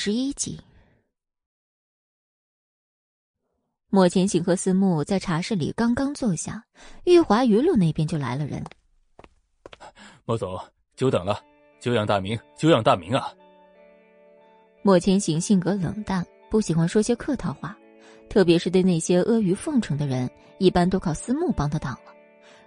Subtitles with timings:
[0.00, 0.60] 十一集。
[3.90, 6.64] 莫千行和思慕在茶室里刚刚坐下，
[7.02, 8.62] 玉华娱乐那边就来了人。
[10.24, 10.56] 莫总，
[10.94, 11.42] 久等了，
[11.80, 13.34] 久仰大名，久仰大名啊！
[14.82, 17.76] 莫千行性格冷淡，不喜欢说些客套话，
[18.30, 22.14] 特别是对那些阿谀奉承的人，一般都靠思慕帮他挡了。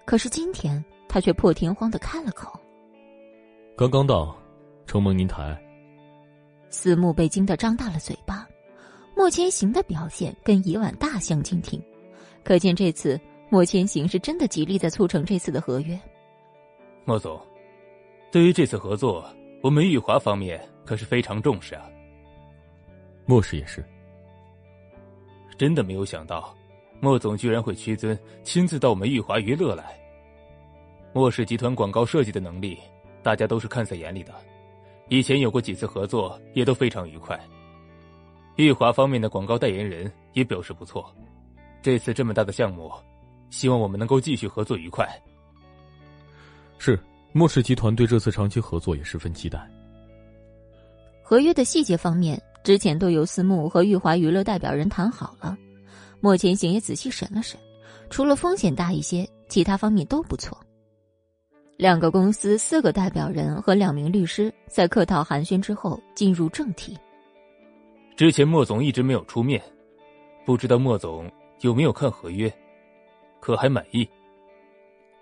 [0.03, 2.59] 可是今天他却破天荒的开了口
[3.77, 4.37] ：“刚刚到，
[4.85, 5.57] 承蒙您抬。”
[6.71, 8.47] 思慕被惊得张大了嘴巴。
[9.15, 11.79] 莫千行的表现跟以往大相径庭，
[12.43, 15.99] 可见这次莫千行是真的极力在促成这次的合约。
[17.05, 17.39] 莫总，
[18.31, 19.23] 对于这次合作，
[19.61, 21.87] 我们玉华方面可是非常重视啊。
[23.25, 23.85] 莫氏也是，
[25.57, 26.55] 真的没有想到，
[26.99, 29.99] 莫总居然会屈尊亲自到我们玉华娱乐来。
[31.13, 32.79] 莫氏集团广告设计的能力，
[33.21, 34.33] 大家都是看在眼里的，
[35.11, 37.37] 以前有过几次合作，也都非常愉快。
[38.55, 41.13] 玉华方面的广告代言人也表示不错，
[41.81, 42.89] 这次这么大的项目，
[43.49, 45.05] 希望我们能够继续合作愉快。
[46.77, 46.97] 是，
[47.33, 49.69] 莫氏集团对这次长期合作也十分期待。
[51.21, 55.57] 合约的细节方面，之前都由私募和玉华娱乐代表人谈好了。
[56.21, 57.59] 莫千行也仔细审了审，
[58.09, 60.57] 除了风险大一些，其他方面都不错。
[61.81, 66.95] 两个公司、四个代表人和两名律师在客套寒暄之后，进入正题。
[68.15, 69.59] 之前莫总一直没有出面，
[70.45, 71.27] 不知道莫总
[71.61, 72.55] 有没有看合约，
[73.39, 74.07] 可还满意？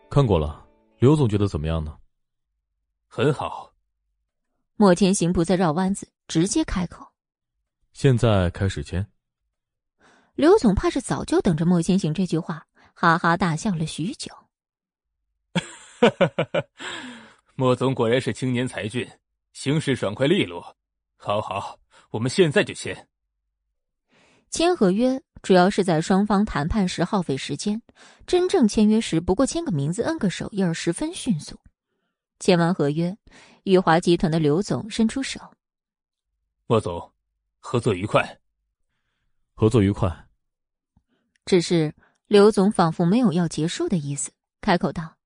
[0.09, 1.95] 看过了，刘总觉得怎么样呢？
[3.07, 3.71] 很好。
[4.75, 7.07] 莫千行不再绕弯子，直接开口
[7.93, 9.07] ：“现在开始签。”
[10.35, 14.29] 刘总怕是早就等着莫千行这句话，哈哈大笑了许久。
[17.55, 19.07] 莫总果然是青年才俊，
[19.53, 20.75] 行事爽快利落。
[21.17, 21.79] 好好。
[22.11, 23.07] 我们现在就签。
[24.49, 27.79] 签合约主要是在双方谈判时耗费时间，
[28.25, 31.59] 真正签约时不过签个名字、摁个手印十分迅速。
[32.39, 33.15] 签完合约，
[33.63, 35.39] 裕华集团的刘总伸出手
[36.65, 37.13] ：“莫总，
[37.59, 38.39] 合作愉快。”
[39.53, 40.27] 合作愉快。
[41.45, 41.93] 只是
[42.25, 45.17] 刘总仿佛没有要结束的意思，开口道：“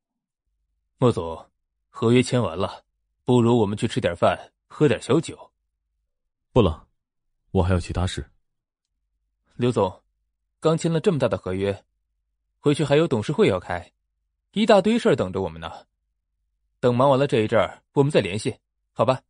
[1.03, 1.51] 莫总，
[1.89, 2.85] 合约签完了，
[3.25, 5.51] 不如我们去吃点饭，喝点小酒。”
[6.53, 6.87] 不了，
[7.51, 8.25] 我还有其他事。
[9.57, 10.01] 刘总，
[10.61, 11.83] 刚签了这么大的合约，
[12.57, 13.91] 回去还有董事会要开，
[14.53, 15.69] 一大堆事儿等着我们呢。
[16.79, 18.57] 等忙完了这一阵儿，我们再联系，
[18.93, 19.21] 好吧？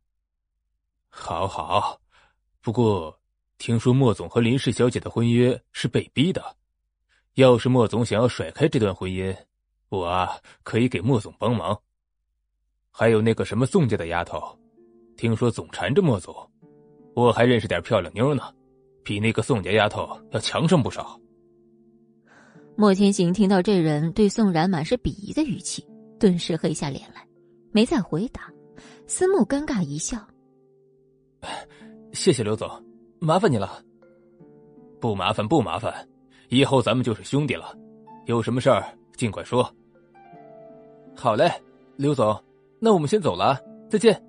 [1.08, 2.00] 好好。
[2.60, 3.20] 不过
[3.58, 6.56] 听说莫总和林氏小姐的婚约是被逼的，
[7.34, 9.36] 要是莫总想要甩开这段婚姻，
[9.98, 11.78] 我啊可以给莫总帮忙。
[12.90, 14.40] 还有那个什么宋家的丫头，
[15.16, 16.34] 听说总缠着莫总。
[17.14, 18.42] 我还认识点漂亮妞呢，
[19.04, 21.18] 比那个宋家丫头要强上不少。
[22.76, 25.86] 莫天行听到这人对宋然满是鄙夷的语气，
[26.18, 27.24] 顿时黑下脸来，
[27.70, 28.52] 没再回答。
[29.06, 30.18] 思慕尴尬一笑
[32.12, 32.68] ：“谢谢刘总，
[33.20, 33.80] 麻烦你了。
[35.00, 36.08] 不麻烦，不麻烦，
[36.48, 37.76] 以后咱们就是兄弟了，
[38.26, 39.72] 有什么事儿尽管说。
[41.16, 41.50] 好嘞，
[41.96, 42.38] 刘总，
[42.78, 43.58] 那我们先走了，
[43.88, 44.20] 再见。”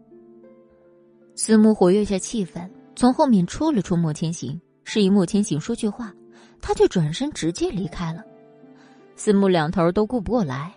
[1.35, 2.69] 思慕活跃下气氛。
[2.97, 6.13] 从后面戳了戳莫千行，示意莫千行说句话，
[6.62, 8.24] 他却转身直接离开了。
[9.18, 10.74] 司慕两头都顾不过来。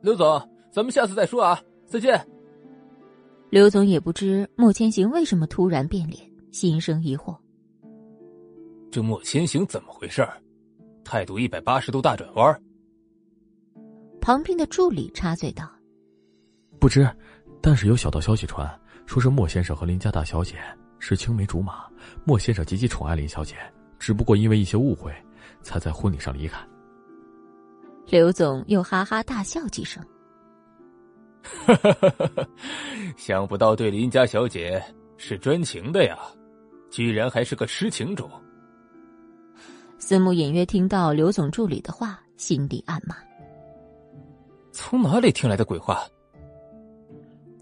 [0.00, 2.26] 刘总，咱们下次再说啊，再见。
[3.50, 6.22] 刘总也不知莫千行为什么突然变脸，
[6.52, 7.36] 心生疑惑。
[8.90, 10.26] 这莫千行怎么回事
[11.04, 12.62] 态度一百八十度大转弯。
[14.24, 15.70] 旁边的助理插嘴道
[16.80, 17.06] ：“不知，
[17.60, 18.66] 但是有小道消息传，
[19.04, 20.56] 说是莫先生和林家大小姐。”
[20.98, 21.84] 是青梅竹马，
[22.24, 23.54] 莫先生极其宠爱林小姐，
[23.98, 25.14] 只不过因为一些误会，
[25.60, 26.58] 才在婚礼上离开。
[28.06, 30.02] 刘总又哈哈大笑几声，
[33.18, 34.82] 想不到对林家小姐
[35.18, 36.18] 是专情的呀，
[36.90, 38.30] 居然还是个痴情种。
[39.98, 43.16] 司慕隐约听到刘总助理的话，心底暗骂：
[44.74, 46.04] 从哪里听来的鬼话？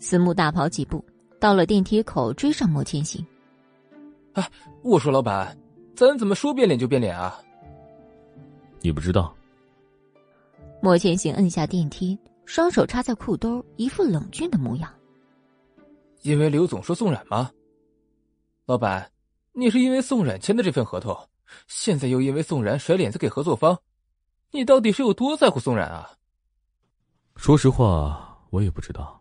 [0.01, 1.05] 思慕大跑几步，
[1.39, 3.25] 到了电梯口，追上莫千行。
[4.33, 4.51] 哎！
[4.83, 5.55] 我说，老板，
[5.95, 7.39] 咱怎么说变脸就变脸啊？
[8.81, 9.37] 你不知道。
[10.81, 14.91] 莫千行摁下电梯，双手插在裤兜，一副冷峻的模样。
[16.23, 17.51] 因为刘总说宋冉吗？
[18.65, 19.13] 老板，
[19.53, 21.15] 你是因为宋冉签的这份合同，
[21.69, 23.79] 现在又因为宋冉甩脸子给合作方，
[24.51, 26.11] 你到底是有多在乎宋冉啊？
[27.37, 29.21] 说实话，我也不知道，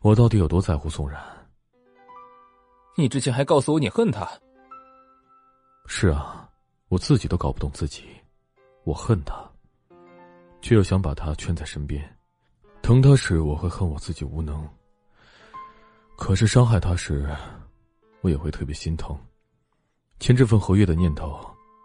[0.00, 1.22] 我到底有多在乎宋冉。
[2.96, 4.28] 你之前还告诉我你恨他。
[5.86, 6.48] 是啊，
[6.88, 8.04] 我自己都搞不懂自己，
[8.84, 9.48] 我恨他，
[10.60, 12.02] 却又想把他圈在身边，
[12.82, 14.68] 疼他时我会恨我自己无能，
[16.16, 17.34] 可是伤害他时，
[18.20, 19.16] 我也会特别心疼。
[20.18, 21.38] 签这份合约的念头，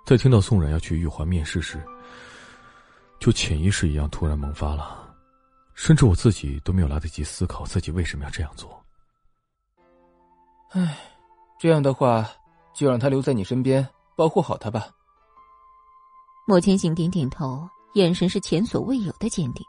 [0.06, 1.84] 在听到宋冉要去玉环面试时，
[3.20, 5.07] 就潜意识一样突然萌发了，
[5.78, 8.84] 甚至我自己都没有来得及思考自己为什么要这样做。
[10.72, 10.98] 唉，
[11.60, 12.28] 这样的话，
[12.74, 14.90] 就让他留在你身边，保护好他吧。
[16.48, 19.64] 莫千行点点头，眼神是前所未有的坚定。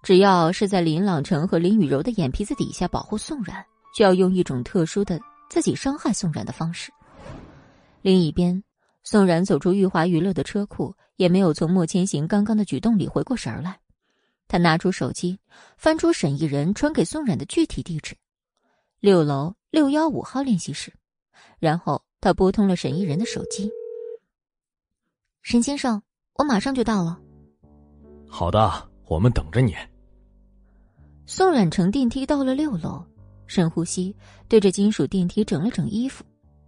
[0.00, 5.20] 只要是在林朗成和林雨柔的眼皮子底下保护宋冉，就要用一种特殊的
[5.50, 6.92] 自己伤害宋冉的方式。
[8.00, 8.62] 另一边，
[9.02, 13.80] 宋冉走出玉华娱乐的车库，也没有从莫千行刚刚的举动里回过神来。
[14.48, 15.38] 他拿出手机，
[15.76, 18.16] 翻出沈一人传给宋冉的具体地址：
[19.00, 19.54] 六楼。
[19.70, 20.92] 六幺五号练习室，
[21.58, 23.68] 然后他拨通了沈一人的手机。
[25.42, 26.00] 沈先生，
[26.34, 27.18] 我马上就到了。
[28.28, 29.74] 好的，我们等着你。
[31.26, 33.04] 宋冉乘电梯到了六楼，
[33.48, 34.14] 深呼吸，
[34.46, 36.24] 对着金属电梯整了整衣服，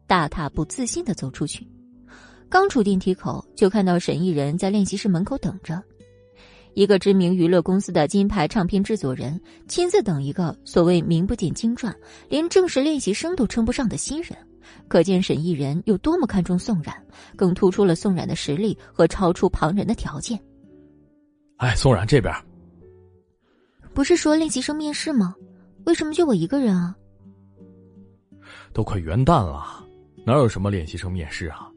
[0.09, 1.65] 大踏步自信的走出去。
[2.49, 5.81] 刚出电梯口，就看到沈一人在练习室门口等着。
[6.77, 11.97] 一个知名娱乐公司的金牌唱片制作人亲自等一个所谓名不见经传、
[12.29, 14.37] 连正式练习生都称不上的新人，
[14.87, 16.95] 可见沈艺人有多么看重宋冉，
[17.35, 20.39] 更突出了宋冉的实力和超出旁人的条件。
[21.57, 22.31] 哎，宋冉这边，
[23.95, 25.35] 不是说练习生面试吗？
[25.87, 26.95] 为什么就我一个人啊？
[28.75, 29.83] 都快元旦了，
[30.27, 31.71] 哪有什么练习生面试啊？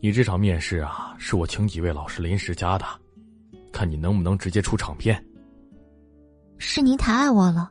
[0.00, 2.84] 你这场面试啊，是我请几位老师临时加的。
[3.72, 5.22] 看你能不能直接出场片。
[6.58, 7.70] 是您太爱我了。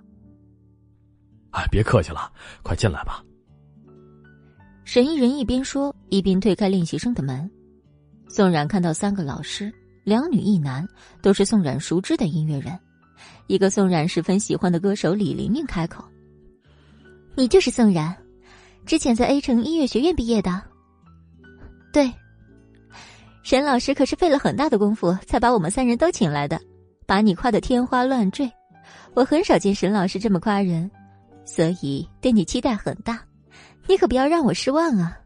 [1.52, 2.32] 哎，别客气了，
[2.64, 3.24] 快进来吧。
[4.86, 7.50] 沈一人一边说，一边推开练习生的门。
[8.30, 9.72] 宋冉看到三个老师，
[10.04, 10.88] 两女一男，
[11.22, 12.78] 都是宋冉熟知的音乐人。
[13.48, 16.04] 一个宋冉十分喜欢的歌手李玲玲开口
[17.36, 18.16] ：“你就是宋冉，
[18.86, 20.62] 之前在 A 城音乐学院毕业的。”
[21.92, 22.14] 对。
[23.48, 26.60] 沈老师可是费了很大的功夫，才把我们三人都请来的，
[27.06, 28.52] 把你夸得天花乱坠。
[29.14, 30.92] 我很少见沈老师这么夸人，
[31.46, 33.26] 所以对你期待很大，
[33.88, 35.18] 你可不要让我失望啊！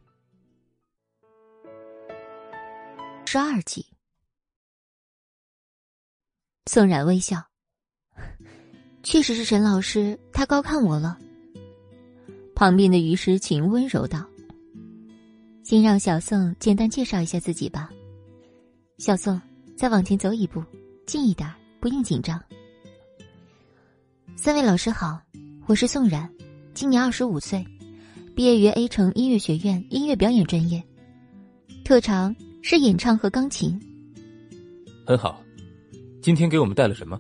[3.26, 3.84] 十二集，
[6.68, 7.44] 宋冉微笑，
[9.02, 11.18] 确实是沈老师，他高看我了。
[12.54, 14.24] 旁边的于诗晴温柔道
[15.66, 17.90] ：“先让小宋简单介绍一下自己吧。”
[19.02, 19.42] 小宋，
[19.76, 20.64] 再往前走一步，
[21.08, 22.40] 近一点，不用紧张。
[24.36, 25.20] 三位老师好，
[25.66, 26.32] 我是宋冉，
[26.76, 27.66] 今年二十五岁，
[28.36, 30.84] 毕业于 A 城音乐学院音乐表演专业，
[31.84, 33.82] 特长是演唱和钢琴。
[35.04, 35.42] 很好，
[36.22, 37.20] 今天给我们带了什么？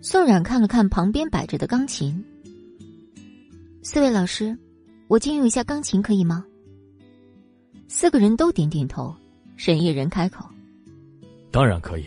[0.00, 2.24] 宋冉看了看旁边摆着的钢琴。
[3.82, 4.56] 四位老师，
[5.06, 6.46] 我借用一下钢琴可以吗？
[7.88, 9.14] 四个人都点点头。
[9.56, 10.44] 沈艺人开口
[11.50, 12.06] ：“当然可以。”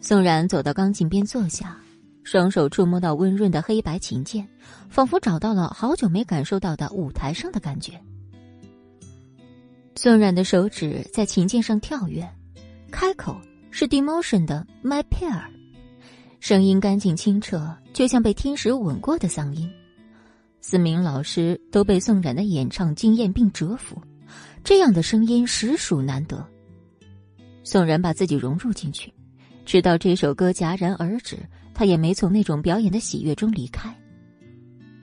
[0.00, 1.76] 宋冉走到钢琴边坐下，
[2.24, 4.46] 双手触摸到温润的黑白琴键，
[4.88, 7.92] 仿佛找到了好久没感受到的舞台上的感觉。
[9.94, 12.28] 宋冉的手指在琴键上跳跃，
[12.90, 13.40] 开口
[13.70, 15.30] 是 Demotion 的《My Pair》，
[16.40, 19.70] 声音干净清澈，就像被天使吻过的嗓音。
[20.60, 24.02] 四名老师都被宋冉的演唱惊艳并折服。
[24.64, 26.44] 这样的声音实属难得。
[27.64, 29.12] 宋然把自己融入进去，
[29.64, 31.38] 直到这首歌戛然而止，
[31.74, 33.94] 他也没从那种表演的喜悦中离开。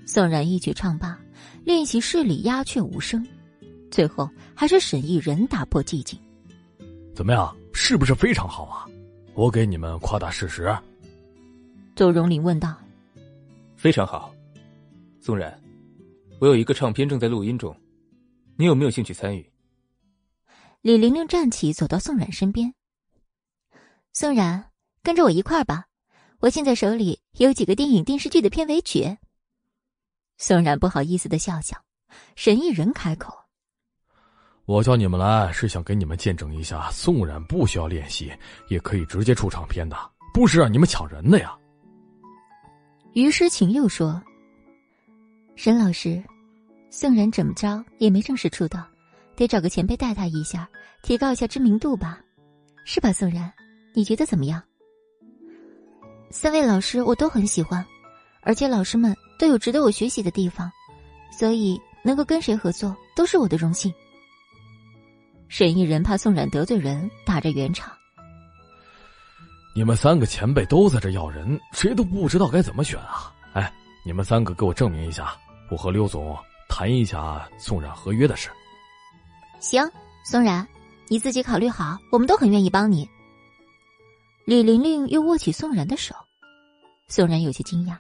[0.06, 1.20] 宋然一曲唱罢，
[1.64, 3.26] 练习室里鸦雀无声，
[3.92, 6.20] 最后还是沈艺人打破寂静。
[7.14, 8.86] 怎么样，是不是非常好啊？
[9.36, 10.74] 我给你们夸大事实。
[11.96, 12.76] 邹荣林问道。
[13.76, 14.34] 非常好，
[15.22, 15.58] 宋然，
[16.40, 17.76] 我有一个唱片正在录音中。
[18.58, 19.49] 你有没有兴趣参与？
[20.82, 22.74] 李玲玲站起，走到宋冉身边。
[24.14, 24.72] 宋冉，
[25.04, 25.88] 跟着我一块儿吧，
[26.40, 29.18] 我现在手里有几个电影、电视剧的片尾曲。
[30.38, 31.76] 宋冉不好意思的笑笑。
[32.36, 33.38] 沈一人开口
[34.66, 38.32] ：“我叫你们来，是想给你们见证一下，宋冉不需要练习，
[38.70, 39.98] 也可以直接出唱片的，
[40.34, 41.56] 不是让你们抢人的呀。”
[43.14, 44.22] 于诗晴又说
[45.58, 46.24] ：“沈老师。”
[46.90, 48.89] 宋冉怎么着也没正式出道，
[49.40, 50.70] 得找个前辈带他一下，
[51.02, 52.20] 提高一下知名度吧，
[52.84, 53.14] 是吧？
[53.14, 53.50] 宋然，
[53.94, 54.62] 你觉得怎么样？
[56.30, 57.86] 三位老师我都很喜欢，
[58.42, 60.70] 而且老师们都有值得我学习的地方，
[61.32, 63.94] 所以能够跟谁合作都是我的荣幸。
[65.48, 67.94] 沈一人怕宋冉得罪人，打着圆场。
[69.74, 73.34] 你们三个前辈都在这要人，谁都不知道该怎么选啊！
[73.54, 73.74] 哎，
[74.06, 75.34] 你们三个给我证明一下，
[75.72, 78.50] 我和刘总谈一下宋冉合约的事。
[79.60, 79.90] 行，
[80.24, 80.68] 宋然，
[81.08, 83.10] 你自己考虑好，我们都很愿意帮你。
[84.46, 86.16] 李玲玲又握起宋然的手，
[87.08, 87.98] 宋然有些惊讶，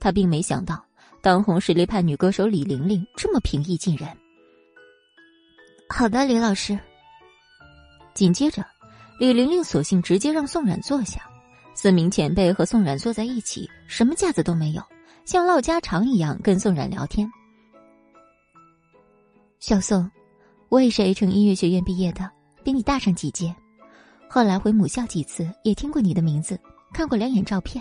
[0.00, 0.84] 他并没想到
[1.20, 4.08] 当红实力派女歌手李玲玲这么平易近人。
[5.88, 6.78] 好的，李老师。
[8.14, 8.64] 紧接着，
[9.18, 11.20] 李玲玲索性直接让宋冉坐下，
[11.74, 14.82] 四名前辈和宋冉坐在一起，什么架子都没有，
[15.24, 17.30] 像唠家常一样跟宋冉聊天。
[19.60, 20.10] 小宋，
[20.74, 22.28] 我也是 A 城音乐学院毕业的，
[22.64, 23.54] 比你大上几届，
[24.28, 26.58] 后来回母校几次，也听过你的名字，
[26.92, 27.80] 看过两眼照片，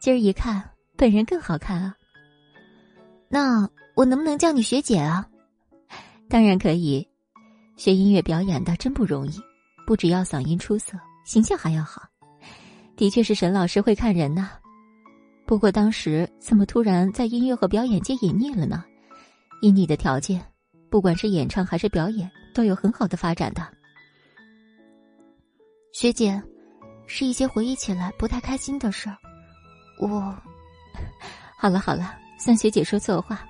[0.00, 1.94] 今儿一看，本人更好看啊。
[3.28, 5.24] 那我能不能叫你学姐啊？
[6.28, 7.06] 当然可以。
[7.76, 9.40] 学音乐表演的真不容易，
[9.86, 12.02] 不只要嗓音出色，形象还要好。
[12.96, 14.50] 的确是沈老师会看人呐。
[15.46, 18.84] 不过当时怎么突然在音乐和表演界隐匿了呢？
[19.62, 20.44] 以你的条件，
[20.90, 23.66] 不管是演唱还是表演，都有很好的发展的。
[25.92, 26.40] 学姐，
[27.06, 29.16] 是一些回忆起来不太开心的事儿。
[30.00, 30.34] 我，
[31.58, 33.46] 好了好了，算学姐说错话，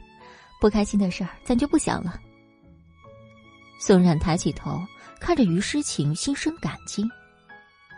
[0.60, 2.18] 不开心的事儿咱就不想了。
[3.80, 4.80] 宋冉抬起头，
[5.20, 7.04] 看着于诗晴，心生感激，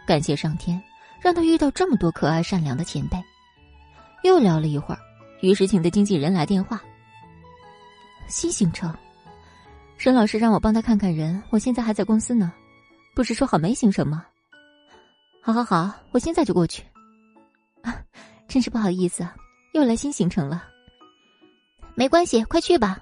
[0.06, 0.82] 感谢上天
[1.20, 3.16] 让他遇到这么多可爱善良的前辈。
[4.24, 5.00] 又聊了一会儿，
[5.40, 6.82] 于诗晴的经纪人来电话
[8.28, 8.94] ：“新行程，
[10.00, 12.50] 沈老师让我帮他看看人，我现在还在公司呢，
[13.14, 14.24] 不是说好没行程吗？
[15.42, 16.82] 好好好，我现在就过去。
[17.82, 17.94] 啊，
[18.48, 19.28] 真是不好意思，
[19.74, 20.64] 又来新行程了。
[21.94, 22.98] 没关系，快去吧。”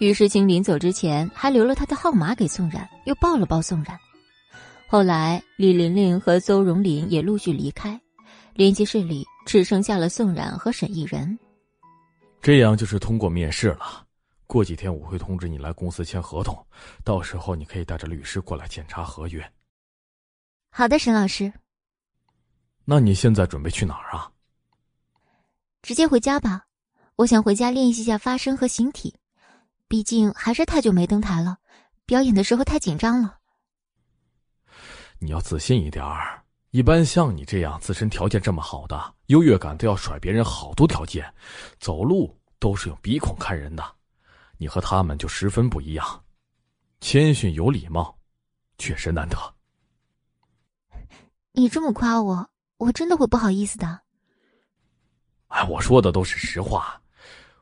[0.00, 3.98] 于世清临走之前还留了他的号码给宋冉，又抱了抱宋冉。
[4.86, 7.98] 后来李玲玲和邹荣林也陆续离开，
[8.52, 11.38] 联系室里只剩下了宋冉和沈艺人。
[12.42, 14.04] 这样就是通过面试了。
[14.50, 16.66] 过几天我会通知你来公司签合同，
[17.04, 19.52] 到时候你可以带着律师过来检查合约。
[20.72, 21.52] 好的，沈老师。
[22.84, 24.28] 那你现在准备去哪儿啊？
[25.82, 26.66] 直接回家吧，
[27.14, 29.14] 我想回家练习一下发声和形体。
[29.86, 31.58] 毕竟还是太久没登台了，
[32.04, 33.38] 表演的时候太紧张了。
[35.20, 36.42] 你要自信一点儿。
[36.72, 41.32] 一般像你这样自身条件这么好的，优越感都要甩别人好多条件，
[41.78, 43.99] 走路都是用鼻孔看人的。
[44.60, 46.22] 你和他们就十分不一样，
[47.00, 48.14] 谦逊有礼貌，
[48.76, 49.54] 确实难得。
[51.52, 54.02] 你这么夸我，我真的会不好意思的。
[55.48, 57.00] 哎，我说的都是实话。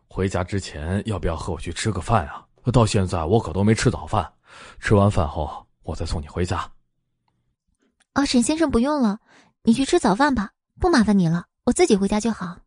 [0.08, 2.44] 回家之前要不要和我去吃个饭啊？
[2.72, 4.32] 到现在我可都没吃早饭，
[4.80, 6.68] 吃完饭后我再送你回家。
[8.14, 9.20] 哦，沈先生不用了，
[9.62, 10.50] 你去吃早饭吧，
[10.80, 12.58] 不麻烦你了，我自己回家就好。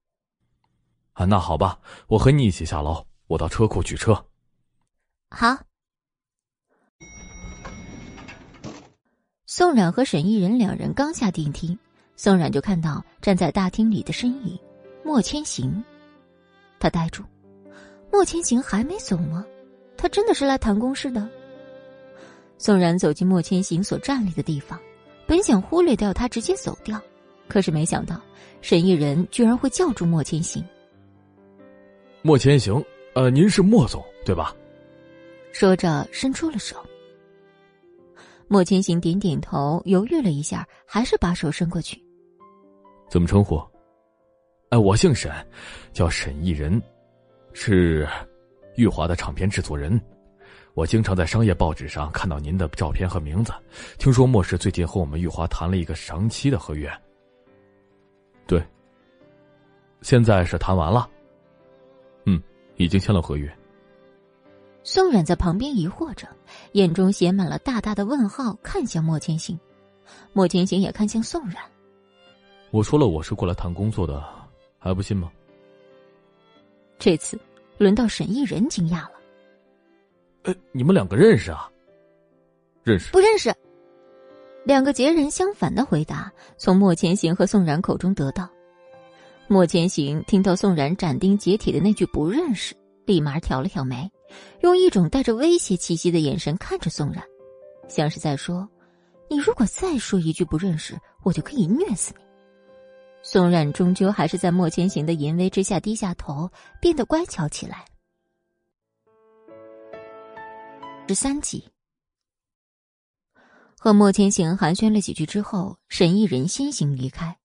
[1.11, 4.13] 啊，那好吧，我和你一起下楼，我到车库取车。
[5.29, 5.57] 好。
[9.45, 11.77] 宋冉和沈一人两人刚下电梯，
[12.17, 14.59] 宋冉就看到站在大厅里的身影，
[15.01, 15.81] 莫千行。
[16.77, 17.23] 他呆住，
[18.11, 19.45] 莫千行还没走吗？
[19.95, 21.25] 他真的是来谈公事的。
[22.57, 24.77] 宋冉走进莫千行所站立的地方，
[25.25, 27.01] 本想忽略掉他，直接走掉，
[27.47, 28.19] 可是没想到
[28.61, 30.61] 沈一人居然会叫住莫千行。
[32.23, 34.55] 莫千行，呃，您是莫总对吧？
[35.51, 36.77] 说着伸出了手。
[38.47, 42.01] 莫千行点点头，犹豫了一下，还是把手伸过去。
[43.09, 43.61] 怎么称呼？
[44.69, 45.29] 哎，我姓沈，
[45.91, 46.81] 叫沈逸人，
[47.51, 48.07] 是
[48.75, 49.99] 玉华的唱片制作人。
[50.73, 53.51] 我经常在商业报纸上看到您的照片和名字。
[53.97, 56.89] 听说莫氏最近和我们玉华谈了一个长期的合约。
[58.47, 58.61] 对，
[60.01, 61.09] 现在是谈完了。
[62.81, 63.51] 嗯，已经签了合约。
[64.83, 66.27] 宋冉在旁边疑惑着，
[66.71, 69.59] 眼中写满了大大的问号，看向莫千行。
[70.33, 71.57] 莫千行也看向宋冉。
[72.71, 74.23] 我说了，我是过来谈工作的。
[74.79, 75.31] 还不信吗？
[76.97, 77.39] 这次
[77.77, 79.11] 轮到沈一人惊讶了。
[80.43, 81.69] 呃，你们两个认识啊？
[82.83, 83.11] 认识？
[83.11, 83.53] 不认识。
[84.65, 88.49] 两个截然相反的回答从莫千行和宋冉口中得到。
[89.51, 92.73] 莫千行听到宋然斩钉截铁的那句“不认识”，
[93.05, 94.09] 立马挑了挑眉，
[94.61, 97.21] 用一种带着威胁气息的眼神看着宋然，
[97.89, 98.65] 像是在说
[99.29, 102.23] ：“你如果再说一句不认识，我就可以虐死你。”
[103.23, 107.83] 宋冉终究还是在莫千行的淫威之下低下头，变得乖巧起来。
[111.09, 111.67] 十三集，
[113.77, 117.37] 和莫千行寒暄了几句之后，沈一人先行离开。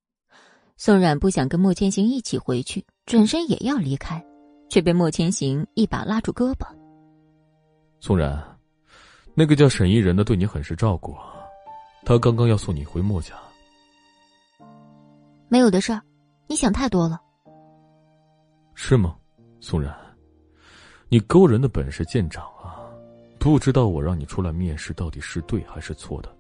[0.79, 4.23] 宋冉不想跟莫千行一起回去，转身也要离开，
[4.69, 6.67] 却被莫千行一把拉住胳膊。
[7.99, 8.39] 宋冉，
[9.35, 11.33] 那个叫沈一人的对你很是照顾啊，
[12.05, 13.35] 他刚刚要送你回莫家。
[15.49, 16.03] 没有的事儿，
[16.47, 17.19] 你想太多了。
[18.75, 19.17] 是吗，
[19.61, 19.97] 宋冉？
[21.09, 22.85] 你勾人的本事见长啊！
[23.39, 26.37] 不知道我让你出来面试到底是对还是错的，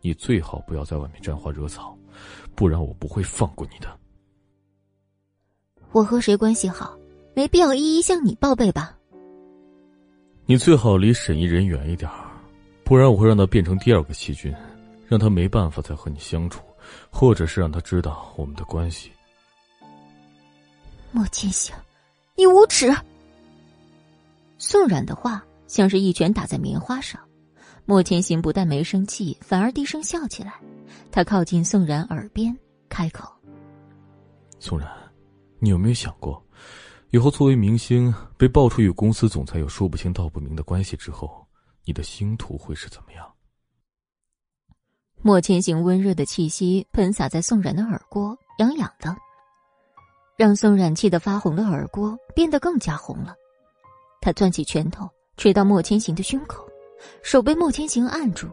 [0.00, 1.98] 你最好不要在外面沾花惹草，
[2.54, 3.88] 不然我不会放过你的。
[5.92, 6.96] 我和谁关系好，
[7.34, 8.96] 没必要一一向你报备吧？
[10.46, 12.10] 你最好离沈一人远一点
[12.84, 14.54] 不然我会让他变成第二个细菌，
[15.06, 16.62] 让他没办法再和你相处。
[17.08, 19.12] 或者是让他知道我们的关系。
[21.12, 21.76] 莫千行，
[22.34, 22.92] 你无耻！
[24.58, 27.20] 宋冉的话像是一拳打在棉花上。
[27.84, 30.54] 莫千行不但没生气，反而低声笑起来。
[31.10, 32.56] 他靠近宋然耳边，
[32.88, 33.28] 开口
[34.60, 34.88] ：“宋然，
[35.58, 36.40] 你有没有想过，
[37.10, 41.44] 以后作为明星被爆出与公司总裁有说不清道不明的关系之后，
[41.84, 43.28] 你的星途会是怎么样？”
[45.22, 49.14] 莫千行温热的气息喷洒在宋冉的耳郭，痒痒的，
[50.36, 53.34] 让宋冉气得发红的耳郭变得更加红了。
[54.20, 56.66] 他攥起拳头捶到莫千行的胸口，
[57.22, 58.48] 手被莫千行按住，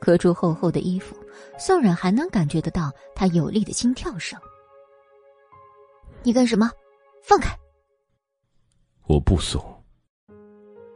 [0.00, 1.16] 隔住厚厚的衣服，
[1.58, 4.38] 宋冉还能感觉得到他有力的心跳声。
[6.22, 6.70] 你干什么？
[7.22, 7.56] 放开！
[9.06, 9.62] 我不松。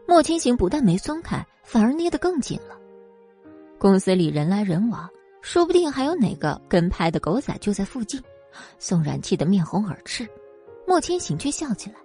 [0.06, 2.76] 莫千行不但没松开，反而捏得更紧了。
[3.78, 5.08] 公司里人来人往，
[5.40, 8.20] 说不定还有哪个跟拍的狗仔就在附近。
[8.80, 10.28] 宋冉气得面红耳赤，
[10.86, 11.96] 莫千行却笑起来。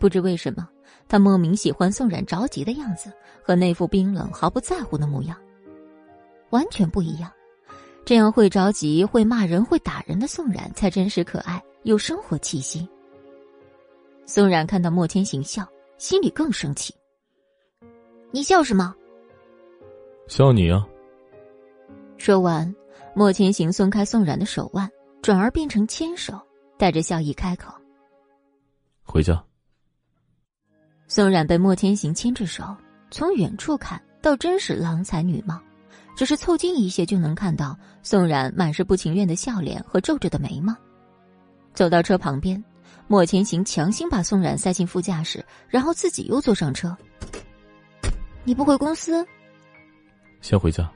[0.00, 0.68] 不知为什么，
[1.08, 3.10] 他莫名喜欢宋冉着急的样子，
[3.42, 5.36] 和那副冰冷毫不在乎的模样
[6.50, 7.30] 完全不一样。
[8.04, 12.88] 这样会着急、会骂人、会打人的宋冉才真实可爱，有生活气息。
[14.24, 15.66] 宋冉看到莫千行笑，
[15.98, 16.94] 心里更生气。
[18.30, 18.94] 你笑什么？
[20.26, 20.86] 笑你啊！
[22.16, 22.74] 说完，
[23.14, 24.90] 莫千行松开宋冉的手腕，
[25.20, 26.38] 转而变成牵手，
[26.78, 27.72] 带着笑意开口
[29.04, 29.42] ：“回家。”
[31.10, 32.76] 宋冉被莫千行牵着手，
[33.10, 35.58] 从远处看倒真是郎才女貌，
[36.14, 40.76] 只是凑近一些就能看到宋冉满是不情愿的笑脸和皱着的眉毛。
[41.72, 42.62] 走到车旁边，
[43.06, 46.94] 莫千行强行把宋冉塞进副驾驶，然后自己又坐上车。
[48.44, 49.26] 你不回公司？
[50.42, 50.88] 先回家。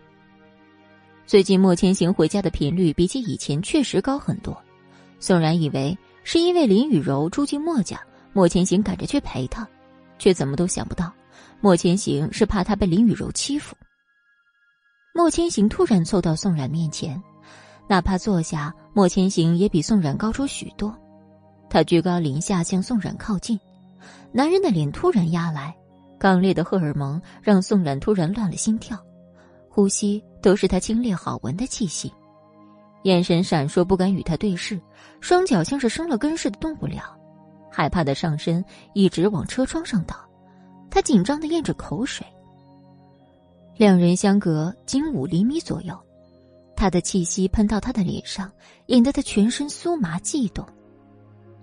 [1.27, 4.63] 最近莫千行回家的频率比起以前确实高很多，
[5.19, 7.99] 宋冉以为是因为林雨柔住进莫家，
[8.35, 9.67] 莫千行赶着去陪她，
[10.23, 11.13] 却怎么都想不到，
[11.61, 13.75] 莫千行是怕他被林雨柔欺负。
[15.13, 17.21] 莫千行突然凑到宋冉面前，
[17.89, 20.97] 哪怕坐下，莫千行也比宋冉高出许多。
[21.69, 23.59] 他居高临下向宋冉靠近，
[24.31, 25.75] 男人的脸突然压来，
[26.21, 28.97] 刚烈的荷尔蒙让宋冉突然乱了心跳。
[29.69, 32.13] 呼吸都是他清冽好闻的气息，
[33.03, 34.81] 眼神闪烁，不敢与他对视，
[35.21, 37.19] 双脚像是生了根似的动不了，
[37.73, 40.15] 害怕的上身一直往车窗上倒，
[40.91, 42.27] 他紧张的咽着口水。
[43.77, 45.99] 两人相隔仅五厘米左右，
[46.77, 48.53] 他的气息喷到他的脸上，
[48.87, 50.65] 引得他全身酥麻悸动。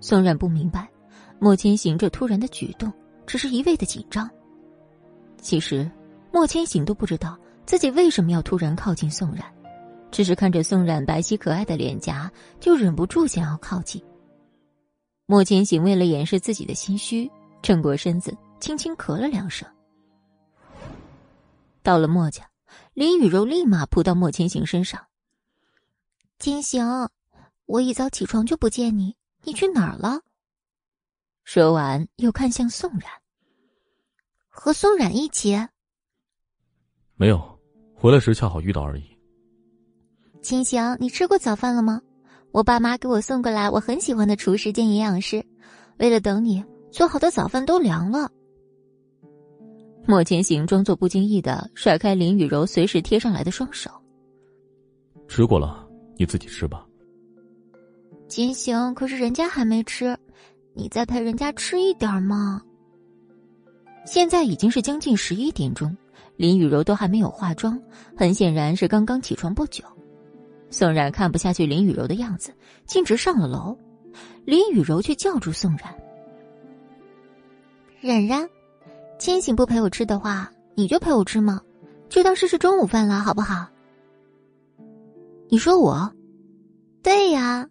[0.00, 0.88] 宋冉不明白，
[1.38, 2.92] 莫千行这突然的举动
[3.24, 4.28] 只是一味的紧张，
[5.40, 5.88] 其实
[6.32, 7.38] 莫千行都不知道。
[7.66, 9.44] 自己为什么要突然靠近宋冉？
[10.10, 14.02] 只是看着宋冉白皙可爱的脸颊，就忍不住想要靠近。
[15.30, 17.30] 莫千行为了掩饰自己的心虚，
[17.62, 19.64] 正过身子，轻轻咳了两声。
[21.84, 22.50] 到了莫家，
[22.94, 25.06] 林雨柔立马扑到莫千行身上。
[26.40, 27.08] 千行，
[27.66, 29.14] 我一早起床就不见你，
[29.44, 30.20] 你去哪儿了？
[31.44, 33.08] 说完，又看向宋冉。
[34.48, 35.56] 和宋冉一起。
[37.14, 37.56] 没有。
[37.94, 39.16] 回来时恰好遇到而已。
[40.42, 42.02] 千行，你吃过早饭了吗？
[42.52, 45.44] 我爸妈给我送过来我很喜欢的厨师兼营养师，
[45.98, 48.30] 为了等你，做好的早饭都凉了。
[50.06, 53.90] 莫千行装作不经意的甩开林雨柔随时贴上来的双手。
[55.28, 55.86] 吃过了，
[56.16, 56.84] 你自己吃吧。
[58.28, 60.18] 千行，可是人家还没吃，
[60.74, 62.60] 你再陪人家吃一点嘛。
[64.04, 65.96] 现在已经是将近十一点钟。
[66.36, 67.80] 林雨柔都还没有化妆，
[68.16, 69.84] 很显然是刚刚起床不久。
[70.70, 72.54] 宋冉看不下去林雨柔的样子，
[72.86, 73.76] 径直上了楼。
[74.44, 75.94] 林雨柔却叫住宋冉
[78.00, 78.48] ：“冉冉，
[79.18, 81.60] 千玺不陪我吃的话，你就陪我吃吗？
[82.08, 83.68] 就当试试中午饭了，好不好？”
[85.48, 86.10] 你说我？
[87.02, 87.68] 对呀，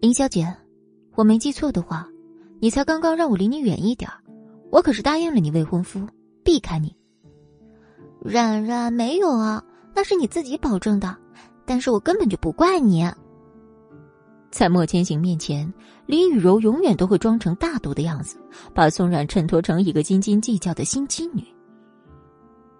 [0.00, 0.56] 林小姐，
[1.14, 2.08] 我没记错的话，
[2.60, 4.10] 你才刚刚让我离你远一点
[4.70, 6.06] 我可是答应了你未婚夫，
[6.44, 6.94] 避开你。
[8.22, 9.64] 冉冉，没有啊，
[9.94, 11.16] 那是你自己保证的，
[11.70, 13.08] 但是我根本就不怪你。
[14.50, 15.72] 在莫千行面前，
[16.04, 18.38] 林雨柔永远都会装成大度的样子，
[18.74, 21.46] 把宋冉衬托成一个斤斤计较的心机女。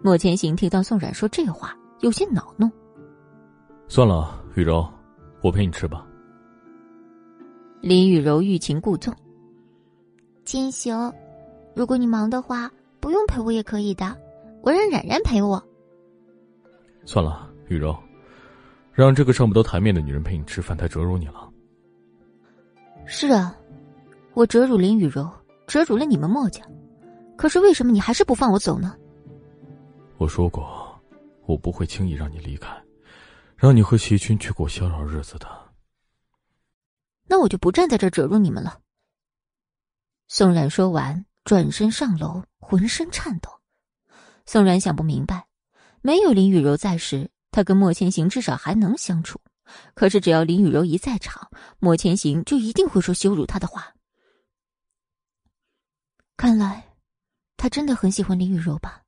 [0.03, 2.69] 莫千行听到宋冉说这话，有些恼怒。
[3.87, 4.85] 算了，雨柔，
[5.41, 6.05] 我陪你吃吧。
[7.81, 9.15] 林雨柔欲擒故纵。
[10.45, 11.13] 千行，
[11.77, 14.17] 如果你忙的话，不用陪我也可以的，
[14.63, 15.63] 我让冉冉陪我。
[17.05, 17.97] 算了，雨柔，
[18.93, 21.51] 让这个上不得台面的女人陪你吃饭，太折辱你了。
[23.07, 23.57] 是啊，
[24.35, 25.31] 我折辱林雨柔，
[25.67, 26.63] 折辱了你们墨家，
[27.37, 28.97] 可是为什么你还是不放我走呢？
[30.19, 31.01] 我说过，
[31.47, 32.69] 我不会轻易让你离开，
[33.57, 35.49] 让你和齐军去过逍遥日子的。
[37.27, 38.81] 那我就不站在这折辱你们了。
[40.29, 43.51] 宋冉说完，转身上楼，浑身颤抖。
[44.47, 45.47] 宋冉想不明白，
[46.03, 49.41] 没有林雨柔在时，他跟莫千行至少还能相处。
[49.95, 53.95] 可是，只要林雨柔一在场，莫千行就一定会说羞辱他的话。
[56.37, 56.85] 看来，
[57.57, 59.03] 他真的很喜欢林雨柔吧。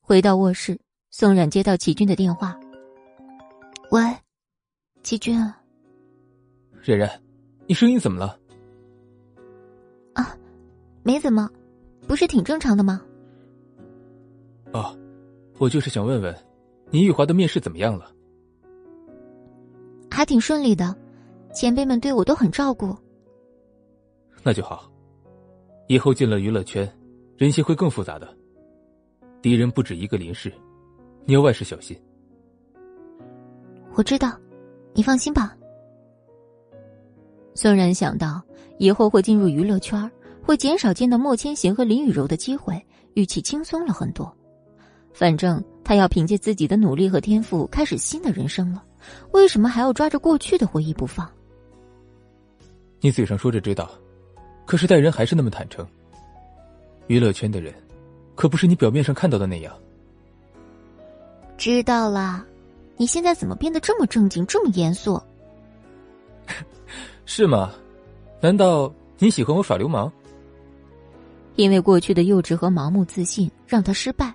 [0.00, 0.78] 回到卧室，
[1.10, 2.56] 宋冉接到齐军的电话
[3.90, 4.02] ：“喂，
[5.02, 5.36] 齐军，
[6.82, 7.22] 冉冉，
[7.66, 8.38] 你声音怎么了
[10.14, 10.36] ？”“啊，
[11.02, 11.50] 没怎么，
[12.06, 13.02] 不是挺正常的吗
[14.72, 14.96] ？”“哦，
[15.58, 16.46] 我就是想问问，
[16.94, 18.08] 你玉华的面试怎么样了？”
[20.08, 20.96] 还挺顺利的，
[21.52, 22.96] 前辈们对我都很照顾。
[24.44, 24.88] 那就好，
[25.88, 26.88] 以后进了娱乐圈，
[27.36, 28.32] 人心会更复杂的，
[29.42, 30.52] 敌人不止一个林氏，
[31.24, 32.00] 你要万事小心。
[33.94, 34.38] 我知道，
[34.92, 35.56] 你放心吧。
[37.56, 38.40] 宋然想到
[38.78, 40.08] 以后会进入娱乐圈，
[40.44, 42.80] 会减少见到莫千行和林雨柔的机会，
[43.14, 44.32] 语气轻松了很多。
[45.14, 48.84] 反正他要凭借自己的努力和天赋，开始新的人生了。
[49.30, 51.26] 为什么还要抓着过去的回忆不放？
[53.00, 53.90] 你嘴上说着知道，
[54.66, 55.86] 可是待人还是那么坦诚。
[57.06, 57.72] 娱乐圈的人，
[58.34, 59.72] 可不是你表面上看到的那样。
[61.56, 62.44] 知道了，
[62.96, 65.22] 你现在怎么变得这么正经，这么严肃？
[67.24, 67.72] 是吗？
[68.40, 70.10] 难道你喜欢我耍流氓？
[71.54, 74.34] 因为过去的幼稚和盲目自信让他失败，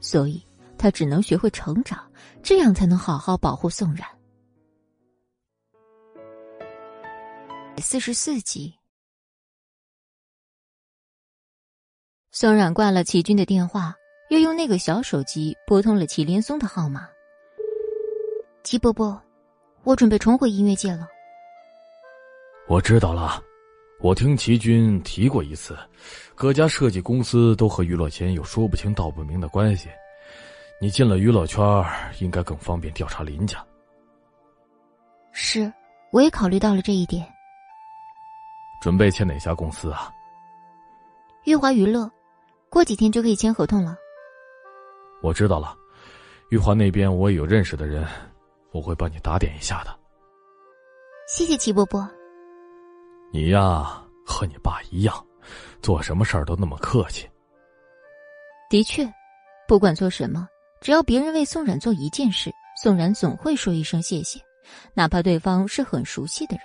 [0.00, 0.44] 所以。
[0.80, 2.08] 他只能学会成长，
[2.40, 4.08] 这样才能好好保护宋冉。
[7.78, 8.72] 四十四集，
[12.30, 13.92] 宋冉挂了齐军的电话，
[14.30, 17.08] 又用那个小手机拨通了齐连松的号码。
[18.62, 19.20] 齐伯伯，
[19.82, 21.08] 我准备重回音乐界了。
[22.68, 23.42] 我知道了，
[24.00, 25.76] 我听齐军提过一次，
[26.36, 29.88] 各家设计公司都和娱乐圈有说不清道不明的关系。
[30.80, 31.60] 你进了娱乐圈，
[32.20, 33.58] 应该更方便调查林家。
[35.32, 35.72] 是，
[36.12, 37.26] 我也考虑到了这一点。
[38.80, 40.12] 准备签哪家公司啊？
[41.44, 42.08] 玉华娱乐，
[42.70, 43.96] 过几天就可以签合同了。
[45.20, 45.76] 我知道了，
[46.50, 48.06] 玉华那边我也有认识的人，
[48.70, 49.98] 我会帮你打点一下的。
[51.26, 52.08] 谢谢齐伯伯。
[53.30, 55.26] 你呀，和你爸一样，
[55.82, 57.28] 做什么事儿都那么客气。
[58.70, 59.06] 的确，
[59.66, 60.48] 不管做什么。
[60.80, 64.40] 只要别人为宋冉做一件事，宋冉总会说一声谢谢，
[64.94, 66.64] 哪怕对方是很熟悉的人。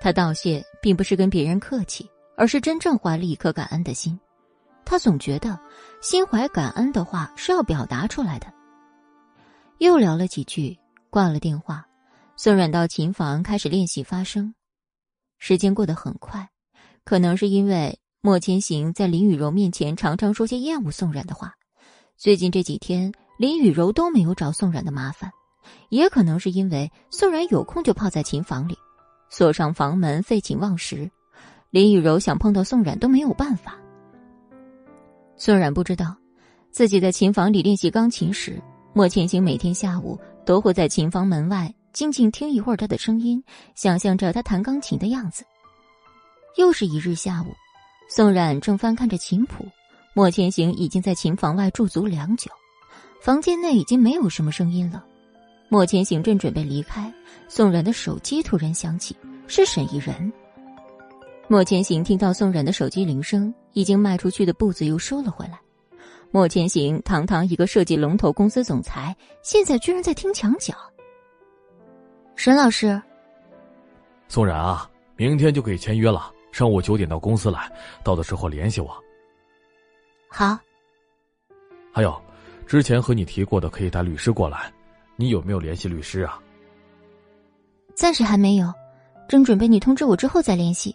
[0.00, 4.18] 他道谢并不是跟别人客气，而是真正怀了一颗感恩的心。
[4.84, 5.58] 他总觉得
[6.02, 8.52] 心怀感恩的话是要表达出来的。
[9.78, 11.86] 又聊了几句，挂了电话，
[12.36, 14.54] 宋冉到琴房开始练习发声。
[15.38, 16.48] 时间过得很快，
[17.04, 21.54] 可能是因为莫千行在林雨柔面前常常说些厌恶宋冉的话。
[22.16, 25.30] 最近这几天，林雨柔都没有找宋冉的麻烦，
[25.90, 28.76] 也可能是因为宋冉有空就泡在琴房里，
[29.28, 31.10] 锁上房门，废寝忘食。
[31.70, 33.76] 林雨柔想碰到宋冉都没有办法。
[35.36, 36.16] 宋冉不知道，
[36.70, 38.62] 自己在琴房里练习钢琴时，
[38.94, 43.42] 莫千行每天下午都会在琴房门外静静听一会儿他的声音，
[43.74, 45.46] 想象着他弹钢琴的样子。
[46.58, 47.54] 又是一日下午，
[48.06, 49.66] 宋冉正翻看着琴谱。
[50.12, 52.50] 莫千行已经在琴房外驻足良久，
[53.22, 55.02] 房间内已经没有什么声音了。
[55.70, 57.10] 莫千行正准备离开，
[57.48, 60.30] 宋冉的手机突然响起，是沈逸人。
[61.48, 65.58] 莫千行听到宋冉的手机铃声，已经迈出去的步子又收了回来。
[66.30, 70.74] 莫千行堂堂一个设计龙头公司总裁，现在居然在听墙角。
[72.36, 73.00] 沈老师，
[74.28, 77.72] 宋然啊，明天就可以签约了，上午九点到公司来，
[78.04, 78.94] 到的时候联系我。
[80.28, 80.56] 好。
[81.90, 82.22] 还有，
[82.66, 84.70] 之前和你提过的可以带律师过来。
[85.16, 86.38] 你有没有联系律师啊？
[87.94, 88.70] 暂时还没有，
[89.26, 90.94] 正准备你通知我之后再联系。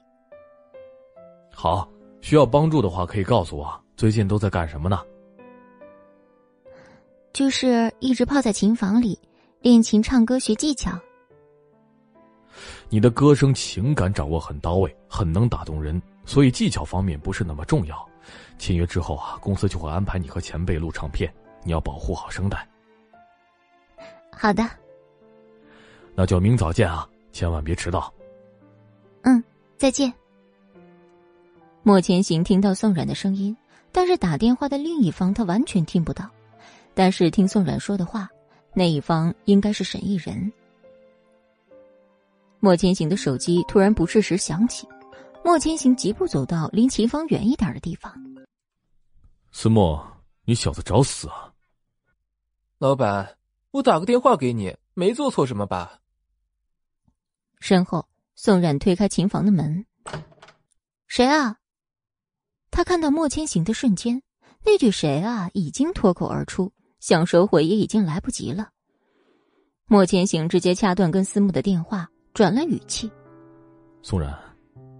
[1.52, 1.90] 好，
[2.22, 3.84] 需要帮助的话可以告诉我。
[3.98, 5.02] 最近都在干什么呢？
[7.34, 9.18] 就是一直泡在琴房里
[9.62, 10.92] 练琴、唱歌、学技巧。
[12.94, 18.06] 你的歌声情感掌握很到位，很能打动人，所以技巧方面不是那么重要。
[18.60, 22.68] 签约之后啊，公司就会安排你和前辈录唱片，你要保护好声带。
[24.30, 24.70] 好的，
[26.16, 27.08] 那就明早见啊！
[27.32, 28.14] 千万别迟到。
[29.22, 29.42] 嗯，
[29.78, 30.12] 再见。
[31.84, 33.56] 莫千行听到宋冉的声音，
[33.94, 36.30] 但是打电话的另一方他完全听不到。
[36.94, 38.28] 但是听宋冉说的话，
[38.74, 40.52] 那一方应该是沈逸人。
[42.62, 44.88] 莫千行的手机突然不适时响起，
[45.44, 48.14] 莫千行疾步走到离琴房远一点的地方。
[49.52, 50.02] 思墨，
[50.46, 51.52] 你小子找死啊！
[52.78, 53.38] 老板。
[53.72, 56.02] 我打个电话给你，没做错什么吧？
[57.62, 59.86] 身后，宋冉推开琴房的门。
[61.08, 61.56] 谁啊？
[62.70, 64.22] 他看到莫千行的瞬间，
[64.66, 68.72] 那句“谁啊”已经脱口而出，想收回也已经来不及了。
[69.86, 73.12] 莫千行直接掐断跟思慕的电话，转了语气
[74.02, 74.34] ：“宋冉，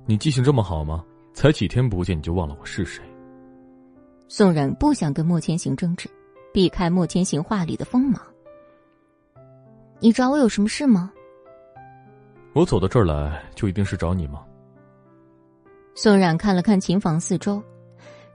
[0.06, 1.04] 你记性这么好吗？
[1.34, 3.02] 才几天不见你就忘了我是谁？”
[4.28, 6.10] 宋冉不想跟莫千行争执，
[6.54, 8.22] 避开莫千行话里的锋芒。
[10.00, 11.12] 你找我有什么事吗？
[12.54, 14.44] 我走到这儿来，就一定是找你吗？
[15.96, 17.64] 宋冉看了看琴房四周，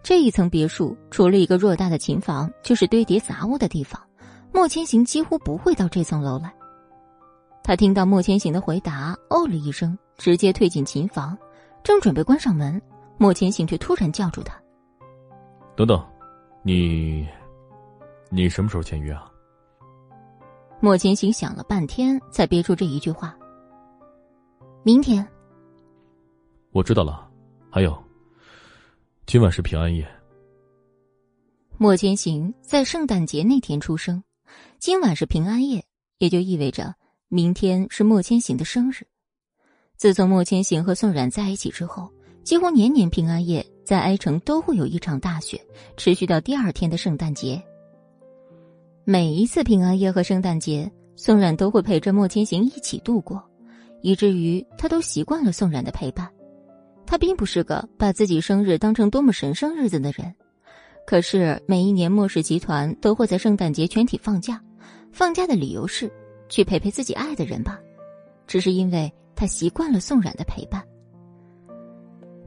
[0.03, 4.01] 这一层别墅除了一个偌大的琴房，就是堆叠杂物的地方。
[4.53, 6.51] 莫千行几乎不会到这层楼来。
[7.67, 11.37] 他听到莫千行的回答，哦了一声，直接退进琴房，
[11.83, 12.81] 正准备关上门，
[13.19, 14.57] 莫千行却突然叫住他
[15.75, 16.01] ：“等等，
[16.63, 17.27] 你，
[18.31, 19.29] 你什么时候签约啊？”
[20.79, 23.37] 莫千行想了半天，才憋出这一句话
[24.85, 25.27] ：“明天。”
[26.71, 27.29] 我知道了。
[27.69, 28.01] 还有，
[29.27, 30.07] 今晚是平安夜。
[31.79, 34.23] 莫千行在圣诞节那天出生，
[34.79, 35.85] 今晚是平安夜，
[36.19, 36.95] 也就意味着
[37.29, 39.05] 明天是莫千行的生日。
[39.97, 42.09] 自从莫千行和宋冉在一起之后，
[42.45, 45.61] 几乎年年平安夜在哀城都会有一场大雪，
[45.97, 47.61] 持续到第二天的圣诞节。
[49.05, 53.43] 每一次平安夜和圣诞节，宋冉都会陪着莫千行一起度过，
[54.03, 56.31] 以至于他都习惯了宋冉的陪伴。
[57.05, 60.33] 他并不是个把自己生日当成多么神圣日子的人，
[61.05, 64.63] 可是每一年莫氏集团都会在圣诞节全体放假，
[65.11, 66.09] 放假的理由是
[66.49, 67.79] 去陪陪自己爱的人吧。
[68.47, 70.83] 只是因为他习惯了宋冉的陪伴。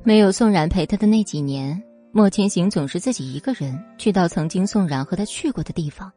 [0.04, 1.82] 没有宋冉陪他的那几年，
[2.12, 6.12] 莫千行总是自己一个人去到曾经宋冉和他去过的地方。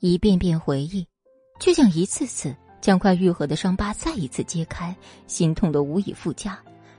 [0.00, 1.06] 一遍遍回忆，
[1.58, 4.94] 就像一次次将快愈合的伤疤再一次揭开，
[5.26, 6.58] 心痛的无以复加，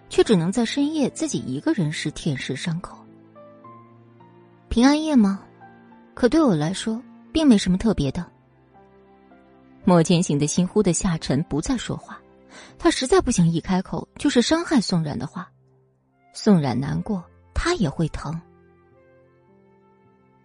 [0.09, 2.97] 却只能在深夜自己一个人时舔舐伤口。
[4.67, 5.41] 平安夜吗？
[6.15, 6.99] 可对我来说，
[7.31, 8.25] 并没什么特别的。
[9.85, 12.19] 莫千行的心忽的下沉，不再说话。
[12.77, 15.49] 他实在不想一开口就是伤害宋冉的话。
[16.33, 18.39] 宋冉难过，他也会疼。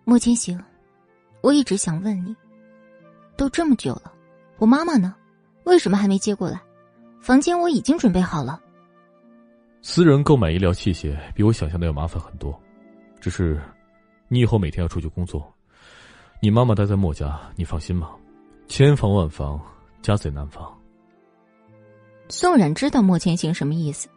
[0.04, 0.62] 莫千行。
[1.40, 2.36] 我一直想问你，
[3.34, 4.12] 都这么久了，
[4.58, 5.16] 我妈妈呢？
[5.64, 6.60] 为什么还没接过来？
[7.18, 8.60] 房间我已经准备好了。
[9.80, 12.60] 私人购买医疗器械比我想象的要麻烦很多，
[13.22, 13.58] 只是
[14.28, 15.50] 你以后每天要出去工作，
[16.42, 18.10] 你妈妈待在莫家，你放心吗？
[18.70, 19.60] 千防万防，
[20.00, 20.72] 家贼难防。
[22.28, 24.08] 宋冉知道莫千行什么意思，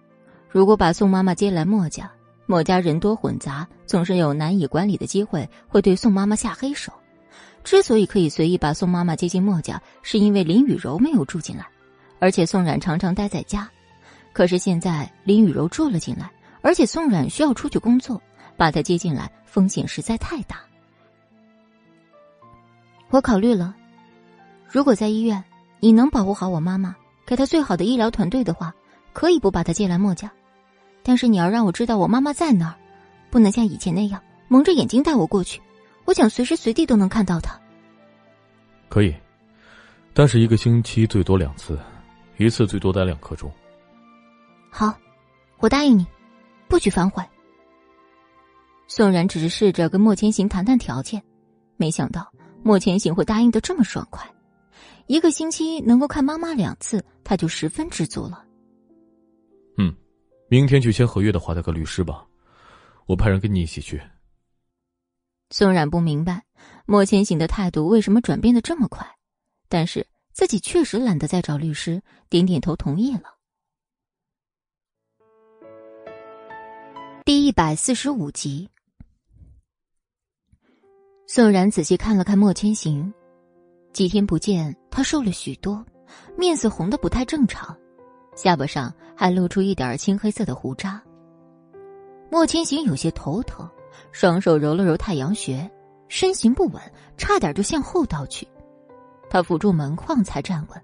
[0.47, 2.09] 如果把宋妈妈接来莫家，
[2.45, 6.93] 莫家人多混杂，总是有难以管理的机会，会对宋妈妈下黑手。
[7.63, 11.65] 之所以可以随意把宋妈妈接进墨家，是因为林雨柔没有住进来，
[12.19, 13.67] 而且宋冉常常待在家。
[14.33, 18.21] 可是现在林雨柔住了进来，而且宋冉需要出去工作，
[18.55, 20.57] 把她接进来风险实在太大。
[23.09, 23.75] 我考虑了，
[24.73, 25.43] 如果在医院
[25.79, 26.95] 你能保护好我妈妈，
[27.27, 28.73] 给她最好的医疗团队的话，
[29.13, 30.31] 可以不把她接来墨家。
[31.03, 32.75] 但是你要让我知道我妈妈在哪儿，
[33.29, 35.61] 不能像以前那样蒙着眼睛带我过去。
[36.05, 37.55] 我想随时随地都能看到她。
[38.89, 39.13] 可以，
[40.11, 41.77] 但是一个星期最多两次，
[42.37, 43.51] 一次最多待两刻钟。
[44.71, 44.91] 好，
[45.59, 46.03] 我答应你，
[46.67, 47.23] 不许反悔。
[48.87, 51.21] 宋然只是试着跟莫千行谈谈条件，
[51.77, 52.27] 没想到
[52.63, 54.27] 莫千行会答应的这么爽快。
[55.07, 58.45] 一个星期能够看妈妈两次，他就十分知足了。
[59.77, 59.93] 嗯，
[60.49, 62.25] 明天去签合约的华大哥律师吧，
[63.05, 64.01] 我派人跟你一起去。
[65.49, 66.43] 宋冉不明白
[66.85, 69.05] 莫千行的态度为什么转变的这么快，
[69.69, 73.35] 但是自己确实懒得再找律师，点点头同意了。
[77.25, 78.69] 第一百四十五集，
[81.27, 83.13] 宋冉仔细看了看莫千行，
[83.93, 85.83] 几天不见，他瘦了许多，
[86.37, 87.75] 面色红的不太正常，
[88.35, 91.01] 下巴上还露出一点青黑色的胡渣。
[92.29, 93.67] 莫千行有些头疼。
[94.11, 95.69] 双手揉了揉太阳穴，
[96.07, 96.81] 身形不稳，
[97.15, 98.47] 差点就向后倒去。
[99.29, 100.81] 他扶住门框才站稳。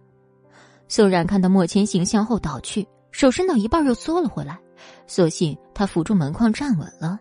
[0.87, 4.59] 宋冉看到莫千行向后倒去，手伸到一半又缩了回来，
[5.07, 7.19] 所幸他扶住门框站稳了。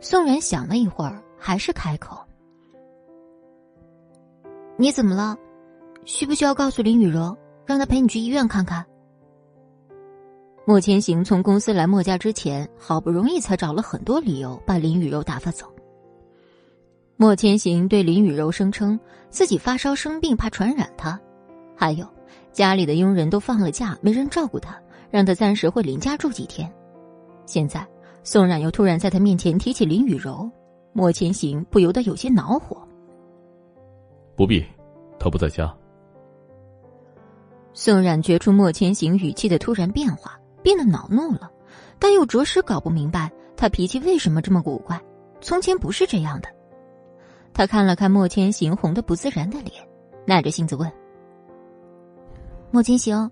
[0.00, 2.18] 宋冉想了一会儿，还是开口
[4.76, 5.36] ：“你怎么了？
[6.04, 7.36] 需不需要告诉林雨柔，
[7.66, 8.84] 让她陪你去医院看看？”
[10.64, 15.66] 莫千行从公司来莫家之前，好不容易才找了很多理由把林雨柔打发走。
[17.16, 21.20] 莫千行对林雨柔声称自己发烧生病，怕传染她，
[21.76, 22.06] 还有
[22.52, 26.72] 家里的佣人都放了假，没人照顾她，让她暂时回林家住几天。
[27.44, 27.84] 现在
[28.22, 30.48] 宋冉又突然在他面前提起林雨柔，
[30.92, 32.76] 莫千行不由得有些恼火。
[34.36, 34.64] 不必，
[35.18, 35.76] 他不在家。
[37.74, 40.38] 宋冉觉出莫千行语气的突然变化。
[40.62, 41.50] 变得恼怒了，
[41.98, 44.96] 但又着实搞不明白他脾气为什么这么古怪。
[45.40, 46.48] 从前不是这样的。
[47.52, 49.84] 他看了看莫千行红的不自然的脸，
[50.24, 50.88] 耐着性子问
[52.70, 53.28] ：“莫千行，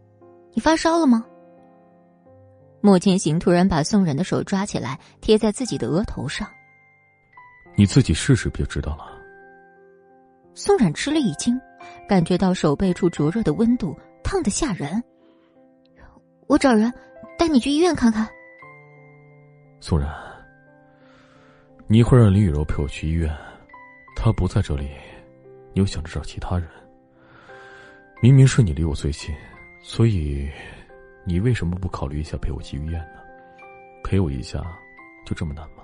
[0.53, 1.24] 你发烧了吗？”
[2.83, 6.48] 莫千行突然把宋冉的手抓起来，贴在自己的额头上。
[7.79, 9.05] “你自己试试，就知道了。”
[10.53, 11.57] 宋冉吃了一惊，
[12.09, 15.02] 感觉到手背处灼热的温度，烫的吓人。
[16.46, 16.92] 我找人。
[17.38, 18.28] 带你去医院看看，
[19.80, 20.14] 宋然。
[21.87, 23.35] 你一会儿让林雨柔陪我去医院，
[24.14, 24.90] 她不在这里，
[25.72, 26.68] 你又想着找其他人。
[28.20, 29.35] 明明是你离我最近，
[29.80, 30.50] 所以
[31.24, 33.20] 你为什么不考虑一下陪我去医院呢？
[34.04, 34.62] 陪我一下，
[35.24, 35.83] 就这么难吗？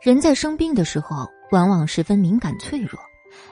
[0.00, 3.00] 人在生病的时候，往往十分敏感脆弱，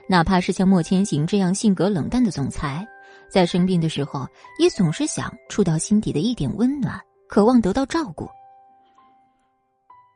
[0.09, 2.87] 哪怕是像莫千行这样性格冷淡的总裁。
[3.31, 4.27] 在生病的时候，
[4.59, 8.29] 也总是想触到心底的一点温暖，渴望得到照顾。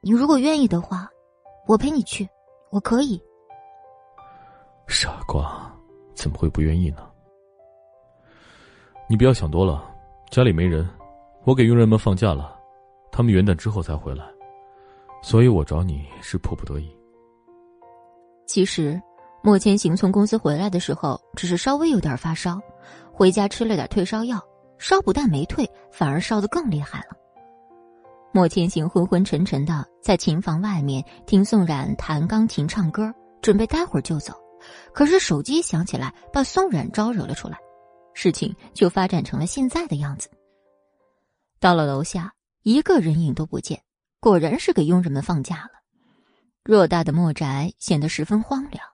[0.03, 1.09] 你如果愿意的话，
[1.67, 2.29] 我陪你去，
[2.71, 3.23] 我可以。
[4.89, 5.73] 傻瓜，
[6.15, 7.09] 怎么会不愿意呢？
[9.09, 9.83] 你不要想多了，
[10.31, 10.87] 家里没人，
[11.45, 12.59] 我给佣人们放假了，
[13.13, 14.25] 他们元旦之后才回来，
[15.23, 16.95] 所以我找你是迫不得已。
[18.47, 19.01] 其实，
[19.43, 22.61] 莫千行从公司回来的时候，只是稍微有点发烧。
[23.15, 24.43] 回家吃了点退烧药，
[24.77, 27.17] 烧不但没退，反而烧得更厉害了。
[28.33, 34.35] 莫千行昏昏沉沉的在琴房外面听宋冉弹钢琴唱歌，准备待会儿就走，
[34.93, 37.57] 可是手机响起来，把宋冉招惹了出来，
[38.13, 40.29] 事情就发展成了现在的样子。
[41.61, 43.81] 到了楼下，一个人影都不见，
[44.19, 45.71] 果然是给佣人们放假了。
[46.65, 48.85] 偌大的莫宅显得十分荒凉，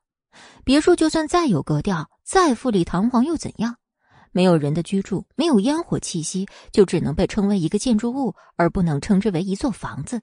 [0.63, 3.77] 别墅就算再有格调，再富丽堂皇又怎样？
[4.33, 10.21] 没有人的居住，没有烟火气息，就只能被称为一个建筑物，而不能称之为一座房子。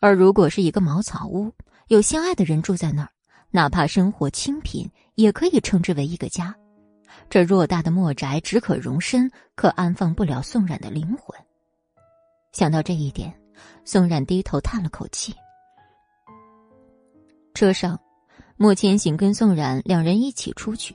[0.00, 1.52] 而如果是一个茅草屋，
[1.88, 3.10] 有相爱的人住在那儿，
[3.50, 6.54] 哪怕生活清贫，也可以称之为一个家。
[7.30, 11.36] 这偌大的墨宅只可容身，可安放不了宋冉的灵魂。
[12.52, 13.34] 想到这一点，
[13.84, 15.34] 宋冉低头叹了口气。
[17.54, 17.98] 车上，
[18.56, 20.94] 莫千行跟宋冉两人一起出去。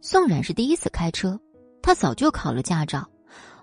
[0.00, 1.38] 宋冉是第一次开车，
[1.82, 3.08] 他早就考了驾照，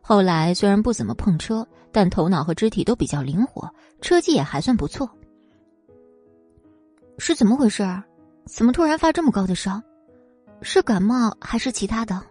[0.02, 3.70] 后来虽然不怎么碰车，但头脑和肢体都比较灵活，
[4.02, 5.10] 车技也还算不错。
[7.18, 7.84] 是怎么回事？
[8.46, 9.82] 怎么突然发这么高的烧？
[10.62, 12.22] 是感冒还是其他的？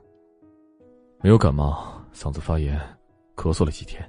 [1.21, 2.81] 没有感冒，嗓子发炎，
[3.35, 4.09] 咳嗽了几天。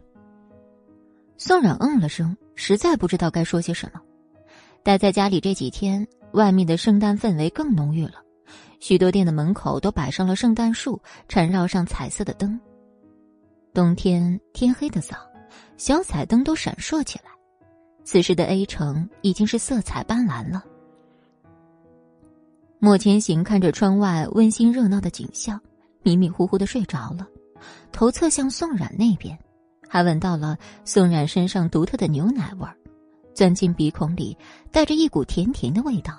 [1.38, 4.00] 宋冉嗯了声，实在不知道该说些什么。
[4.84, 8.24] 待在家里这几天，外面的圣诞氛围更浓郁了。
[8.80, 12.60] 许多店的门口都摆上了圣诞树，缠绕上彩色的灯。
[13.74, 15.16] 冬天天黑的早，
[15.78, 17.32] 小彩灯都闪烁起来。
[18.04, 20.64] 此时的 A 城已经是色彩斑斓了。
[22.80, 25.60] 莫千行看着窗外温馨热闹的景象，
[26.04, 27.28] 迷迷糊糊的睡着了，
[27.92, 29.38] 头侧向宋冉那边，
[29.90, 32.78] 还闻到了宋冉身上独特的牛奶味儿，
[33.34, 34.38] 钻进鼻孔里，
[34.72, 36.14] 带着一股甜甜的味道。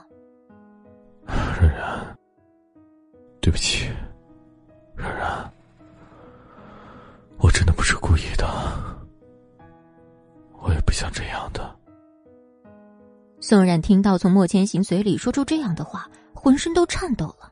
[1.26, 2.17] 冉冉，
[3.48, 3.88] 对不起，
[4.94, 5.52] 冉冉，
[7.38, 8.46] 我真的不是故意的，
[10.60, 11.74] 我也不想这样的。
[13.40, 17.50] 宋冉听到从莫千行嘴里说出这样的话，浑身都颤抖了。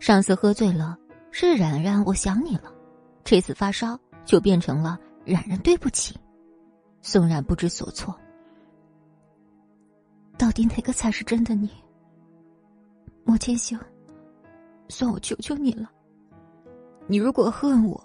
[0.00, 0.96] 上次喝醉了
[1.30, 2.72] 是冉冉，我想你了；
[3.22, 6.18] 这次发烧就变成了冉冉，对不起。
[7.02, 8.18] 宋冉不知所措，
[10.38, 11.70] 到底哪个才是真的你？
[13.24, 13.78] 莫千行，
[14.88, 15.90] 算我求求你了。
[17.06, 18.02] 你如果恨我，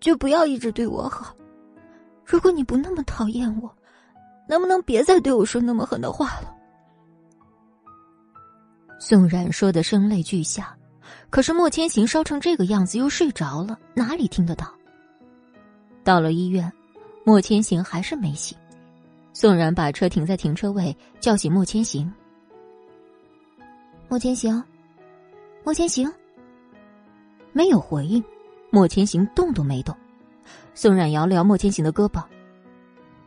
[0.00, 1.34] 就不要一直对我好；
[2.24, 3.72] 如果你不那么讨厌我，
[4.48, 6.54] 能不能别再对我说那么狠的话了？
[8.98, 10.76] 宋冉说的声泪俱下，
[11.30, 14.66] 可是莫千行烧成这个样子又睡着了，哪里听得到？
[16.04, 16.72] 到了医院，
[17.24, 18.58] 莫千行还是没醒。
[19.32, 22.12] 宋冉把车停在停车位，叫醒莫千行。
[24.08, 24.62] 莫千行，
[25.64, 26.12] 莫千行，
[27.52, 28.22] 没有回应。
[28.70, 29.94] 莫千行动都没动。
[30.74, 32.22] 宋冉摇了摇莫千行的胳膊：“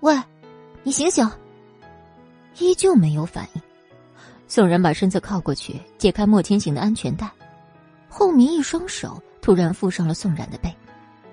[0.01, 0.15] 喂。”
[0.83, 1.27] 你醒醒！
[2.59, 3.61] 依旧没有反应。
[4.47, 7.27] 宋冉把身子靠过去，解开莫千行的安全带，
[8.07, 10.71] 后面一双手突然附上了宋冉的背，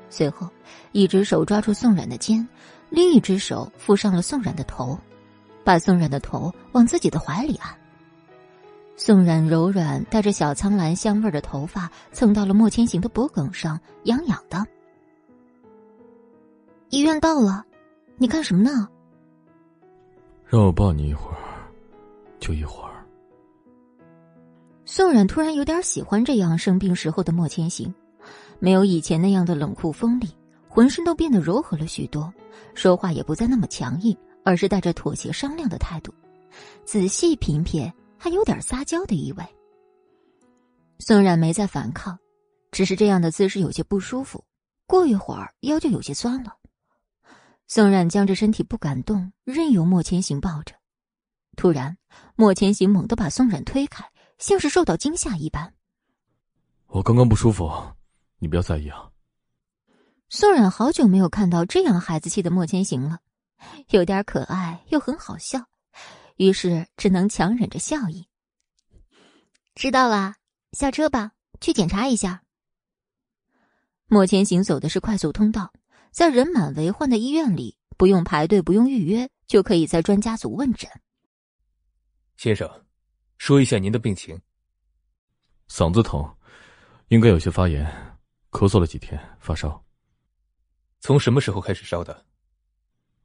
[0.08, 0.48] 随后
[0.92, 2.48] 一只手抓住宋冉的肩，
[2.88, 4.98] 另一只手附上了宋冉的头，
[5.62, 7.70] 把宋冉的头往自己的怀里按。
[9.04, 14.64] 宋冉柔软带着小苍兰香味的头发蹭到了莫千行的脖颈上，痒痒的。
[16.88, 17.66] 医院到了，
[18.16, 18.88] 你干什么呢？
[20.46, 21.36] 让我抱你一会儿，
[22.38, 23.04] 就一会儿。
[24.84, 27.92] 宋冉突然有点喜欢这样生病时候的莫千行，
[28.60, 30.28] 没有以前那样的冷酷锋利，
[30.68, 32.32] 浑身都变得柔和了许多，
[32.72, 36.14] 说话也不再那么强硬，而是带着妥协商量的态度。
[36.84, 37.90] 仔细品瞥，
[38.22, 39.44] 还有点撒娇的意味。
[41.00, 42.16] 宋冉没再反抗，
[42.70, 44.44] 只是这样的姿势有些不舒服，
[44.86, 46.56] 过一会儿腰就有些酸了。
[47.66, 50.76] 宋冉僵着身体不敢动，任由莫千行抱着。
[51.56, 51.98] 突然，
[52.36, 54.08] 莫千行猛地把宋冉推开，
[54.38, 55.74] 像是受到惊吓一般。
[56.86, 57.72] 我刚刚不舒服，
[58.38, 59.10] 你不要在意啊。
[60.28, 63.18] 宋冉好久没有看到这样孩子气的莫千行了，
[63.88, 65.66] 有点可爱又很好笑，
[66.36, 68.26] 于是只能强忍着笑意。
[69.74, 70.34] 知道了，
[70.72, 72.42] 下车吧，去检查一下。
[74.06, 75.72] 莫千行走的是快速通道。
[76.10, 80.90] 在人满为患的医院里，不用排队，不用预约，就可以在专家组问诊。
[82.36, 82.70] 先生，
[83.38, 84.38] 说一下您的病情。
[85.68, 86.22] 嗓子疼，
[87.08, 87.86] 应该有些发炎，
[88.50, 89.82] 咳嗽了几天，发烧。
[91.00, 92.26] 从什么时候开始烧的？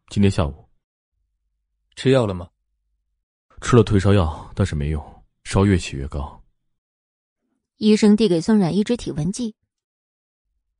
[0.07, 0.65] 今天下午。
[1.97, 2.49] 吃药了吗？
[3.61, 6.43] 吃了退烧药，但是没用，烧越起越高。
[7.77, 9.55] 医生递给宋冉一支体温计。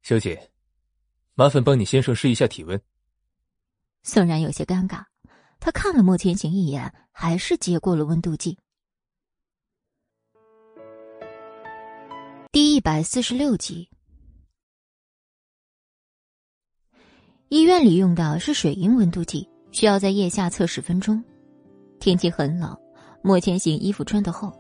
[0.02, 0.52] 小姐。
[1.40, 2.82] 麻烦帮你先生试一下体温。
[4.02, 5.06] 宋冉有些尴尬，
[5.60, 8.58] 他看了莫千行一眼，还是接过了温度计。
[12.52, 13.88] 第一百四十六集，
[17.50, 21.24] 医院里用的是水银温度计，需要在腋下测十分钟。
[22.00, 22.78] 天气很冷，
[23.22, 24.52] 莫千行衣服穿得厚，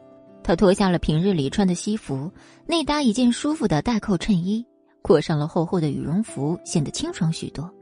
[0.44, 2.32] 他脱下了平日里穿的西服，
[2.66, 4.66] 内搭一件舒服的带扣衬衣。
[5.02, 7.74] 裹上了厚厚的羽绒服，显得清爽许多。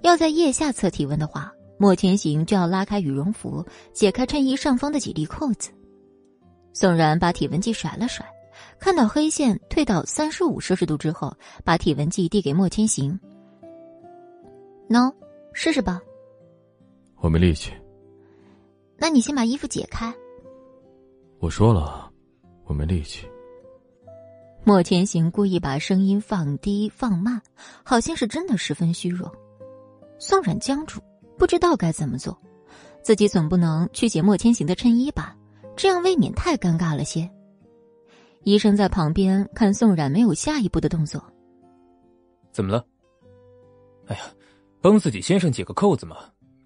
[0.00, 5.70] 要在腋下测体温的话，莫千行就要拉开羽绒服，解开衬衣上方的几粒扣子。
[6.72, 8.26] 宋然把体温计甩了甩，
[8.80, 11.32] 看到黑线退到三十五摄氏度之后，
[11.64, 13.16] 把体温计递给莫千行
[14.90, 15.14] ：“喏，
[15.52, 16.00] 试试吧。”
[17.22, 17.70] 我没力气。
[19.02, 20.14] 那你先把衣服解开。
[21.40, 22.08] 我说了，
[22.66, 23.26] 我没力气。
[24.62, 27.42] 莫千行故意把声音放低放慢，
[27.82, 29.34] 好像是真的十分虚弱。
[30.20, 31.00] 宋冉僵住，
[31.36, 32.40] 不知道该怎么做。
[33.02, 35.36] 自己总不能去解莫千行的衬衣吧？
[35.74, 37.28] 这样未免太尴尬了些。
[38.44, 41.20] 医生在旁边看宋冉没有下一步的动作。
[42.52, 42.86] 怎么了？
[44.06, 44.22] 哎呀，
[44.80, 46.18] 帮自己先生解个扣子嘛，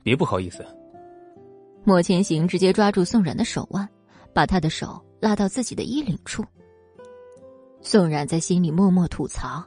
[0.03, 0.63] 别不好意思。
[1.87, 3.89] 莫千行直接抓住宋冉的手腕，
[4.33, 6.45] 把他的手拉到自己的衣领处。
[7.81, 9.65] 宋冉在心里默默吐槽：“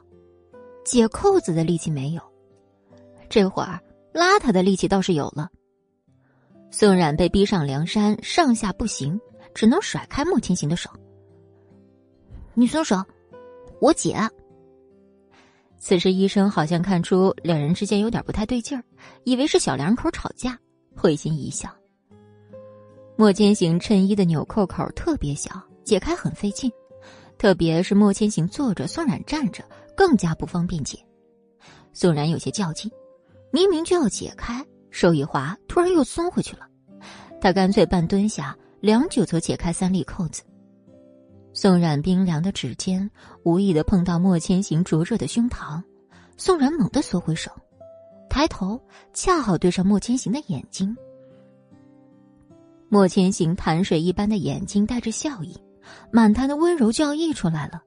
[0.84, 2.22] 解扣子的力气没有，
[3.30, 3.80] 这会儿
[4.12, 5.48] 拉他的力气倒是有了。”
[6.70, 9.18] 宋冉被逼上梁山，上下不行，
[9.54, 10.90] 只能甩开莫千行的手。
[12.52, 13.02] 你松手，
[13.80, 14.14] 我姐。
[15.78, 18.84] 此时医生好像看出两人之间有点不太对劲儿，
[19.24, 20.58] 以为是小两口吵架，
[20.94, 21.74] 会心一笑。
[23.20, 25.50] 莫千行衬衣的纽扣口特别小，
[25.84, 26.72] 解开很费劲，
[27.36, 29.62] 特别是莫千行坐着，宋冉站着，
[29.94, 30.98] 更加不方便解。
[31.92, 32.90] 宋冉有些较劲，
[33.52, 36.66] 明明就要解开，手一滑，突然又松回去了。
[37.42, 40.42] 他干脆半蹲下，良久才解开三粒扣子。
[41.52, 43.10] 宋冉冰凉的指尖
[43.42, 45.82] 无意的碰到莫千行灼热的胸膛，
[46.38, 47.50] 宋冉猛地缩回手，
[48.30, 48.80] 抬头
[49.12, 50.96] 恰好对上莫千行的眼睛。
[52.92, 55.56] 莫千行潭水一般的眼睛带着笑意，
[56.10, 57.80] 满潭的温柔就要溢出来了。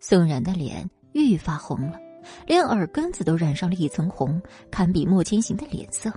[0.00, 1.96] 宋冉的脸愈发红了，
[2.44, 6.12] 连耳根子都染上了一层红，堪比莫千行的脸色。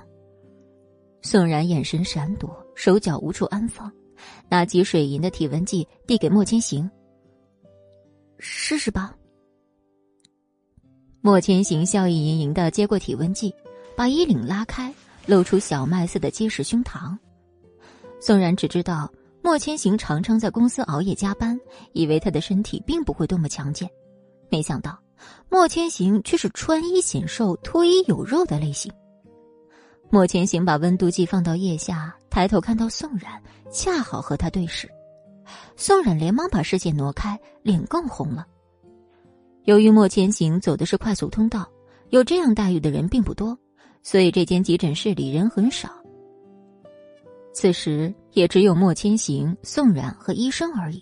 [1.22, 3.91] 宋冉眼神闪躲，手脚无处安放。
[4.50, 6.89] 拿起水银的体温计，递给莫千行。
[8.39, 9.16] 试试吧。
[11.22, 13.54] 莫千行笑意盈盈的接过体温计，
[13.96, 14.91] 把衣领拉开，
[15.28, 17.16] 露出小麦色的结实胸膛。
[18.26, 19.11] 宋然只知道
[19.41, 21.59] 莫千行常常在公司熬夜加班，
[21.91, 23.89] 以为他的身体并不会多么强健，
[24.49, 24.97] 没想到
[25.49, 28.89] 莫千行却是穿衣显瘦、脱衣有肉的类型。
[30.09, 34.89] 莫千行把温度计放到腋下，抬头看到宋冉，恰好和他对视。
[35.76, 38.47] 宋冉连忙把视线挪开，脸更红了。
[39.65, 41.69] 由于莫千行走的是快速通道，
[42.11, 43.59] 有这样待遇的人并不多，
[44.01, 45.89] 所以这间急诊室里人很少。
[47.54, 51.01] 此时也只有莫千行、宋冉和医生而已。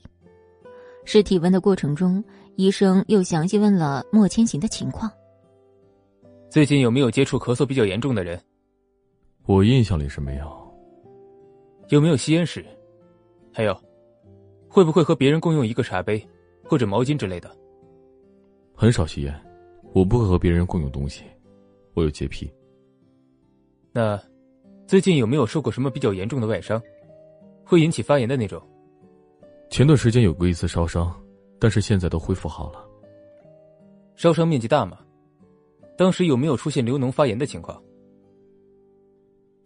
[1.05, 2.23] 试体温的过程中，
[2.57, 5.09] 医生又详细问了莫千行的情况：
[6.49, 8.39] 最近有没有接触咳嗽比较严重的人？
[9.47, 10.61] 我印象里是没有。
[11.89, 12.63] 有没有吸烟史？
[13.51, 13.75] 还有，
[14.67, 16.23] 会不会和别人共用一个茶杯
[16.63, 17.49] 或者毛巾之类的？
[18.75, 19.33] 很少吸烟，
[19.93, 21.23] 我不会和别人共用东西，
[21.93, 22.51] 我有洁癖。
[23.91, 24.21] 那，
[24.91, 26.83] 最近有没有受过什么比较严重的外伤，
[27.63, 28.61] 会引起发炎的那种？
[29.69, 31.09] 前段时间有过一次烧伤，
[31.61, 32.85] 但是现在都恢复好了。
[34.17, 34.97] 烧伤面积大吗？
[35.97, 37.81] 当时有没有出现流脓发炎的情况？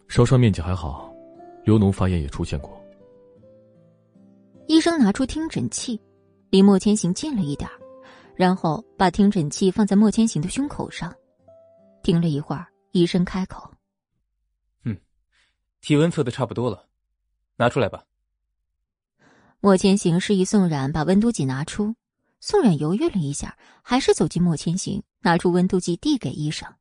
[0.06, 1.12] 烧伤面积还好，
[1.64, 2.80] 流脓发炎也出现过。
[4.68, 6.00] 医生拿出听诊器，
[6.50, 7.68] 离莫千行近了一点
[8.36, 11.12] 然后把听诊器放在莫千行的胸口上。
[12.04, 13.75] 听了一会儿，医生开口：“嗯，
[15.86, 16.88] 体温测的差不多了，
[17.54, 18.04] 拿出来吧。”
[19.62, 21.94] 莫千行示意宋冉把温度计拿出。
[22.40, 26.74] 宋冉犹豫了一下，还是走进莫千行，拿出温度计递给医生：“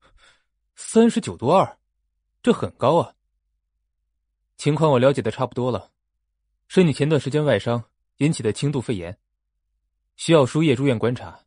[0.76, 1.78] 三十九度二。”
[2.42, 3.14] 这很高啊！
[4.58, 5.90] 情况我了解的差不多了，
[6.68, 7.82] 是你前段时间外伤
[8.18, 9.18] 引起的轻度肺炎，
[10.16, 11.40] 需要输液住院观察，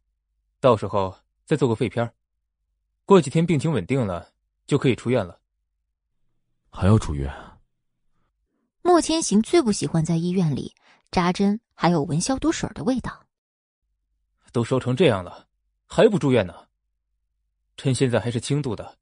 [0.59, 1.15] 到时候
[1.45, 2.11] 再做个肺片
[3.05, 4.33] 过几天病情稳定了
[4.65, 5.39] 就可以出院了。
[6.71, 7.31] 还要住院？
[8.81, 10.73] 莫千行最不喜欢在医院里
[11.11, 13.25] 扎针，还有闻消毒水的味道。
[14.51, 15.47] 都烧成这样了，
[15.85, 16.53] 还不住院呢？
[17.77, 18.97] 趁现在还是轻度的，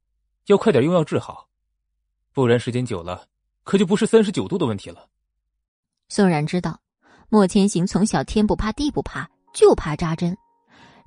[0.46, 1.48] 要快点用药治好。
[2.32, 3.26] 不然时间久了，
[3.62, 5.08] 可就不是三十九度的问题了。
[6.08, 6.80] 宋然知道，
[7.28, 10.36] 莫千行从小天不怕地不怕，就怕扎针。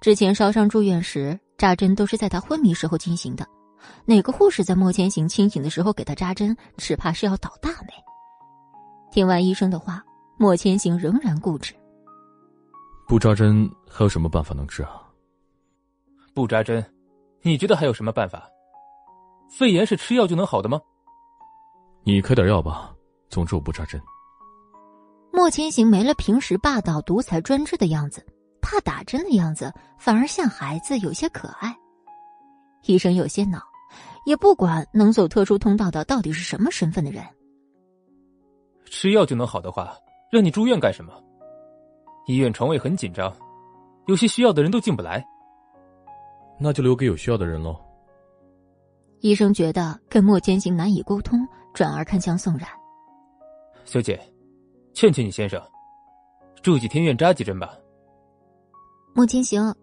[0.01, 3.47] 之前烧伤住院时，扎针都是在他昏迷时候进行的。
[4.05, 7.93] 哪个护士在莫千行清醒的时候给他扎针，只怕是要倒大霉。
[9.11, 10.03] 听完医生的话，
[10.37, 11.73] 莫千行仍然固执。
[13.07, 15.01] 不扎针还有什么办法能治啊？
[16.33, 16.83] 不扎针，
[17.41, 18.49] 你觉得还有什么办法？
[19.49, 20.81] 肺炎是吃药就能好的吗？
[22.03, 22.93] 你开点药吧，
[23.29, 24.01] 总之我不扎针。
[25.31, 28.25] 莫千行没了平时霸道、独裁、专制的样子，
[28.61, 31.75] 怕打针的样子反而像孩子，有些可爱。
[32.85, 33.61] 医生有些恼，
[34.25, 37.23] 也不管能走特殊通道的到底是什么身份的人。
[38.85, 39.95] 吃药就能好的话，
[40.31, 41.13] 让你住院干什么？
[42.27, 43.35] 医院床位很紧张，
[44.07, 45.23] 有些需要的人都进不来。
[46.59, 47.75] 那就留给有需要的人喽。
[49.19, 51.39] 医生觉得跟莫千行难以沟通。
[51.73, 52.69] 转而看向宋冉，
[53.83, 54.21] 小姐，
[54.93, 55.59] 劝劝你先生，
[56.61, 57.75] 住几天院扎几针吧。
[59.15, 59.75] 莫千行，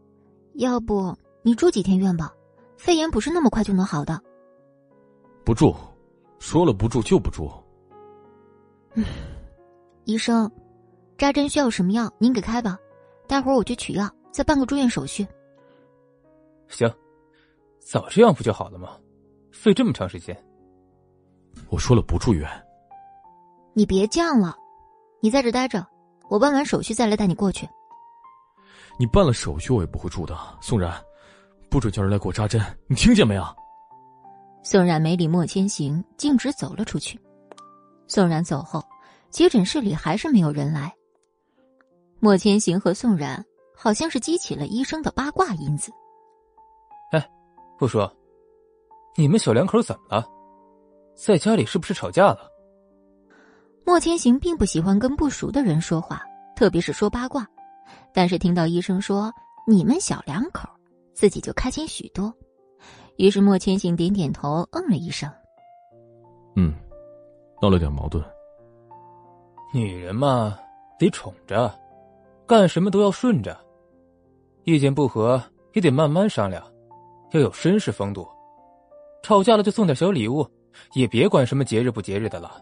[0.55, 1.13] 要不
[1.43, 2.33] 你住几天院吧？
[2.77, 4.23] 肺炎不是那么快就能好的。
[5.51, 5.75] 不住，
[6.39, 7.51] 说了不住就不住。
[8.95, 9.05] 嗯，
[10.05, 10.49] 医生，
[11.19, 12.09] 扎针需要什么药？
[12.19, 12.79] 您给开吧，
[13.27, 15.27] 待会儿我去取药，再办个住院手续。
[16.69, 16.89] 行，
[17.81, 18.97] 早这样不就好了吗？
[19.51, 20.41] 费这么长时间。
[21.69, 22.49] 我说了不住院，
[23.75, 24.57] 你别犟了，
[25.21, 25.85] 你在这待着，
[26.29, 27.69] 我办完手续再来带你过去。
[29.01, 30.39] 你办了手续，我也不会住的。
[30.61, 30.95] 宋然，
[31.69, 33.45] 不准叫人来给我扎针，你听见没有？
[34.63, 37.19] 宋冉没理莫千行，径直走了出去。
[38.07, 38.83] 宋冉走后，
[39.31, 40.95] 急诊室里还是没有人来。
[42.19, 43.43] 莫千行和宋冉
[43.75, 45.91] 好像是激起了医生的八卦因子。
[47.13, 47.31] 哎，
[47.79, 48.13] 不说，
[49.17, 50.27] 你们小两口怎么了？
[51.15, 52.51] 在家里是不是吵架了？
[53.85, 56.23] 莫千行并不喜欢跟不熟的人说话，
[56.55, 57.47] 特别是说八卦。
[58.13, 59.33] 但是听到医生说
[59.67, 60.69] 你们小两口，
[61.15, 62.33] 自己就开心许多。
[63.21, 65.31] 于是莫千行点点头，嗯了一声。
[66.57, 66.73] 嗯，
[67.61, 68.25] 闹了点矛盾。
[69.75, 70.59] 女人嘛，
[70.99, 71.71] 得宠着，
[72.47, 73.55] 干什么都要顺着。
[74.65, 75.39] 意见不合
[75.75, 76.65] 也得慢慢商量，
[77.33, 78.27] 要有绅士风度。
[79.23, 80.49] 吵架了就送点小礼物，
[80.95, 82.59] 也别管什么节日不节日的了。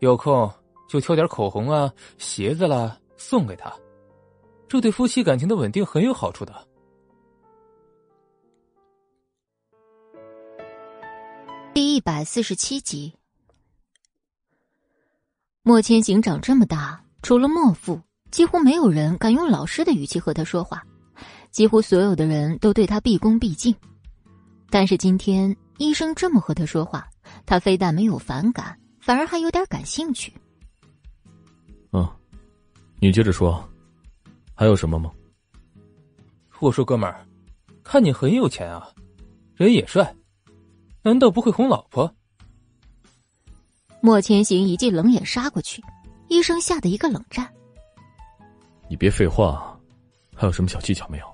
[0.00, 0.50] 有空
[0.86, 3.72] 就挑点口红啊、鞋子啦送给她。
[4.68, 6.52] 这对夫妻感情的稳定很有好处的。
[11.74, 13.14] 第一百四十七集，
[15.62, 17.98] 莫千行长这么大，除了莫父，
[18.30, 20.84] 几乎没有人敢用老师的语气和他说话，
[21.50, 23.74] 几乎所有的人都对他毕恭毕敬。
[24.68, 27.08] 但是今天医生这么和他说话，
[27.46, 30.30] 他非但没有反感，反而还有点感兴趣。
[31.92, 32.06] 嗯，
[33.00, 33.66] 你接着说。
[34.54, 35.10] 还有什么吗？
[36.60, 37.26] 我说哥们儿，
[37.82, 38.86] 看你很有钱啊，
[39.56, 40.14] 人也帅，
[41.02, 42.12] 难道不会哄老婆？
[44.00, 45.82] 莫千行一记冷眼杀过去，
[46.28, 47.48] 医生吓得一个冷战。
[48.88, 49.78] 你别废话，
[50.34, 51.26] 还有什么小技巧没有？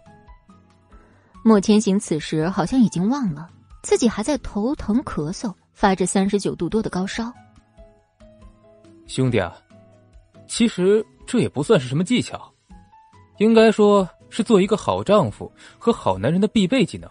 [1.45, 3.49] 莫千行此时好像已经忘了
[3.83, 7.33] 自己还在头疼咳嗽，发着三十九度多的高烧。
[9.07, 9.57] 兄弟啊，
[10.47, 12.53] 其实这也不算是什么技巧。
[13.39, 17.09] 应该说是做一个好丈夫和好男人的必备技能。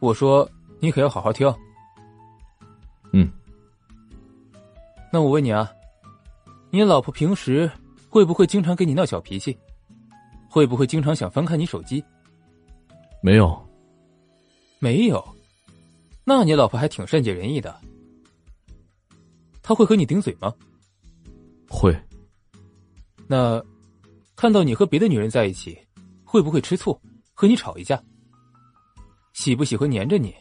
[0.00, 0.48] 我说，
[0.86, 1.52] 你可要好好听。
[3.12, 3.28] 嗯。
[5.12, 5.68] 那我问你啊，
[6.70, 7.68] 你老婆平时
[8.08, 9.58] 会不会经常跟你闹小脾气？
[10.48, 12.04] 会不会经常想翻看你手机？
[13.20, 13.60] 没有。
[14.78, 15.22] 没有。
[16.22, 17.80] 那你老婆还挺善解人意的。
[19.64, 20.54] 她会和你顶嘴吗？
[21.68, 21.92] 会。
[23.26, 23.60] 那。
[24.36, 25.76] 看到你和别的女人在一起，
[26.22, 27.00] 会不会吃醋，
[27.32, 28.00] 和你吵一架？
[29.32, 30.32] 喜不喜欢黏着你，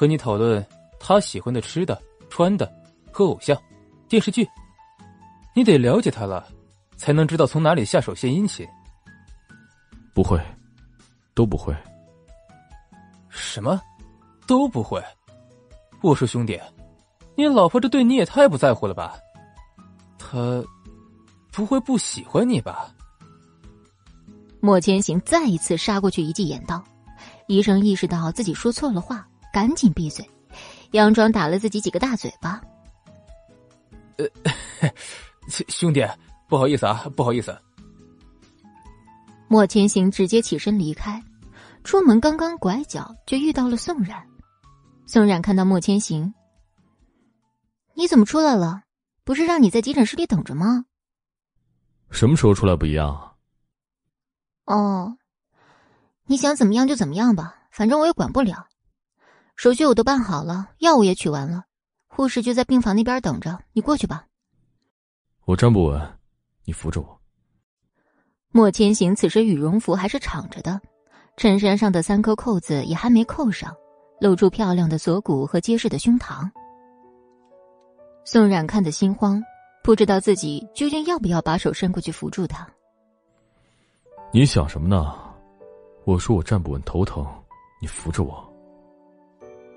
[0.00, 0.66] 和你讨论
[0.98, 2.72] 他喜欢的吃的、穿的
[3.12, 3.54] 和偶像、
[4.08, 4.48] 电视剧？
[5.54, 6.48] 你得了解他了，
[6.96, 8.66] 才能知道从哪里下手献殷勤。
[10.14, 10.40] 不会，
[11.34, 11.76] 都不会。
[13.28, 13.78] 什么？
[14.46, 15.04] 都不会？
[16.00, 16.58] 我说兄弟，
[17.36, 19.18] 你老婆这对你也太不在乎了吧？
[20.18, 20.64] 她
[21.52, 22.90] 不会不喜欢你吧？
[24.60, 26.82] 莫千行再一次杀过去一记眼刀，
[27.48, 30.28] 医生意识到自己说错了话，赶紧闭嘴，
[30.92, 32.60] 佯装打了自己几个大嘴巴。
[34.18, 34.26] 呃，
[35.68, 36.06] 兄弟，
[36.48, 37.56] 不好意思啊，不好意思。
[39.48, 41.22] 莫千行直接起身离开，
[41.82, 44.24] 出门刚刚拐角就遇到了宋冉。
[45.06, 46.32] 宋冉看到莫千行，
[47.94, 48.82] 你怎么出来了？
[49.24, 50.84] 不是让你在急诊室里等着吗？
[52.10, 53.34] 什么时候出来不一样？
[54.66, 55.16] 哦，
[56.26, 58.68] 你想怎么样就怎么样吧，反正我也管不了。
[59.60, 61.64] 手续我都办好了，药物也取完了，
[62.08, 64.24] 护士就在病房那边等着，你过去吧。
[65.44, 66.00] 我站不稳，
[66.64, 67.20] 你扶着我。
[68.52, 70.80] 莫千行此时羽绒服还是敞着的，
[71.36, 73.76] 衬衫上的三颗扣子也还没扣上，
[74.18, 76.50] 露出漂亮的锁骨和结实的胸膛。
[78.24, 79.44] 宋冉看得心慌，
[79.84, 82.66] 不知道自己究竟要不要把手伸过去扶住他。
[84.32, 85.14] 你想什么呢？
[86.06, 87.26] 我说我站不稳，头疼，
[87.78, 88.49] 你扶着我。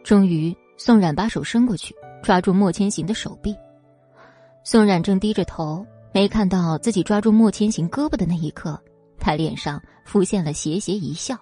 [0.04, 3.56] 终于，宋冉把手伸过去，抓住莫千行的手臂。
[4.66, 8.78] 宋冉正低着头，没看到自己抓住莫千行胳膊的那一刻，
[9.18, 11.38] 他脸上浮现了邪邪一笑。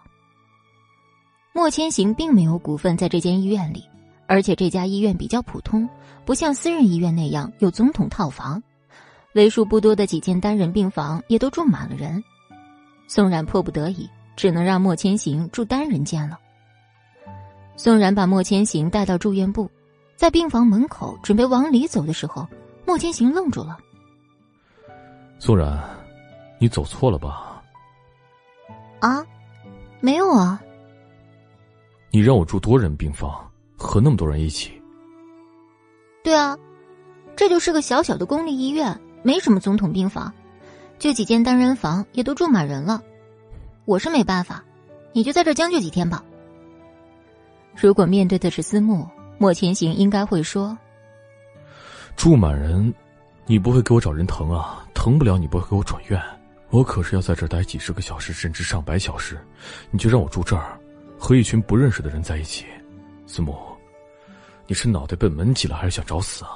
[1.53, 3.83] 莫千行并没有股份在这间医院里，
[4.27, 5.89] 而且这家医院比较普通，
[6.23, 8.61] 不像私人医院那样有总统套房，
[9.33, 12.23] 为数不多的几间单人病房也都住满了人。
[13.07, 16.39] 宋冉迫不得已，只能让莫千行住单人间了。
[17.83, 19.67] 宋冉把莫千行带到住院部，
[20.15, 22.47] 在病房门口准备往里走的时候，
[22.85, 23.75] 莫千行愣住了。
[25.39, 25.81] 宋冉，
[26.59, 27.59] 你走错了吧？
[28.99, 29.25] 啊，
[29.99, 30.61] 没有啊。
[32.11, 34.79] 你让我住多人病房，和那么多人一起。
[36.23, 36.55] 对啊，
[37.35, 40.31] 这就是个小小的公立医院，没什么总统病房。
[40.99, 43.01] 就几间单人房，也都住满人了。
[43.85, 44.63] 我是没办法，
[45.13, 46.23] 你就在这将就几天吧。
[47.75, 49.07] 如果面对的是思慕，
[49.37, 50.77] 莫千行应该会说
[52.15, 52.93] ：“住满人，
[53.45, 54.85] 你不会给我找人疼啊？
[54.93, 56.21] 疼不了，你不会给我转院。
[56.69, 59.39] 我可是要在这儿待几十个小时，甚至上百小时，
[59.89, 60.79] 你就让我住这儿，
[61.17, 62.65] 和一群不认识的人在一起。
[63.25, 63.57] 思慕，
[64.67, 66.51] 你是脑袋被门挤了，还是想找死啊？”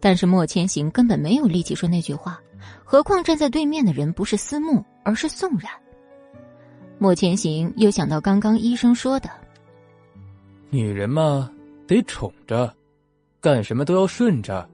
[0.00, 2.38] 但是莫千行根本没有力气说那句话，
[2.84, 5.70] 何况站在对面的人不是思慕，而是宋冉。
[6.98, 9.30] 莫千行又想到刚刚医生说的
[10.74, 11.48] ：“女人嘛，
[11.86, 12.74] 得宠着，
[13.40, 14.68] 干什么都要顺着，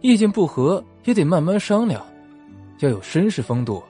[0.00, 2.04] 意见不合也得慢慢商量，
[2.80, 3.80] 要有绅士风度。”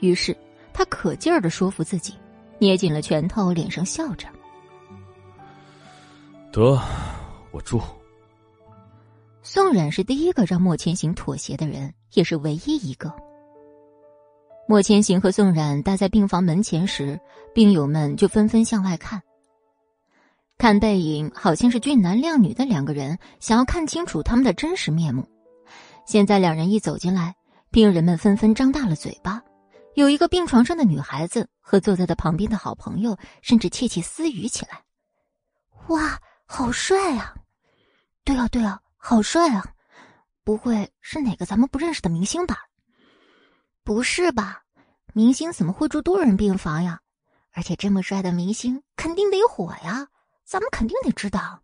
[0.00, 0.36] 于是
[0.72, 2.12] 他可劲儿的说服自己，
[2.58, 4.26] 捏紧了拳头，脸上笑着
[6.50, 6.76] ：“得，
[7.52, 7.80] 我住。”
[9.42, 13.14] 宋冉是第一个让莫千行妥协的人，也是唯一一个。
[14.66, 17.16] 莫千行和宋冉待在病房门前时，
[17.54, 19.22] 病友们就纷纷向外看。
[20.58, 25.28] 看背影，好像是俊男靓女的两个人，想要看清楚他们的真实面目。
[26.06, 27.36] 现在两人一走进来，
[27.70, 29.42] 病人们纷纷张大了嘴巴。
[29.94, 34.82] 有一个病床上的女孩子和坐在他旁边的好朋友，甚至窃窃私语起来
[35.88, 37.34] ：“哇，好帅啊！
[38.24, 39.64] 对啊，对啊。”好帅啊！
[40.42, 42.56] 不会是哪个咱们不认识的明星吧？
[43.84, 44.62] 不是吧？
[45.12, 46.98] 明星怎么会住多人病房呀？
[47.52, 50.08] 而且这么帅的明星肯定得火呀，
[50.46, 51.60] 咱们肯定得知道。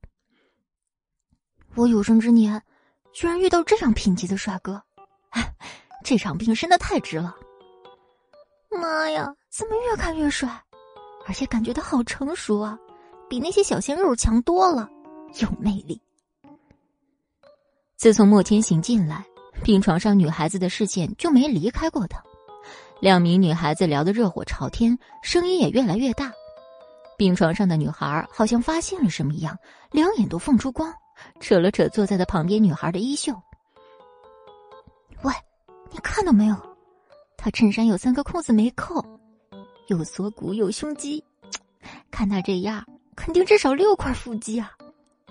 [1.77, 2.61] 我有生之年
[3.13, 4.83] 居然遇到这样品级的帅哥，
[6.05, 7.35] 这场病生的太值了！
[8.71, 10.61] 妈呀，怎么越看越帅？
[11.27, 12.77] 而且感觉他好成熟啊，
[13.29, 14.91] 比那些小鲜肉强多了，
[15.41, 16.03] 有魅力。
[17.97, 19.25] 自从莫千行进来，
[19.63, 22.21] 病床上女孩子的视线就没离开过他。
[23.01, 26.33] 两名女孩子聊得热火朝天，声音也越来越大。
[27.23, 29.57] 病床上的女孩好像发现了什么一样，
[29.93, 30.93] 两眼都放出光，
[31.39, 33.33] 扯了扯坐在他旁边女孩的衣袖
[35.23, 35.33] ：“喂，
[35.93, 36.57] 你看到没有？
[37.37, 39.01] 他衬衫有三个扣子没扣，
[39.87, 41.23] 有锁骨有胸肌，
[42.11, 44.73] 看他这样，肯定至少六块腹肌啊！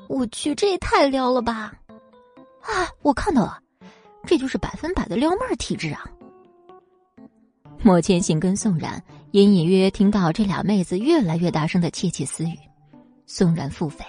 [0.07, 1.73] 我去，这也太撩了吧！”
[2.63, 3.59] 啊，我看到了，
[4.25, 6.05] 这就是百分百的撩妹体质啊！
[7.83, 9.01] 莫千行跟宋冉
[9.31, 12.55] 隐隐约约听到这俩妹子越来越大声的窃窃私语，
[13.25, 14.03] 宋冉腹诽：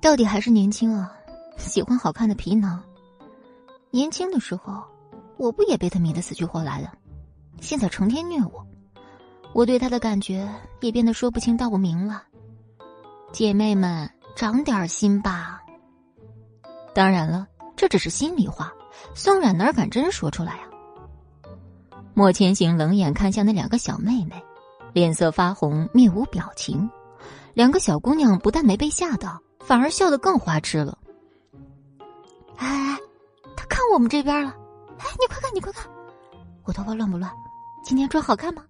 [0.00, 1.12] 到底还是年轻啊，
[1.58, 2.82] 喜欢好看的皮囊。
[3.90, 4.82] 年轻的时候，
[5.36, 6.90] 我不也被他迷得死去活来的？
[7.60, 8.66] 现在成天虐我，
[9.52, 10.48] 我对他的感觉
[10.80, 12.22] 也变得说不清道不明了。
[13.30, 15.60] 姐妹们，长点心吧！
[16.94, 18.72] 当然了，这只是心里话，
[19.14, 20.68] 宋冉哪敢真说出来啊？
[22.18, 24.42] 莫千行冷眼看向那两个小妹妹，
[24.94, 26.90] 脸色发红，面无表情。
[27.52, 30.96] 两个小姑娘不但没被吓到，反而笑得更花痴了。
[32.56, 32.98] 哎哎，
[33.54, 34.48] 他看我们这边了！
[34.96, 35.86] 哎，你快看，你快看，
[36.64, 37.30] 我头发乱不乱？
[37.84, 38.64] 今天妆好看吗？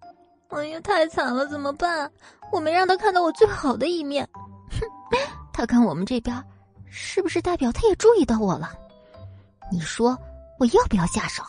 [0.49, 2.11] 哎呀，太惨了，怎么办？
[2.51, 4.29] 我没让他看到我最好的一面。
[4.73, 4.81] 哼，
[5.53, 6.37] 他看我们这边。
[6.89, 8.73] 是不是代表他也注意到我了？
[9.71, 10.19] 你说
[10.59, 11.45] 我要不要下手？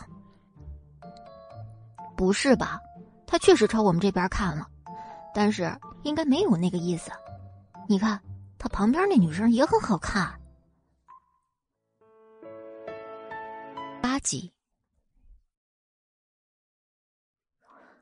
[2.18, 2.80] 不是吧？
[3.28, 4.66] 他确实朝我们这边看了，
[5.32, 7.12] 但是应该没有那个意思。
[7.88, 8.20] 你看
[8.58, 10.34] 他旁边那女生也很好看。
[14.02, 14.52] 八级，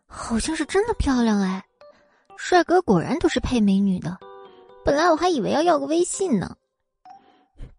[0.06, 1.62] 好像是真的漂亮哎！
[2.38, 4.18] 帅哥果然都是配美女的，
[4.82, 6.56] 本来我还以为要要个微信呢。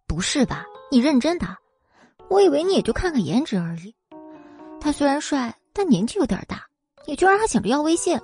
[0.06, 0.64] 不是吧？
[0.88, 1.58] 你认真的？
[2.30, 3.92] 我以为你也就看看颜值而已。
[4.80, 6.66] 他虽然帅，但年纪有点大，
[7.06, 8.18] 你居然还想着要微信？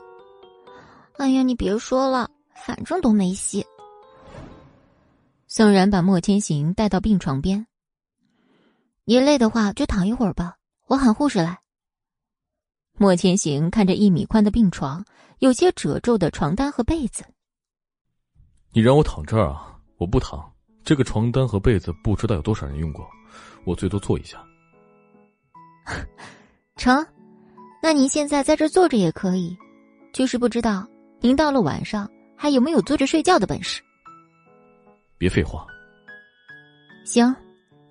[1.17, 3.65] 哎呀，你别说了，反正都没戏。
[5.47, 7.67] 宋然把莫千行带到病床边。
[9.05, 11.61] 你累的话就躺一会儿吧，我喊护士来。
[12.97, 15.05] 莫千行看着一米宽的病床，
[15.39, 17.25] 有些褶皱的床单和被子。
[18.73, 19.79] 你让我躺这儿啊？
[19.99, 20.53] 我不躺。
[20.85, 23.09] 这个床单和被子不知道有多少人用过，
[23.65, 24.45] 我最多坐一下。
[26.77, 27.07] 成，
[27.85, 29.55] 那您现在在这坐着也可以，
[30.11, 30.89] 就是不知道
[31.21, 33.83] 您到了晚上还有没有坐着睡觉的本事。
[35.19, 35.67] 别废话。
[37.05, 37.37] 行，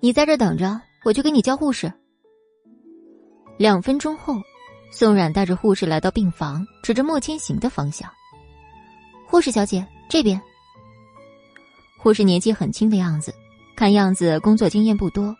[0.00, 1.92] 你在这等着，我去给你叫护士。
[3.56, 4.34] 两分钟后，
[4.90, 8.10] 宋冉带着护士来到病房，指着莫千行的方向
[9.30, 10.42] ：“护士小姐，这边。”
[12.02, 13.32] 护士年纪很轻的样子，
[13.76, 15.32] 看样子工作经验不多，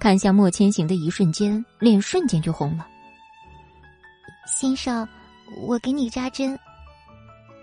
[0.00, 2.88] 看向莫千行的一瞬间，脸瞬间就红了。
[4.58, 5.08] 先生，
[5.62, 6.58] 我给你扎针。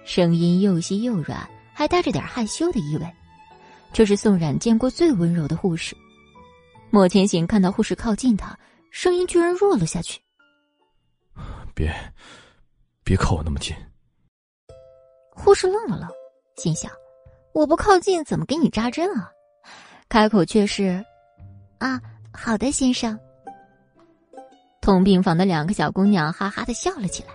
[0.05, 3.05] 声音又细又软，还带着点害羞的意味。
[3.93, 5.95] 这是宋冉见过最温柔的护士。
[6.89, 8.57] 莫千行看到护士靠近他，
[8.89, 10.19] 声音居然弱了下去。
[11.75, 11.93] 别，
[13.03, 13.75] 别靠我那么近。
[15.31, 16.09] 护士愣了愣，
[16.55, 16.91] 心想：
[17.53, 19.29] 我不靠近，怎么给你扎针啊？
[20.09, 21.05] 开口却是
[21.79, 22.01] ：“啊，
[22.33, 23.19] 好的，先生。”
[24.87, 27.29] 同病房的两个小姑娘哈哈的笑了起来。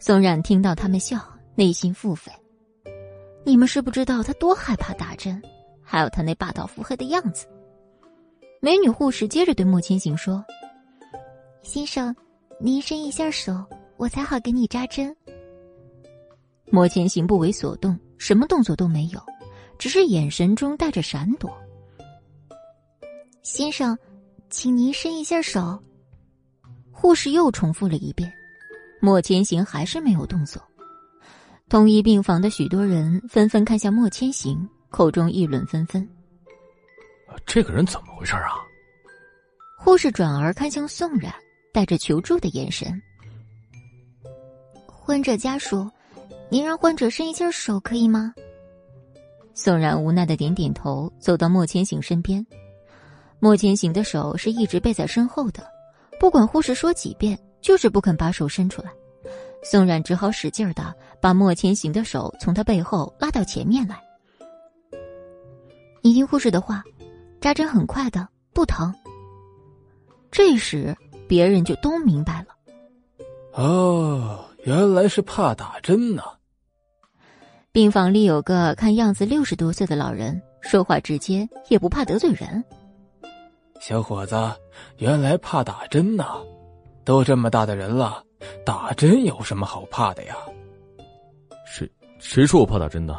[0.00, 1.16] 宋冉听到他们笑，
[1.54, 2.28] 内心腹诽：
[3.44, 5.40] 你们是不知道他多害怕打针，
[5.80, 7.46] 还有他那霸道腹黑的样子。
[8.60, 10.44] 美女护士接着对莫千行说
[11.62, 12.12] ：“先生，
[12.58, 13.64] 您伸一下手，
[13.96, 15.16] 我才好给你扎针。”
[16.68, 19.22] 莫千行不为所动，什么动作都没有。
[19.78, 21.48] 只是眼神中带着闪躲。
[23.44, 23.96] 先生，
[24.48, 25.80] 请您伸一下手。
[27.00, 28.30] 护士又重复了一遍，
[29.00, 30.62] 莫千行还是没有动作。
[31.66, 36.06] 同一病房的许多人纷纷看向莫千行，口中议论纷纷。
[37.46, 38.52] 这个人怎么回事啊？
[39.78, 41.32] 护士转而看向宋冉，
[41.72, 43.00] 带着求助的眼神。
[44.86, 45.90] 患者家属，
[46.50, 48.34] 您让患者伸一下手可以吗？
[49.54, 52.46] 宋冉无奈的点点头，走到莫千行身边。
[53.38, 55.66] 莫千行的手是一直背在身后的，
[56.20, 58.92] 不管护士说几遍，就是不肯把手伸出来。
[59.62, 63.98] 宋冉只好使劲的把莫千行的手从他背后拉到前面来。
[66.02, 66.84] 你听护士的话，
[67.40, 68.94] 扎针很快的，不疼。
[70.30, 70.94] 这时
[71.26, 72.48] 别人就都明白了。
[73.54, 76.22] 哦，原来是怕打针呢。
[77.72, 82.62] 病房里有个看样子六十多岁的老人，说话直接，也不怕得罪人。
[83.80, 84.36] 小伙子，
[84.98, 86.38] 原来怕打针呐！
[87.02, 88.22] 都这么大的人了，
[88.64, 90.36] 打针有什么好怕的呀？
[91.66, 93.18] 谁谁说我怕打针的？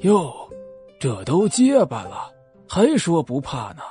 [0.00, 0.30] 哟，
[1.00, 2.30] 这都结巴了，
[2.68, 3.82] 还说不怕呢？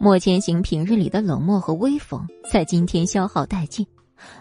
[0.00, 3.86] 莫千行平日里的冷漠和威风，在今天消耗殆尽。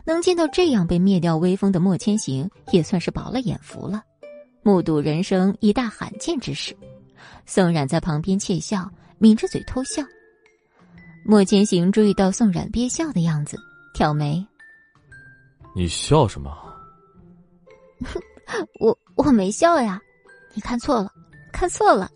[0.06, 4.02] 能见到这样被灭掉威风的莫千行，也算是饱了眼福了。
[4.64, 6.76] 目睹人生一大罕见之事，
[7.46, 8.90] 宋冉在旁边窃笑，
[9.20, 10.04] 抿着嘴偷笑。
[11.26, 13.58] 莫千行注意到宋冉憋笑的样子，
[13.94, 14.46] 挑眉
[15.76, 16.56] ：“你笑什么
[18.80, 20.00] ？”“我我没笑呀，
[20.54, 21.12] 你看错了，
[21.52, 22.10] 看错了。”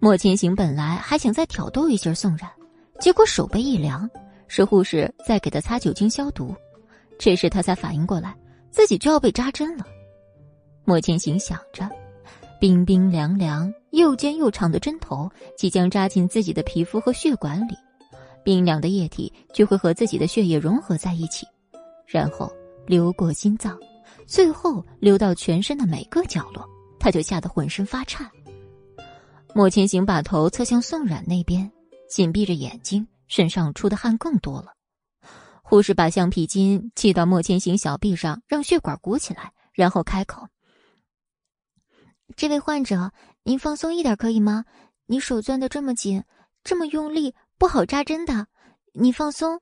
[0.00, 2.50] 莫千行本来还想再挑逗一下宋冉，
[3.00, 4.08] 结果手背一凉。
[4.50, 6.56] 是护士在给他擦酒精消毒，
[7.18, 8.34] 这时他才反应过来，
[8.70, 9.86] 自己就要被扎针了。
[10.86, 11.86] 莫千行想着，
[12.60, 17.74] 冰冰凉凉、又尖又长的针头即将扎进自己的皮肤和血管里，
[18.44, 21.46] 冰凉的液体就会和自己的血液融合在一起，
[22.06, 22.52] 然后
[22.86, 23.78] 流过心脏，
[24.26, 28.28] 最后流到全身的每个角落，他就吓得浑身发颤。
[29.54, 31.70] 莫千行把头侧向宋冉那边，
[32.08, 33.06] 紧闭着眼睛。
[33.28, 34.68] 身上出的汗更多了，
[35.62, 40.48] 护士把橡皮筋系到莫千行小臂上，让血管鼓起来，然后开口
[42.36, 43.12] ：“这位患者，
[43.42, 44.64] 您放松一点可以吗？
[45.06, 46.22] 你手攥的这么紧，
[46.62, 48.46] 这么用力，不好扎针的。
[48.92, 49.60] 你放松，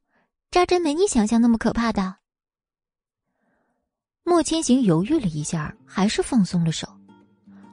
[0.50, 2.16] 扎针没你想象那么可怕的。”
[4.24, 6.88] 莫千行犹豫了一下，还是放松了手。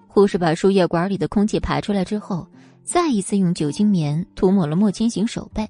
[0.08, 2.48] 护士把输液管里的空气排出来之后，
[2.84, 5.68] 再一次用酒精棉涂抹了莫千行手背。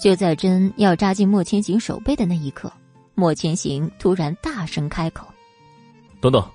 [0.00, 2.72] 就在针要扎进莫千行手背的那一刻，
[3.16, 5.26] 莫千行突然大声开口
[6.22, 6.48] ：“等等！”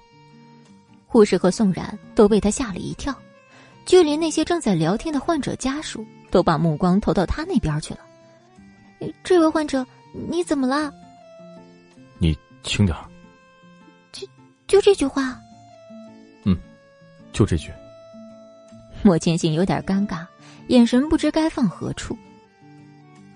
[1.14, 3.14] 护士和宋冉都被他吓了一跳，
[3.86, 8.00] 就连那些正在聊天的患者家属都把目光投到他那边去了。
[9.24, 9.86] 这位患者，
[10.28, 10.92] 你怎么了？
[12.18, 12.98] 你轻点
[14.12, 14.28] 就
[14.66, 15.40] 就这句话？
[16.46, 16.58] 嗯，
[17.32, 17.72] 就这句。
[19.04, 20.26] 莫千行有点尴尬，
[20.70, 22.18] 眼神不知该放何处。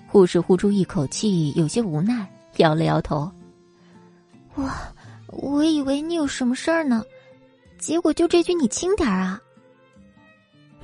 [0.08, 3.32] 护士呼出一口气，有些无奈，摇了摇头。
[4.56, 4.68] 我
[5.28, 7.04] 我以为你有什么事儿呢，
[7.78, 9.40] 结果就这句你轻点啊。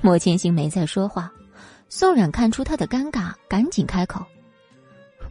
[0.00, 1.32] 莫千行没再说话，
[1.88, 4.24] 宋冉看出他的尴尬，赶紧开口：“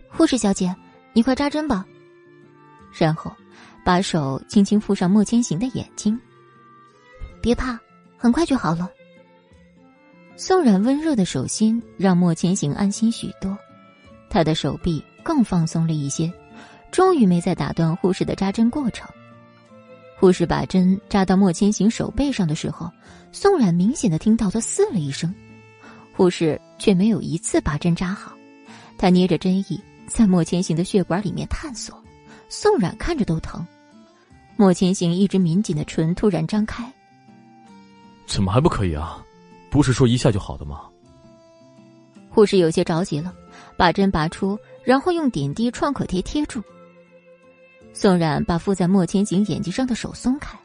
[0.09, 0.76] 护士小姐，
[1.14, 1.86] 你快扎针吧。”
[2.97, 3.32] 然后
[3.86, 6.20] 把手轻轻附上莫千行的眼睛。
[7.41, 7.80] 别怕，
[8.18, 8.89] 很快就好了。
[10.36, 13.55] 宋冉温热的手心让莫千行安心许多。
[14.30, 16.34] 他的手臂更放松了一些，
[16.91, 19.07] 终于没再打断护士的扎针过程。
[20.24, 22.89] 护士把针扎到莫千行手背上的时候，
[23.34, 25.36] 宋冉明显的听到他嘶了一声，
[26.15, 28.32] 护士却没有一次把针扎好，
[28.97, 32.01] 他捏着针翼在莫千行的血管里面探索，
[32.47, 33.67] 宋冉看着都疼。
[34.55, 36.89] 莫千行一直抿紧的唇突然张开，
[38.26, 39.21] 怎么还不可以啊？
[39.69, 40.84] 不是说一下就好的吗？
[42.30, 43.34] 护士有些着急了，
[43.76, 46.63] 把针拔出，然后用点滴创可贴贴住。
[47.93, 50.57] 宋冉把附在莫千行眼睛上的手松开。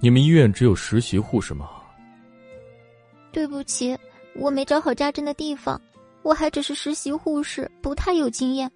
[0.00, 1.70] 你们医院只有实习护士吗？
[3.32, 3.96] 对不起，
[4.34, 5.80] 我没找好扎针的地方，
[6.22, 8.70] 我还只是实习护士，不太有经验，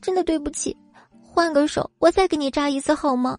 [0.00, 0.76] 真的对不起。
[1.20, 3.38] 换个手，我再给你扎一次好吗？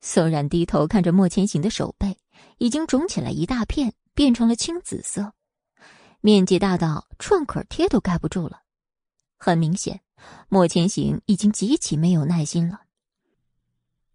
[0.00, 2.16] 宋冉低头看着莫千行的手背，
[2.58, 5.32] 已经肿起来一大片，变成了青紫色，
[6.20, 8.60] 面积大到创可贴都盖不住了，
[9.38, 10.00] 很明显。
[10.48, 12.80] 莫千行已经极其没有耐心了。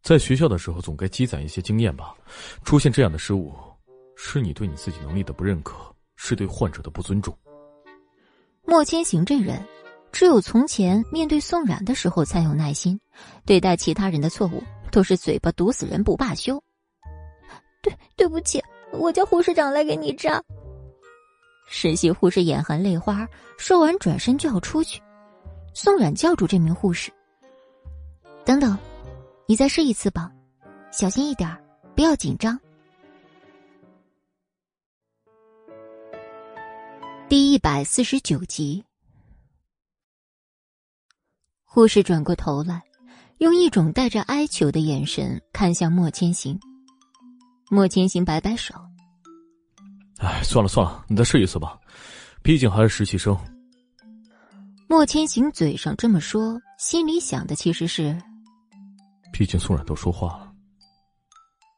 [0.02, 2.14] 在学校的时候，总该积攒一些经验吧。
[2.64, 3.54] 出现这样的失误，
[4.18, 7.38] 是你对你自己能力的不认可，是对患者的不尊重。
[8.66, 9.62] 莫千行这人，
[10.12, 13.00] 只有从前面对宋冉的时候才有耐心，
[13.46, 16.62] 对待其他人的错误都是嘴巴毒死人不罢休。
[17.82, 20.42] 对，对不起，我叫护士长来给你扎。
[21.68, 23.26] 实习护士眼含泪花，
[23.58, 25.02] 说完转身就要出去。
[25.74, 27.12] 宋冉叫住这名护士
[28.46, 28.78] ：“等等，
[29.48, 30.32] 你再试一次吧，
[30.92, 31.50] 小心一点，
[31.96, 32.58] 不要紧张。”
[37.28, 38.84] 第一百四十九集，
[41.64, 42.84] 护士转过头来，
[43.40, 46.60] 用一种带着哀求的眼神看向莫千行。
[47.72, 48.76] 莫千行摆摆手
[50.22, 51.80] ：“哎，算了算了，你再试一次吧，
[52.44, 53.36] 毕竟还是实习生。”
[54.88, 58.16] 莫千行嘴上这么说，心里想的其实是：
[59.32, 60.54] 毕竟宋冉都说话了。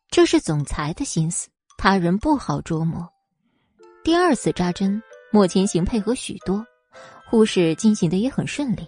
[0.09, 1.47] 这是总裁的心思，
[1.77, 3.07] 他人不好捉摸。
[4.03, 5.01] 第二次扎针，
[5.31, 6.65] 莫千行配合许多，
[7.25, 8.87] 护士进行的也很顺利。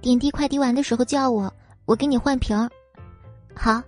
[0.00, 1.52] 点滴快滴完的时候叫我，
[1.84, 2.70] 我给你换瓶儿。
[3.54, 3.82] 好，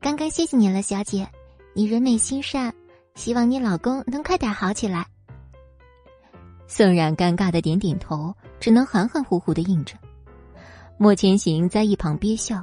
[0.00, 1.26] 刚刚谢谢你了，小姐，
[1.74, 2.74] 你人美心善，
[3.14, 5.06] 希望你老公能快点好起来。
[6.72, 9.96] 宋冉尴尬的点点头，只能含含糊糊的应着。
[10.98, 12.62] 莫千行在一旁憋笑，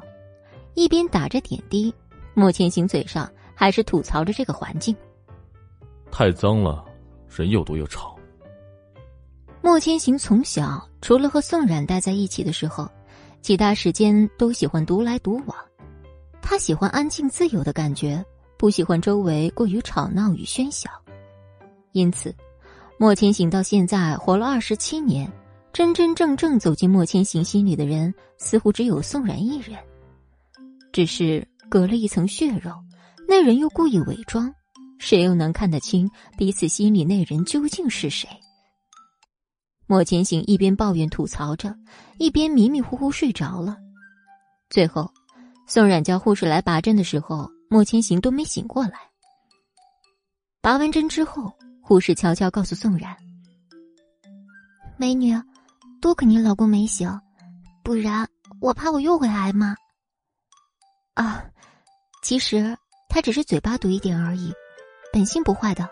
[0.75, 1.93] 一边打着点滴，
[2.33, 4.95] 莫千行嘴上还是吐槽着这个环境：
[6.09, 6.85] 太脏了，
[7.27, 8.17] 人又多又吵。
[9.61, 12.89] 莫千行从小除了和宋冉待在一起的时候，
[13.41, 15.57] 其他时间都喜欢独来独往。
[16.41, 18.23] 他喜欢安静自由的感觉，
[18.55, 20.89] 不喜欢周围过于吵闹与喧嚣，
[21.91, 22.33] 因此。
[22.99, 25.31] 莫千行到现在活了二十七年，
[25.71, 29.77] 真真正正走进莫千行心里的人，似乎只有宋然一人。
[30.91, 32.73] 只是隔了一层血肉，
[33.27, 34.51] 那人又故意伪装，
[34.97, 38.27] 谁又能看得清彼此心里那人究竟是谁？
[39.85, 41.75] 莫千行一边抱怨吐槽着，
[42.17, 43.77] 一边迷迷糊糊睡着了。
[44.71, 45.07] 最后，
[45.67, 48.93] 宋冉叫护士来拔针的时候，莫千行都没醒过来。
[50.63, 51.53] 拔完针之后。
[51.87, 53.15] 护士悄悄告诉宋冉
[54.99, 55.41] ：“美女，
[56.01, 57.09] 多亏你老公没醒，
[57.81, 58.27] 不然
[58.59, 59.73] 我怕我又会挨骂。”
[61.15, 61.45] 啊，
[62.21, 62.77] 其实
[63.07, 64.53] 他只是嘴巴毒一点而已，
[65.13, 65.89] 本性不坏的。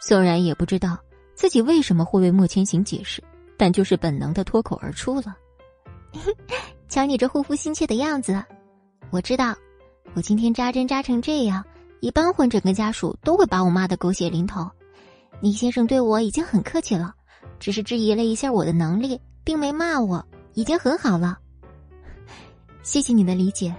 [0.00, 0.96] 宋冉也不知道
[1.34, 3.20] 自己为什么会为莫千行解释，
[3.58, 5.36] 但就是本能的脱口而出了
[6.88, 8.40] ：“瞧你这护肤心切的样子，
[9.10, 9.52] 我知道，
[10.14, 11.64] 我今天扎针扎成这样。”
[12.04, 14.70] 一般患者跟家属都会把我骂的狗血淋头，
[15.40, 17.14] 倪先生对我已经很客气了，
[17.58, 21.38] 只是质疑了一下我的能力，并没骂我，已经很好了。
[22.82, 23.74] 谢谢你的理解。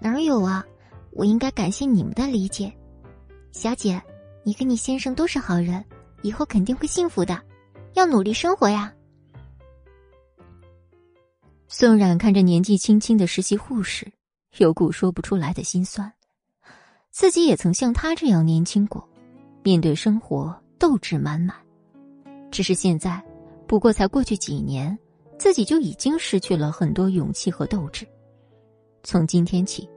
[0.00, 0.64] 哪有啊？
[1.10, 2.72] 我应该感谢你们的理解。
[3.50, 4.00] 小姐，
[4.44, 5.84] 你跟你先生都是好人，
[6.22, 7.36] 以后肯定会幸福的，
[7.94, 8.94] 要努力生活呀。
[11.66, 14.12] 宋冉看着年纪轻轻的实习护士，
[14.58, 16.12] 有股说不出来的心酸。
[17.10, 19.06] 自己也曾像他这样年轻过，
[19.62, 21.56] 面对生活斗志满满。
[22.50, 23.22] 只是现在，
[23.66, 24.96] 不过才过去几年，
[25.36, 28.06] 自己就已经失去了很多勇气和斗志。
[29.02, 29.88] 从今天起，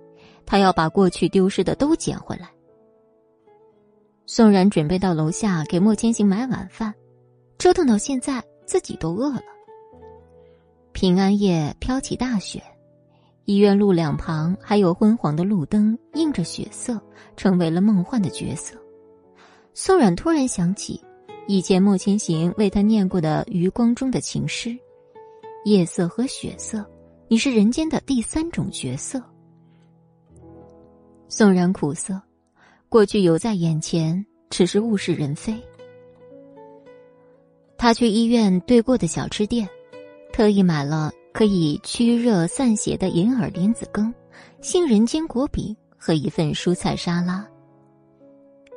[0.45, 2.49] 他要把过去丢失的都捡回来。
[4.25, 6.93] 宋然准备到楼下给莫千行买晚饭，
[7.57, 9.43] 折腾到现在，自己都饿了。
[10.93, 12.63] 平安夜飘起大雪。
[13.45, 16.99] 医院路两旁还有昏黄的路灯，映着血色，
[17.35, 18.77] 成为了梦幻的角色。
[19.73, 21.01] 宋冉突然想起
[21.47, 24.69] 以前莫千行为他念过的《余光中的情诗》：
[25.65, 26.85] 夜色和血色，
[27.27, 29.21] 你是人间的第三种角色。
[31.27, 32.21] 宋然苦涩，
[32.87, 35.61] 过去犹在眼前，只是物是人非。
[37.77, 39.67] 他去医院对过的小吃店，
[40.31, 44.13] 特意买了可以驱热散邪的银耳莲子羹、
[44.61, 47.45] 杏仁坚果饼和一份蔬菜沙拉。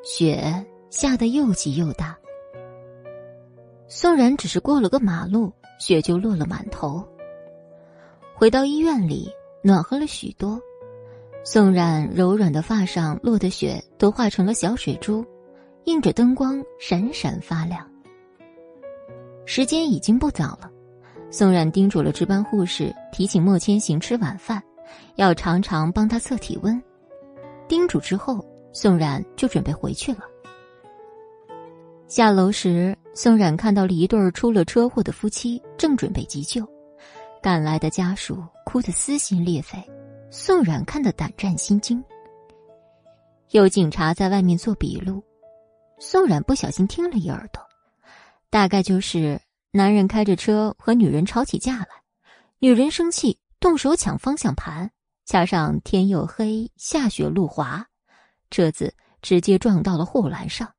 [0.03, 2.17] 雪下得又急又大。
[3.89, 7.07] 宋然只是过了个马路，雪就落了满头。
[8.35, 9.31] 回到医院里，
[9.63, 10.59] 暖和了许多。
[11.45, 15.25] 宋冉柔软的发上落的雪都化成了小水珠，
[15.85, 17.89] 映着灯光闪闪发亮。
[19.45, 20.71] 时间已经不早了，
[21.39, 24.63] 宋冉叮嘱了值班护士提醒莫千行吃晚饭，
[25.17, 26.83] 要常常帮他测体温。
[27.69, 30.21] 叮嘱之后，宋冉就准备回去了。
[32.07, 36.67] 下楼时，宋冉看到了一对出了车祸的夫妻，正准备急救。
[37.43, 39.77] 赶来的家属哭得撕心裂肺，
[40.31, 42.03] 宋冉看得胆战心惊。
[43.51, 45.23] 有警察在外面做笔录，
[45.99, 47.63] 宋冉不小心听了一耳朵，
[48.49, 49.39] 大概就是
[49.77, 51.89] 男人开着车和女人吵起架来，
[52.61, 54.91] 女人生气动手抢方向盘，
[55.27, 57.87] 加上天又黑，下雪路滑，
[58.51, 60.73] 车子直接撞到了护栏上。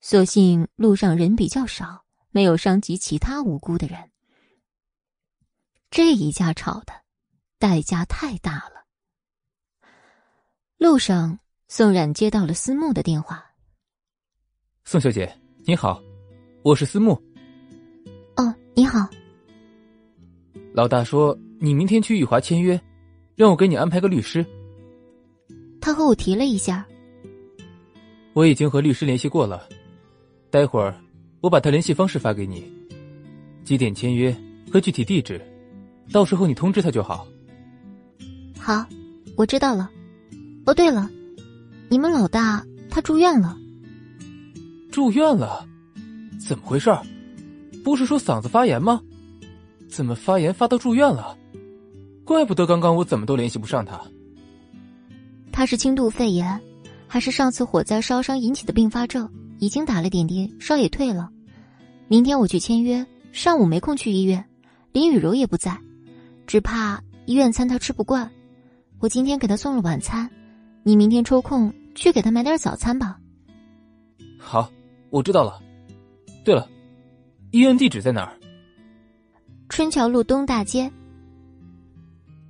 [0.00, 4.10] 所幸路上人比较少，没有伤及其他无辜的人。
[5.90, 6.94] 这一架吵的，
[7.58, 8.86] 代价太大了。
[10.78, 13.44] 路上，宋冉接到了思慕的电话。
[14.86, 15.30] 宋小姐，
[15.66, 16.00] 你好，
[16.62, 17.27] 我是思慕。
[18.78, 19.08] 哦，你好。
[20.72, 22.80] 老大说你明天去玉华签约，
[23.34, 24.46] 让我给你安排个律师。
[25.80, 26.86] 他和我提了一下。
[28.34, 29.68] 我已经和律师联系过了。
[30.48, 30.94] 待会儿，
[31.40, 32.72] 我把他联系方式发给你，
[33.64, 34.34] 几点签约
[34.72, 35.40] 和具体地址，
[36.12, 37.26] 到时候你通知他就好。
[38.60, 38.86] 好，
[39.36, 39.90] 我知道了。
[40.66, 41.10] 哦，对了，
[41.88, 43.58] 你们老大他住院了。
[44.92, 45.66] 住院了？
[46.38, 46.96] 怎么回事？
[47.84, 49.00] 不是说嗓子发炎吗？
[49.88, 51.36] 怎么发炎发到住院了？
[52.24, 54.00] 怪不得刚刚我怎么都联系不上他。
[55.50, 56.60] 他是轻度肺炎，
[57.06, 59.28] 还是上次火灾烧伤引起的并发症？
[59.58, 61.30] 已经打了点滴，烧也退了。
[62.06, 64.44] 明天我去签约，上午没空去医院。
[64.92, 65.76] 林雨柔也不在，
[66.46, 68.30] 只怕医院餐他吃不惯。
[69.00, 70.30] 我今天给他送了晚餐，
[70.82, 73.18] 你明天抽空去给他买点早餐吧。
[74.38, 74.70] 好，
[75.10, 75.60] 我知道了。
[76.44, 76.68] 对了，
[77.50, 78.38] 医院地址在哪儿？
[79.70, 80.90] 春桥路东大街。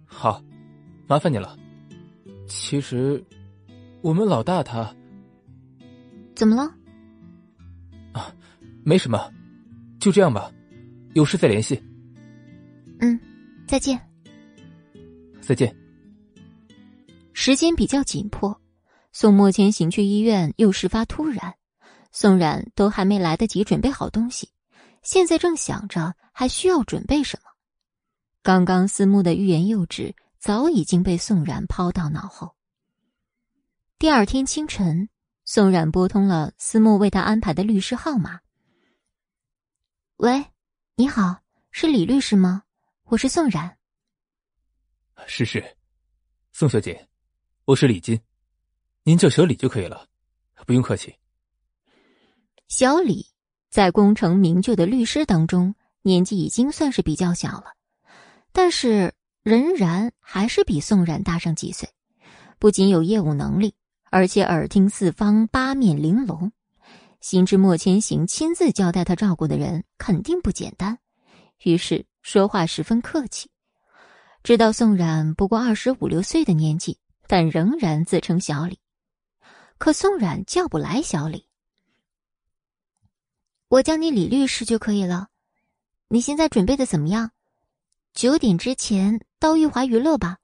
[0.05, 0.43] 好，
[1.07, 1.57] 麻烦你了。
[2.49, 3.25] 其实，
[4.01, 4.93] 我们老大他
[6.35, 6.63] 怎么了？
[8.13, 8.35] 啊，
[8.83, 9.33] 没什么，
[10.01, 10.51] 就这样吧，
[11.15, 11.81] 有事再联系。
[12.99, 13.19] 嗯，
[13.69, 14.01] 再见。
[15.41, 15.75] 再见。
[17.33, 18.61] 时间比较紧迫，
[19.13, 21.55] 送莫千行去医院又事发突然，
[22.11, 24.49] 宋冉都还没来得及准备好东西，
[25.09, 27.51] 现在正想着还需要准备什么。
[28.43, 32.55] 刚刚思慕的欲言又止，早已经被宋冉抛到脑后。
[33.99, 35.09] 第二天清晨。
[35.47, 38.39] 宋冉拨通了思慕为他安排的律师号码。
[40.17, 40.45] 喂，
[40.95, 41.41] 你好，
[41.71, 42.65] 是李律师吗？
[43.05, 43.79] 我是宋冉。
[45.27, 45.75] 是是，
[46.53, 47.09] 宋小姐，
[47.65, 48.21] 我是李金，
[49.05, 50.07] 您叫小李就可以了，
[50.67, 51.17] 不用客气。
[52.67, 53.27] 小李
[53.71, 57.75] 在功成名就的律师当中，年纪已经算是比较小了，
[58.53, 61.89] 但是仍然还是比宋冉大上几岁，
[62.59, 63.75] 不仅有业务能力。
[64.11, 66.51] 而且耳听四方，八面玲珑，
[67.21, 70.99] 心知莫千行亲自交代他照顾的人肯定不简单，
[71.63, 73.51] 于是说话十分客气。
[74.43, 78.79] 知道宋冉不过二十五六岁的年纪，但仍然自称小李。
[79.77, 81.45] 可宋冉叫不来小李，
[83.69, 85.29] 我叫你李律师就可以了。
[86.09, 87.31] 你现在准备的怎么样？
[88.15, 90.39] 九点之前到玉华娱乐吧。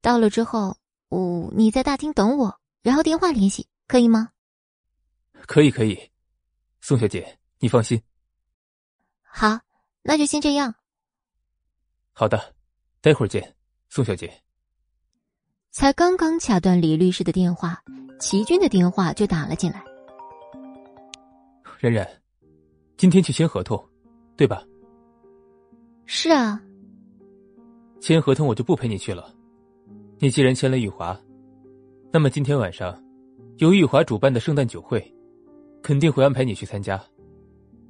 [0.00, 0.76] 到了之后，
[1.08, 2.60] 哦，你在大厅等我。
[2.82, 4.30] 然后电话联系可以吗？
[5.46, 6.10] 可以可以，
[6.80, 8.00] 宋小姐，你放心。
[9.22, 9.60] 好，
[10.02, 10.74] 那就先这样。
[12.12, 12.54] 好的，
[13.00, 13.54] 待会儿见，
[13.88, 14.42] 宋小姐。
[15.70, 17.82] 才刚刚掐断李律师的电话，
[18.18, 19.84] 齐军的电话就打了进来。
[21.78, 22.17] 冉冉，
[22.98, 23.82] 今天去签合同，
[24.36, 24.66] 对吧？
[26.04, 26.60] 是啊。
[28.00, 29.32] 签合同我就不陪你去了，
[30.18, 31.18] 你既然签了玉华。
[32.12, 33.00] 那么今天晚上，
[33.58, 35.00] 由玉华主办的圣诞酒会，
[35.80, 37.00] 肯定会安排你去参加。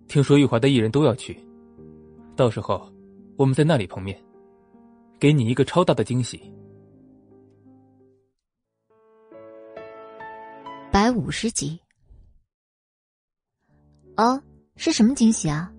[0.08, 1.38] 听说玉华的艺人都要去，
[2.36, 2.86] 到时候
[3.38, 4.22] 我们在那里碰面。
[5.18, 6.40] 给你一个超大的惊喜。
[10.92, 11.80] 百五十集。
[14.16, 14.40] 哦，
[14.78, 15.70] 是什么惊喜啊？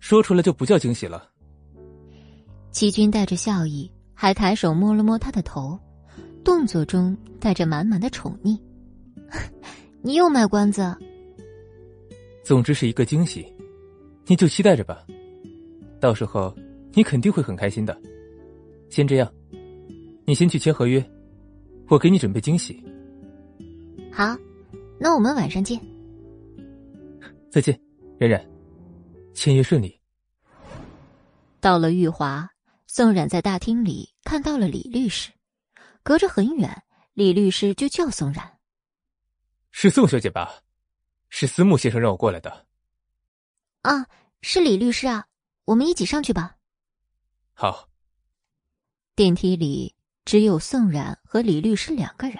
[0.00, 1.28] 说出来就不叫惊喜了。
[2.72, 5.78] 齐军带着笑意，还抬手摸了摸他的头，
[6.42, 8.58] 动作中带着满满的宠溺。
[10.00, 10.96] 你又卖关子？
[12.42, 13.46] 总之是一个惊喜，
[14.24, 15.04] 你就期待着吧。
[16.00, 16.56] 到时候
[16.94, 18.00] 你肯定会很开心的。
[18.88, 19.30] 先这样，
[20.24, 21.04] 你先去签合约，
[21.88, 22.82] 我给你准备惊喜。
[24.10, 24.34] 好，
[24.98, 25.78] 那我们晚上见。
[27.50, 27.80] 再见，
[28.18, 28.46] 冉冉，
[29.34, 29.98] 签约顺利。
[31.60, 32.48] 到了玉华，
[32.86, 35.32] 宋冉在大厅里看到了李律师，
[36.02, 36.82] 隔着很远，
[37.14, 38.58] 李律师就叫宋冉
[39.72, 40.62] ：“是宋小姐吧？
[41.30, 42.66] 是思慕先生让我过来的。
[43.82, 44.06] ”“啊，
[44.42, 45.26] 是李律师啊，
[45.64, 46.56] 我们一起上去吧。
[47.54, 47.88] ”“好。”
[49.16, 52.38] 电梯里只有宋冉和李律师两个人。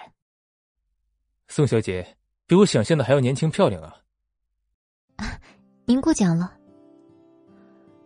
[1.49, 2.17] 宋小姐
[2.47, 3.97] 比我想象的还要年轻漂亮啊！
[5.87, 6.55] 您过奖了。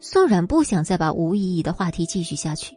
[0.01, 2.77] 宋冉不想再把无意义的话题继续下去，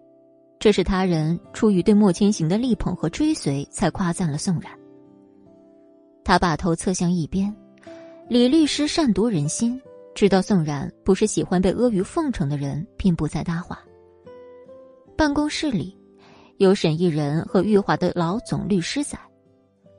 [0.60, 4.72] 这是他人出于对莫千行的力捧和追随才夸赞了宋冉。
[6.24, 7.56] 他把头侧向一边，
[8.30, 9.80] 李律师善读人心，
[10.14, 13.80] 知道宋冉不是喜欢被阿谀奉承的人，便不再搭话。
[15.18, 15.98] 办公室里，
[16.58, 19.18] 有沈毅人和玉华的老总律师在。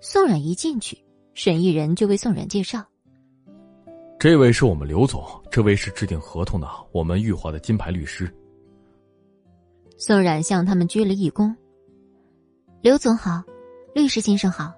[0.01, 0.97] 宋冉一进去，
[1.35, 2.85] 沈毅人就为宋冉介绍
[4.19, 8.33] ：“这位是我们刘总，这位是制定合同的我们玉华的金牌律师。”
[9.99, 11.55] 宋冉向他们鞠了一躬
[12.81, 13.43] ：“刘总好，
[13.95, 14.73] 律师先生好。”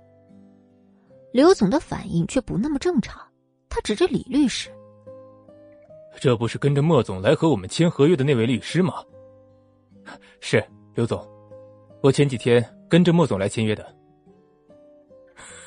[1.32, 3.20] 刘总的反应却不那么正常，
[3.68, 4.70] 他指着李律师
[6.20, 8.94] ：“这不是跟着莫总来和我们签合约的那位律师吗
[10.40, 11.24] ？”“是刘总，
[12.02, 13.84] 我前几天跟着莫总来签约的。”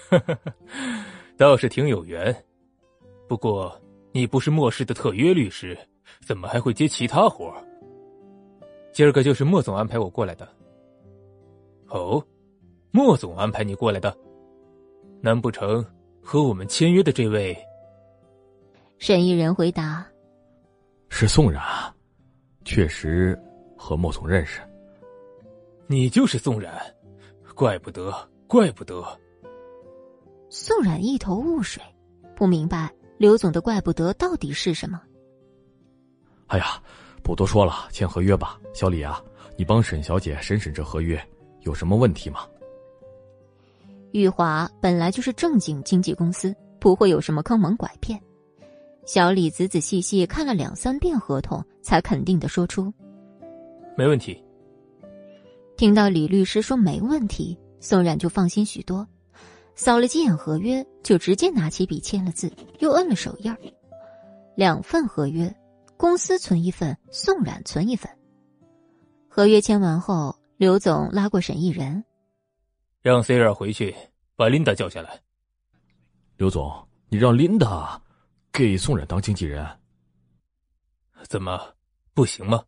[0.10, 0.38] 哈哈，
[1.38, 2.36] 倒是挺有缘。
[3.32, 3.74] 不过
[4.12, 5.78] 你不是莫氏的特约律师，
[6.20, 7.56] 怎么还会接其他活
[8.92, 10.46] 今儿个就是莫总安排我过来的。
[11.88, 12.22] 哦，
[12.92, 14.14] 莫总安排你过来的？
[15.22, 15.82] 难不成
[16.22, 17.58] 和我们签约的这位？
[18.98, 20.06] 沈一人回答
[21.08, 21.64] ：“是宋冉，
[22.66, 23.42] 确实
[23.78, 24.60] 和莫总认识。
[25.88, 26.74] 你就是宋冉，
[27.56, 28.14] 怪不得，
[28.46, 29.02] 怪不得。”
[30.52, 31.82] 宋冉一头雾水，
[32.36, 35.00] 不明白刘总的“怪不得”到底是什么。
[36.48, 36.82] 哎呀，
[37.22, 38.60] 不多说了，签合约吧。
[38.74, 39.24] 小李啊，
[39.56, 41.24] 你帮沈小姐审审这合约，
[41.60, 42.48] 有什么问题吗？
[44.12, 48.20] 玉华本来就是正经经纪公司，不会有什么坑蒙拐骗。
[49.06, 52.92] 小李仔仔细细看了两三遍合同，才肯定的说出
[53.96, 54.44] ：“没问题。”
[55.78, 59.08] 听到李律师说没问题，宋冉就放心许多。
[59.82, 63.58] 扫了几眼合约，就直接拿起笔签了字，又摁了手印儿。
[64.56, 65.52] 两份合约，
[65.98, 68.08] 公司存一份，宋冉存一份。
[69.28, 72.06] 合约签完后，刘总拉过沈毅人，
[73.02, 73.96] 让 C 尔回去
[74.36, 75.20] 把琳达叫下来。
[76.38, 78.00] 刘总，你让琳达
[78.54, 79.68] 给宋冉当经纪人，
[81.28, 81.60] 怎么
[82.14, 82.64] 不行吗？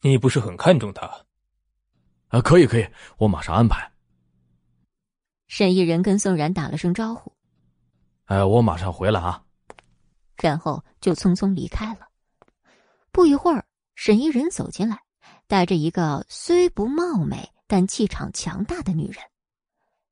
[0.00, 1.06] 你不是很看重他？
[2.28, 2.88] 啊，可以可以，
[3.18, 3.91] 我马上安排。
[5.54, 7.30] 沈一人跟宋然打了声招呼
[8.24, 9.44] ：“哎，我马上回来啊。”
[10.40, 12.08] 然后就匆匆离开了。
[13.10, 15.02] 不一会儿，沈一人走进来，
[15.46, 19.22] 带着一个虽不貌美但气场强大的女人，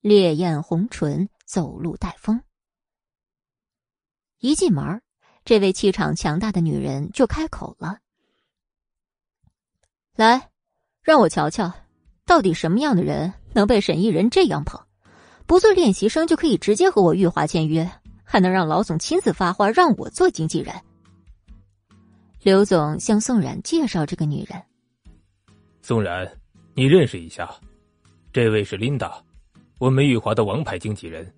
[0.02, 2.42] 烈焰红唇，走路带风。
[4.40, 5.00] 一进门，
[5.46, 8.00] 这位气场强大的女人就开口了
[10.16, 10.50] ：“来，
[11.00, 11.72] 让我瞧瞧，
[12.26, 14.78] 到底什么样的人能被沈一人这样捧？”
[15.50, 17.90] 不做练习生就可以直接和我玉华签约，
[18.22, 20.72] 还能让老总亲自发话让我做经纪人。
[22.44, 24.62] 刘总向宋冉介绍这个女人。
[25.82, 26.24] 宋冉，
[26.74, 27.52] 你认识一下，
[28.32, 29.20] 这位是琳达，
[29.80, 31.28] 我们玉华的王牌经纪人，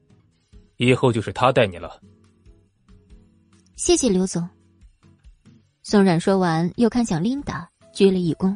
[0.77, 1.99] 以后就是她带你了。
[3.77, 4.47] 谢谢刘总。
[5.83, 8.55] 宋冉说完，又看向琳达，鞠了一躬。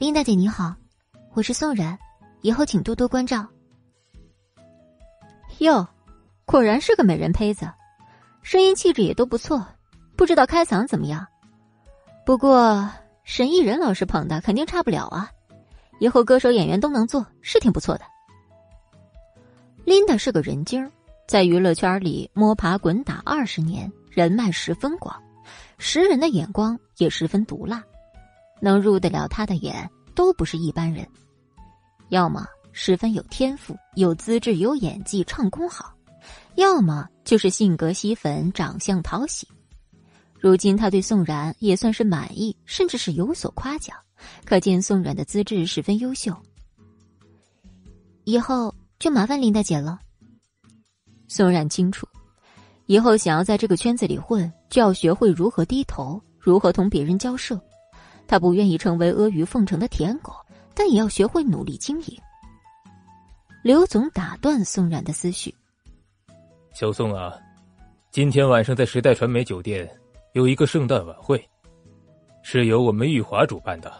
[0.00, 0.74] 琳达姐你好，
[1.34, 1.96] 我是宋冉，
[2.40, 3.46] 以后请多多关照。
[5.62, 5.86] 哟，
[6.44, 7.70] 果然是个美人胚子，
[8.42, 9.64] 声音气质也都不错，
[10.16, 11.24] 不知道开嗓怎么样。
[12.26, 12.90] 不过
[13.22, 15.30] 沈艺人老师捧的肯定差不了啊，
[16.00, 18.04] 以后歌手演员都能做，是挺不错的。
[19.84, 20.90] 琳达是个人精，
[21.28, 25.14] 在娱乐圈里摸爬滚打二十年，人脉十分广，
[25.78, 27.82] 识人的眼光也十分毒辣。
[28.60, 31.06] 能入得了他的眼都不是一般人，
[32.08, 35.94] 要么十分有天赋、有资质、有演技、唱功好，
[36.56, 39.46] 要么就是性格吸粉、长相讨喜。
[40.40, 43.96] 如今他对宋冉也算是满意，甚至是有所夸奖，
[44.44, 46.34] 可见宋冉的资质十分优秀。
[48.24, 50.00] 以后就麻烦林大姐了。
[51.28, 52.08] 宋冉清楚，
[52.86, 57.60] 以后想要在这个圈子里混，就要学会如何低头，如何同别人交涉。
[58.26, 60.32] 他不愿意成为阿谀奉承的舔狗，
[60.74, 62.18] 但也要学会努力经营。
[63.62, 65.54] 刘总打断宋冉的思绪
[66.74, 67.32] ：“小宋啊，
[68.10, 69.88] 今天晚上在时代传媒酒店
[70.32, 71.48] 有一个圣诞晚会，
[72.42, 73.92] 是由我们玉华主办的。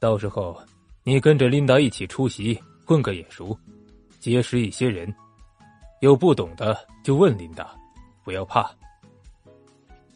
[0.00, 0.60] 到时候
[1.04, 3.56] 你跟着琳达一起出席，混个眼熟，
[4.18, 5.14] 结识一些人。
[6.00, 7.72] 有不懂的就问琳达，
[8.24, 8.68] 不要怕。”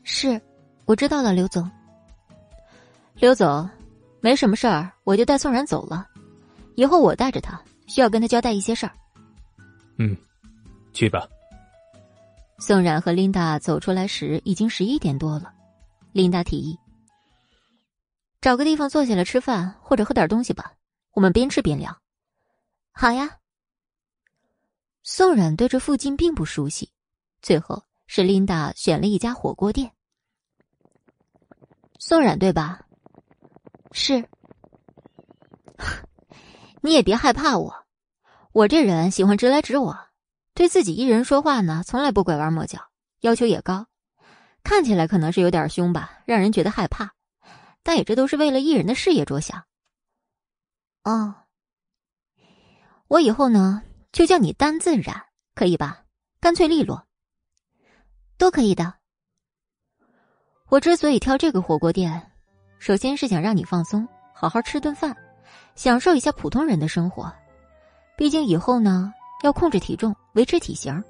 [0.02, 0.40] 是，
[0.84, 1.70] 我知道了，刘总。
[3.14, 3.70] 刘总，
[4.20, 6.08] 没什么事儿，我就带宋然走了。
[6.74, 8.92] 以后我带着他，需要跟他交代一些事儿。
[9.98, 10.16] 嗯，
[10.92, 11.28] 去吧。
[12.58, 15.52] 宋冉和琳达走出来时，已经十一点多了。
[16.12, 16.78] 琳达提议
[18.40, 20.74] ：“找个地方坐下来吃饭，或者喝点东西吧。
[21.12, 22.00] 我们边吃边聊。”
[22.92, 23.38] 好呀。
[25.02, 26.90] 宋冉对这附近并不熟悉，
[27.40, 29.90] 最后是琳达选了一家火锅店。
[31.98, 32.86] 宋冉，对吧？
[33.90, 34.24] 是，
[36.84, 37.86] 你也别害怕我，
[38.52, 40.08] 我这人喜欢直来直往，
[40.52, 42.90] 对自己一人说话呢，从来不拐弯抹角，
[43.20, 43.86] 要求也高。
[44.64, 47.12] 看起来可能是有点凶吧，让人觉得害怕，
[47.84, 49.64] 但也这都是为了艺人的事业着想。
[51.04, 51.34] 哦，
[53.06, 56.04] 我以后呢就叫你单自然，可以吧？
[56.40, 57.06] 干脆利落，
[58.36, 58.94] 都可以的。
[60.68, 62.28] 我之所以挑这个火锅店。
[62.80, 65.16] 首先是想让你放松，好好吃顿饭，
[65.74, 67.32] 享受一下普通人的生活。
[68.16, 69.12] 毕竟以后呢，
[69.42, 71.02] 要控制体重，维持体型。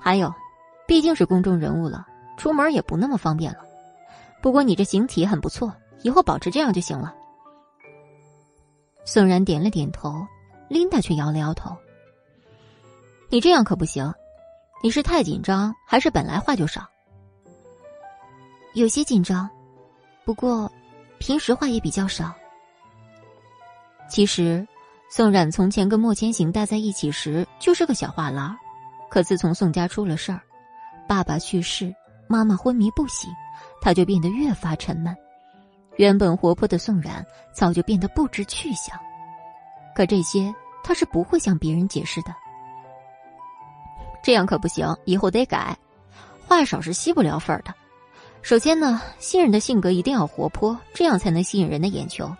[0.00, 0.32] 还有，
[0.86, 2.06] 毕竟是公众人物了，
[2.36, 3.58] 出门也不那么方便了。
[4.42, 7.14] 不过你这形体很不错，以后保持这样就行了。
[9.04, 10.26] 宋然点了点头，
[10.68, 11.76] 琳达却摇了摇头。
[13.30, 14.12] 你这样可不行，
[14.82, 16.86] 你是太紧张，还是本来话就少？
[18.74, 19.48] 有些紧张，
[20.24, 20.70] 不过。
[21.20, 22.32] 平时话也比较少。
[24.08, 24.66] 其实，
[25.10, 28.54] 宋冉从前跟莫千行待在一起时就是个小话痨，
[29.10, 30.40] 可自从宋家出了事儿，
[31.06, 31.94] 爸爸去世，
[32.26, 33.30] 妈妈昏迷不醒，
[33.80, 35.14] 他就变得越发沉闷。
[35.96, 38.98] 原本活泼的宋冉早就变得不知去向。
[39.94, 42.34] 可这些他是不会向别人解释的。
[44.22, 45.76] 这样可不行，以后得改，
[46.46, 47.74] 话少是吸不了粉的。
[48.42, 52.30] 首先呢，新人的性格一定要活泼，这样才能吸引人的眼球。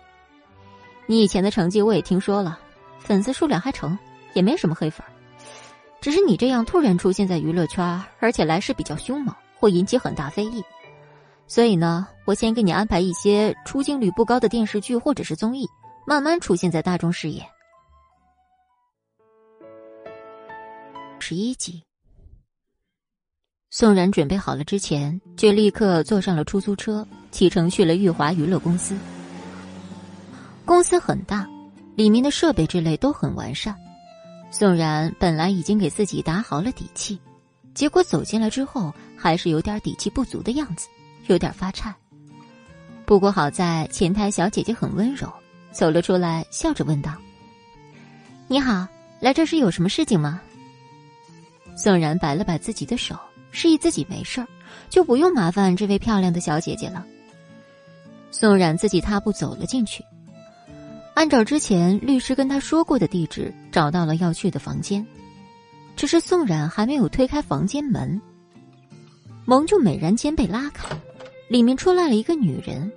[1.09, 2.59] 你以前的成绩我也听说了，
[2.99, 3.97] 粉丝数量还成，
[4.33, 5.03] 也没什么黑粉。
[5.99, 10.63] 只是你这样突然出现在娱乐圈，而且来势比较凶猛，会引起很大非议。
[11.47, 15.67] 所以呢，我先给你安排一些出镜率不高的电视剧或者是综艺，
[16.05, 17.43] 慢慢出现在大众视野。
[21.17, 21.81] 十一集。
[23.71, 28.95] 宋然准备好了之前，就立刻坐上了出租车，启程去了玉华娱乐公司。
[30.69, 31.49] 公司很大，
[31.95, 33.75] 里面的设备之类都很完善。
[34.51, 37.19] 宋然本来已经给自己打好了底气，
[37.73, 40.87] 结果走进来之后，还是有点底气不足的样子，
[41.25, 41.91] 有点发颤。
[43.03, 45.27] 不过好在前台小姐姐很温柔，
[45.71, 47.15] 走了出来，笑着问道
[48.47, 48.87] ：“你好，
[49.19, 50.39] 来这是有什么事情吗？”
[51.75, 53.17] 宋然摆了摆自己的手。
[53.49, 54.47] 示意自己没事儿，
[54.87, 57.03] 就不用麻烦这位漂亮的小姐姐了。
[58.29, 60.05] 宋冉自己踏步走了进去，
[61.19, 65.05] 按照之前律师跟他说过的地址，找到了要去的房间。
[65.97, 68.21] 只是宋冉还没有推开房间门，
[69.43, 70.87] 门就猛然间被拉开，
[71.49, 72.89] 里面出来了一个女人，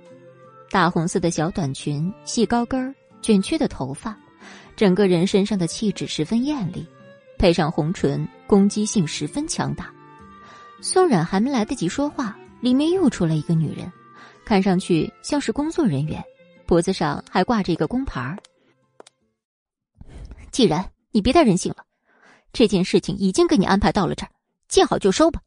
[0.71, 4.17] 大红色的小短裙，细高跟儿，卷曲的头发，
[4.77, 6.87] 整个人身上的气质十分艳丽，
[7.37, 9.91] 配上红唇，攻击性十分强大。
[10.79, 13.91] 宋冉还没来得及说话，里面又出来一个女人，
[14.45, 16.23] 看上去像是工作人员，
[16.73, 18.35] 脖子上还挂着一个工牌。
[20.51, 21.85] 既然你别太任性了，
[22.51, 24.31] 这件事情已经给你安排到了这儿，
[24.67, 25.39] 见好就收吧。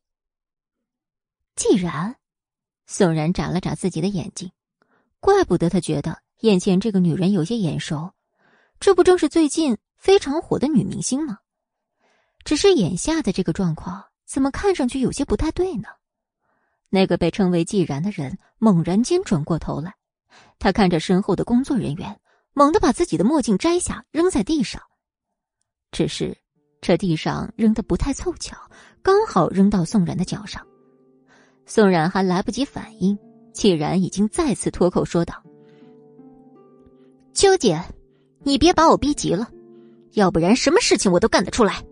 [1.56, 2.14] 既然，
[2.86, 4.52] 宋冉眨了眨自己的眼睛，
[5.18, 8.12] 怪不得他觉得眼前这个女人有些眼熟，
[8.78, 11.38] 这不正是最近非常火的女明星吗？
[12.44, 14.04] 只是眼下的这个状况。
[14.26, 15.88] 怎么看上去有些不太对呢？
[16.88, 19.96] 那个被称为既然的人猛然间转过头来，
[20.58, 22.18] 他看着身后的工作人员，
[22.52, 24.80] 猛地把自己的墨镜摘下，扔在地上。
[25.92, 26.36] 只是
[26.80, 28.56] 这地上扔的不太凑巧，
[29.02, 30.66] 刚好扔到宋然的脚上。
[31.64, 33.18] 宋然还来不及反应，
[33.52, 35.42] 既然已经再次脱口说道
[37.34, 37.80] ：“秋姐，
[38.42, 39.48] 你别把我逼急了，
[40.12, 41.82] 要不然什么事情我都干得出来。”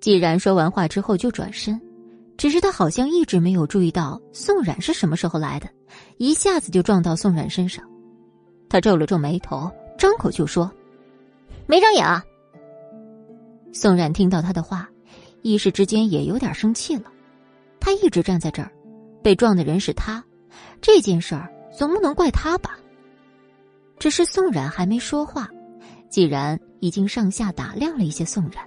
[0.00, 1.80] 既然说完话之后就转身，
[2.36, 5.68] 只是他好像一直没有注意到宋冉是什么时候来的，
[6.16, 7.84] 一下子就撞到宋冉身上。
[8.68, 10.70] 他皱了皱眉头，张口就说
[11.66, 12.24] ：“没长眼啊！”
[13.72, 14.88] 宋冉听到他的话，
[15.42, 17.04] 一时之间也有点生气了。
[17.78, 18.70] 他一直站在这儿，
[19.22, 20.22] 被撞的人是他，
[20.80, 22.78] 这件事儿总不能怪他吧？
[23.98, 25.48] 只是宋冉还没说话，
[26.08, 28.64] 既然已经上下打量了一些宋冉。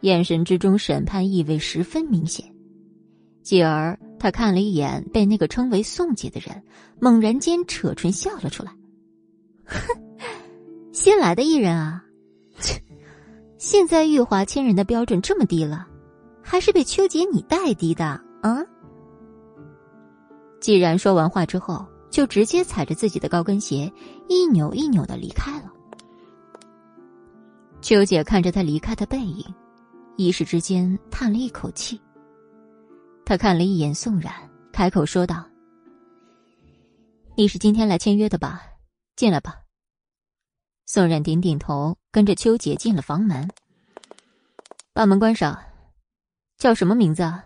[0.00, 2.44] 眼神之中审判意味十分明显，
[3.44, 6.62] 继而他看了一眼被那个称为宋姐的人，
[6.98, 8.72] 猛然间扯唇笑了出来
[9.64, 9.78] ：“哼，
[10.92, 12.02] 新来的艺人啊，
[12.58, 12.82] 切，
[13.58, 15.86] 现在玉华亲人的标准这么低了，
[16.42, 18.06] 还是被秋姐你带低的
[18.40, 18.64] 啊？”
[20.58, 23.92] 既然说完话之后，就直接踩着自己的高跟鞋
[24.26, 25.70] 一扭一扭的离开了。
[27.82, 29.44] 秋姐看着他离开的背影。
[30.16, 32.00] 一时之间叹了一口气。
[33.26, 34.32] 他看了一眼宋冉，
[34.72, 35.44] 开口说道
[37.36, 38.62] ：“你是今天来签约的吧？
[39.16, 39.62] 进来吧。”
[40.86, 43.48] 宋冉点点头，跟着秋姐进了房门，
[44.92, 45.58] 把门关上。
[46.58, 47.22] 叫什么名字？
[47.22, 47.44] 啊？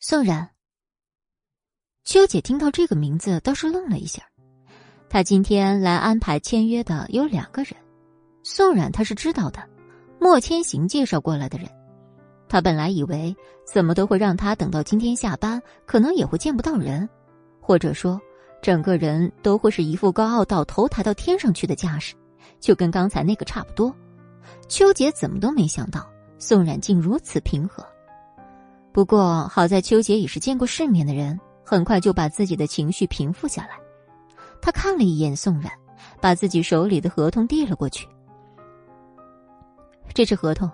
[0.00, 0.50] 宋冉。
[2.04, 4.22] 秋姐听到这个名字，倒是愣了一下。
[5.10, 7.76] 她今天来安排签约的有两个人。
[8.42, 9.68] 宋冉他是知道的，
[10.18, 11.70] 莫千行介绍过来的人，
[12.48, 13.34] 他本来以为
[13.64, 17.08] 怎么都会让他等到今天下班，可能也会见不到人，
[17.60, 18.20] 或者说
[18.62, 22.14] 整个人都会是一副高傲到头抬到天上去的架势，
[22.58, 23.94] 就跟刚才那个差不多。
[24.66, 26.06] 秋姐怎么都没想到
[26.38, 27.86] 宋冉竟如此平和。
[28.92, 33.78] 不过好在秋姐也是见过世面的人，很快就把自己的情绪平复下来。
[34.60, 35.70] 他看了一眼宋冉，
[36.20, 38.08] 把自己手里的合同递了过去。
[40.14, 40.68] 这是合同，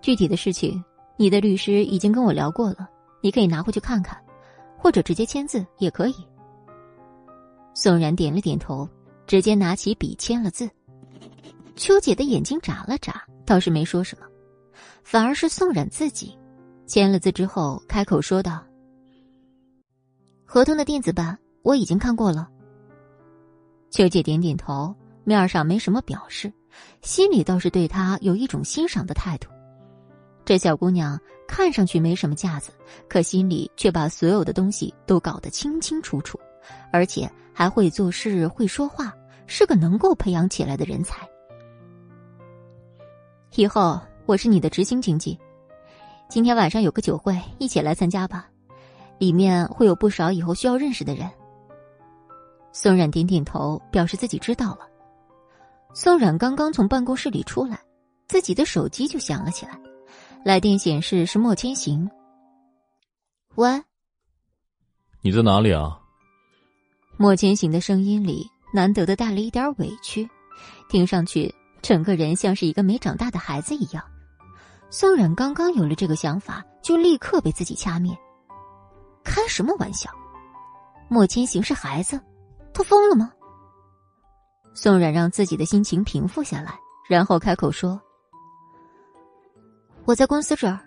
[0.00, 0.82] 具体的事情，
[1.16, 2.88] 你的律师已经跟我聊过了，
[3.20, 4.16] 你可以拿回去看看，
[4.76, 6.14] 或者直接签字也可以。
[7.74, 8.88] 宋然点了点头，
[9.26, 10.68] 直接拿起笔签了字。
[11.76, 14.26] 秋姐的眼睛眨了眨，倒是没说什么，
[15.04, 16.36] 反而是宋冉自己，
[16.86, 18.64] 签了字之后开口说道
[20.44, 22.48] ：“合同的电子版我已经看过了。”
[23.90, 24.94] 秋姐点点头，
[25.24, 26.52] 面上没什么表示。
[27.02, 29.48] 心里倒是对他有一种欣赏的态度。
[30.48, 32.72] 这小姑娘看上去没什么架子，
[33.06, 36.40] 可心里却把所有的东西都搞得清清楚楚，
[36.90, 39.14] 而且还会做事、会说话，
[39.46, 41.28] 是个能够培养起来的人才。
[43.56, 45.38] 以后我是你的执行经纪，
[46.30, 48.48] 今天晚上有个酒会，一起来参加吧，
[49.18, 51.30] 里面会有不少以后需要认识的人。
[52.72, 54.88] 宋冉点点头，表示自己知道了。
[55.92, 57.78] 宋冉刚刚从办公室里出来，
[58.28, 59.78] 自己的手机就响了起来，
[60.44, 62.08] 来电显示是莫千行。
[63.56, 63.82] 喂，
[65.20, 65.98] 你在哪里啊？
[67.16, 70.28] 莫千行的声音里难得的带了一点委屈，
[70.88, 71.52] 听上去
[71.82, 74.02] 整个人像是一个没长大的孩子一样。
[74.90, 78.16] 宋冉刚刚有了这个想法，就立刻被自己掐灭。
[79.24, 80.10] 开什么玩笑？
[81.08, 82.18] 莫千行是孩子？
[82.72, 83.32] 他疯了吗？
[84.72, 86.78] 宋冉让自己的心情平复下来，
[87.08, 88.00] 然后开口说
[90.08, 90.80] ：“我在公司这儿，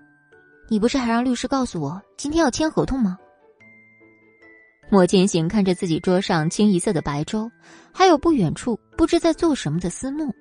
[0.67, 3.15] 你不是还让律师告诉我今天要签合同吗？”
[4.89, 7.47] 莫千行看着自己桌上清一色的白粥，
[7.93, 10.33] 还有不远处不知在做什么的思慕。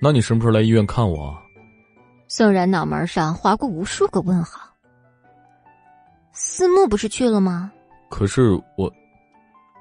[0.00, 1.36] 那你什么时候来医院看我？
[2.26, 4.62] 宋冉脑门上划过无数个问号。
[6.32, 7.70] 思慕不是去了吗？
[8.08, 8.90] 可是我……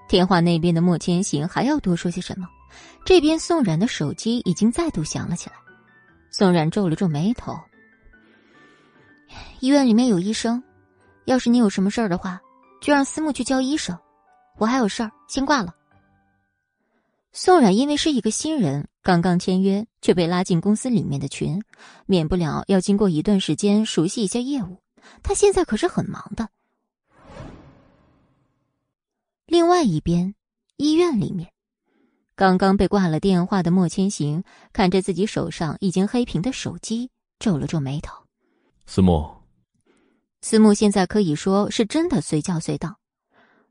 [0.10, 2.46] 电话那边的莫千行还要多说些什么？
[3.06, 5.56] 这边宋冉的手机已经再度响了起来，
[6.32, 7.58] 宋冉皱了皱眉头。
[9.60, 10.62] 医院里面有医生，
[11.26, 12.42] 要是你有什么事儿的话，
[12.82, 13.98] 就让思慕去叫医生。
[14.58, 15.74] 我还有事儿，先挂了。
[17.32, 21.62] 宋冉因为是一个新人，刚刚签约，却被拉进公司里面的群，
[22.06, 24.82] 免不了要经过一段时间熟悉一下业务。
[25.22, 26.48] 他现在可是很忙的。
[29.46, 30.34] 另外一边，
[30.78, 31.52] 医院里面。
[32.36, 34.44] 刚刚被挂了电话的莫千行
[34.74, 37.10] 看着自己手上已经黑屏的手机，
[37.40, 38.25] 皱了皱眉头。
[38.86, 39.28] 思慕，
[40.42, 42.96] 思慕现在可以说是真的随叫随到。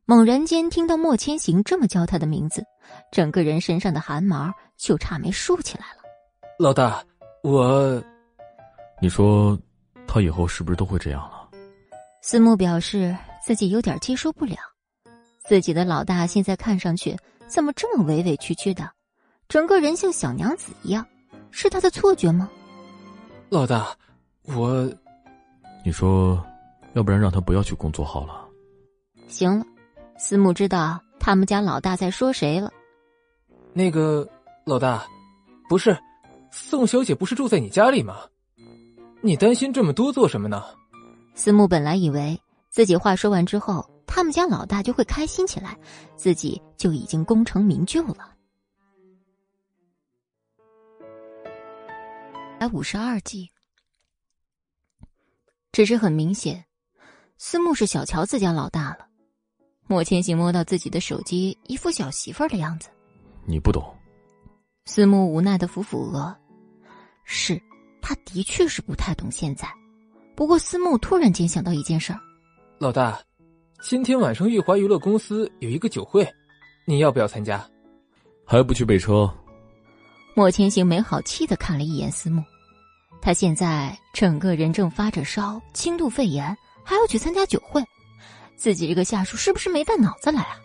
[0.06, 2.62] 猛然间听到莫千行这么叫他的名字，
[3.10, 6.02] 整个人身上的汗毛就差没竖起来了。
[6.58, 7.02] 老大，
[7.42, 8.02] 我……
[9.00, 9.58] 你说，
[10.06, 11.48] 他以后是不是都会这样了？
[12.20, 13.16] 思慕表示
[13.46, 14.56] 自己有点接受不了，
[15.46, 17.16] 自己的老大现在看上去
[17.46, 18.90] 怎么这么委委屈屈的，
[19.48, 21.06] 整个人像小娘子一样，
[21.50, 22.50] 是他的错觉吗？
[23.48, 23.96] 老大，
[24.42, 24.86] 我……
[25.84, 26.42] 你说，
[26.94, 28.48] 要不然让他不要去工作好了。
[29.28, 29.66] 行了，
[30.16, 32.72] 思慕知道他们家老大在说谁了。
[33.74, 34.26] 那个
[34.64, 35.06] 老大，
[35.68, 35.94] 不是，
[36.50, 38.16] 宋小姐不是住在你家里吗？
[39.20, 40.64] 你担心这么多做什么呢？
[41.34, 42.40] 思慕本来以为
[42.70, 45.76] 自己话说完之后，他们家老大就会开心起来，
[46.16, 48.32] 自己就已经功成名就了。
[52.58, 53.50] 才五十二集。
[55.74, 56.64] 只是很明显，
[57.36, 59.08] 思慕是小瞧自家老大了。
[59.88, 62.88] 莫千行摸到自己的手机，一副小媳妇儿的样子。
[63.44, 63.82] 你不懂。
[64.84, 66.32] 思慕无奈的抚抚额，
[67.24, 67.60] 是，
[68.00, 69.66] 他的确是不太懂现在。
[70.36, 72.20] 不过思慕突然间想到一件事儿：
[72.78, 73.20] 老大，
[73.82, 76.24] 今天晚上玉华娱乐公司有一个酒会，
[76.86, 77.68] 你要不要参加？
[78.46, 79.28] 还不去备车？
[80.36, 82.40] 莫千行没好气的看了一眼思慕。
[83.24, 87.82] 他现在整个人正发着烧，轻度肺炎，还要去参加酒会，
[88.54, 90.60] 自己这个下属是不是没带脑子来啊？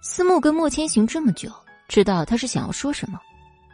[0.00, 1.50] 思慕跟莫千行这么久，
[1.88, 3.18] 知道他是想要说什么，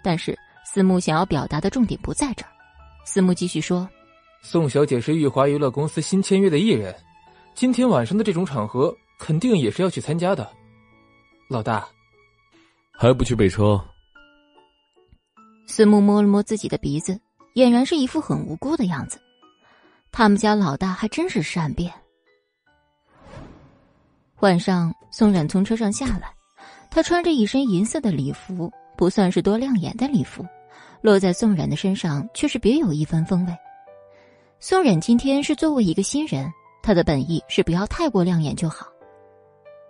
[0.03, 0.35] 但是
[0.65, 2.49] 思慕想要表达的重点不在这儿。
[3.05, 3.87] 思慕继续说
[4.41, 6.97] ：“宋小姐是玉华娱乐公司新签约的艺人，
[7.55, 10.51] 今天晚上的这种场合，肯定也是要去参加的。
[11.51, 11.87] 老大，
[12.93, 13.79] 还不去备车？”
[15.69, 17.20] 思慕摸了摸自己的鼻子。
[17.55, 19.20] 俨然是一副很无辜的样子，
[20.11, 21.93] 他们家老大还真是善变。
[24.41, 26.35] 晚上，宋冉从车上下来，
[26.91, 30.45] 他穿着一身银色的礼服，不算是多亮眼的礼服，
[31.01, 33.57] 落在宋冉的身上却是别有一番风味。
[34.59, 36.51] 宋冉今天是作为一个新人，
[36.83, 38.87] 他的本意是不要太过亮眼就好。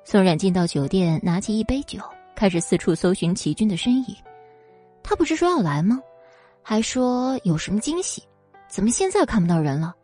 [0.04, 2.00] 宋冉进到酒店，拿起一杯酒，
[2.34, 4.16] 开始四处搜寻齐军的身影。
[5.02, 6.00] 他不是说要来吗？
[6.62, 8.22] 还说有什么惊喜？
[8.68, 9.94] 怎么现在看不到人了？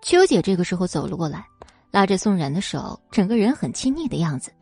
[0.00, 1.44] 秋姐这个时候走了过来，
[1.90, 4.52] 拉着宋冉的手，整个人很亲昵的样子。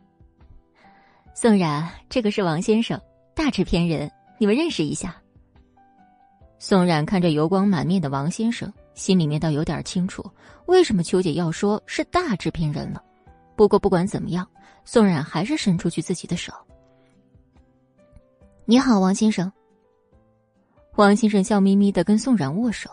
[1.35, 3.01] 宋冉，这个是王先生，
[3.35, 5.17] 大制片人，你们认识一下。
[6.59, 10.25] 宋冉看着油光满面的王先生，心里面倒有点清楚，
[10.67, 13.03] 为什么秋姐要说是大制片人了。
[13.57, 14.49] 不过不管怎么样，
[14.85, 16.53] 宋冉还是伸出去自己的手。
[18.65, 19.53] 你好，王先生。
[20.97, 22.91] 王先生笑眯眯的跟宋冉握手，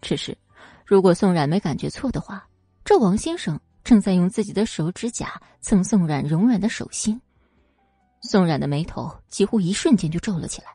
[0.00, 0.36] 只是，
[0.84, 2.44] 如果宋冉没感觉错的话，
[2.84, 7.20] 这王先生正在用自己的手指甲蹭宋冉柔软的手心。
[8.22, 10.74] 宋冉的眉头几乎一瞬间就皱了起来，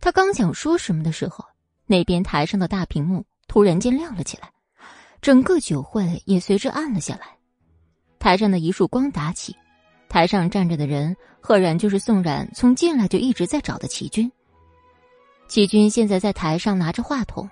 [0.00, 1.44] 他刚想说什么的时候，
[1.86, 4.50] 那边台上的大屏幕突然间亮了起来，
[5.22, 7.38] 整个酒会也随之暗了下来。
[8.18, 9.54] 台上的一束光打起，
[10.08, 14.28] 台上站着的人赫然就是宋冉从进来就一直在找的齐军。
[15.48, 17.48] 齐军现在在台上拿着话筒，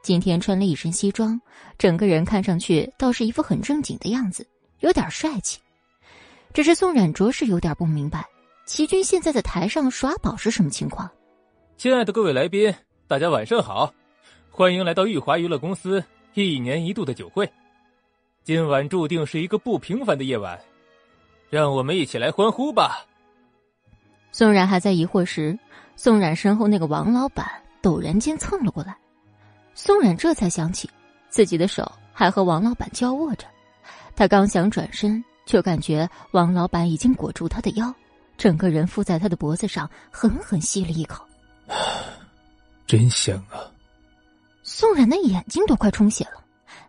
[0.00, 1.40] 今天穿了一身西装，
[1.76, 4.46] 整个人看上去倒是一副很正经的样子，
[4.80, 5.58] 有点帅气。
[6.54, 8.24] 只是宋冉着实有点不明白，
[8.64, 11.10] 齐军现在在台上耍宝是什么情况？
[11.76, 12.72] 亲爱的各位来宾，
[13.08, 13.92] 大家晚上好，
[14.50, 16.02] 欢迎来到玉华娱乐公司
[16.34, 17.50] 一年一度的酒会。
[18.44, 20.58] 今晚注定是一个不平凡的夜晚，
[21.50, 23.04] 让我们一起来欢呼吧！
[24.30, 25.58] 宋冉还在疑惑时。
[25.94, 27.46] 宋冉身后那个王老板
[27.82, 28.96] 陡然间蹭了过来，
[29.74, 30.90] 宋冉这才想起
[31.28, 33.46] 自己的手还和王老板交握着，
[34.16, 37.94] 他刚想转身，就感觉王老板已经裹住他的腰，
[38.36, 41.24] 整个人附在他的脖子上，狠狠吸了一口，
[42.86, 43.70] 真香啊！
[44.62, 46.42] 宋冉的眼睛都快充血了，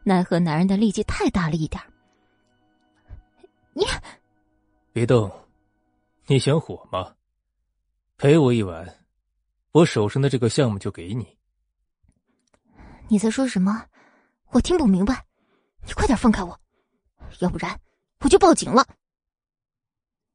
[0.04, 1.82] 奈何男人的力气太大了一点
[3.74, 3.86] 你
[4.92, 5.32] 别动，
[6.28, 7.14] 你想火吗？
[8.24, 8.88] 陪我一晚，
[9.74, 11.28] 我手上的这个项目就给你。
[13.10, 13.84] 你在说什么？
[14.52, 15.26] 我听不明白。
[15.86, 16.58] 你快点放开我，
[17.40, 17.78] 要不然
[18.22, 18.88] 我就报警了。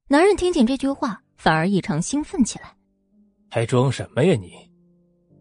[0.07, 2.77] 男人听见这句话，反而异常兴奋起来。
[3.49, 4.51] 还装什么呀你？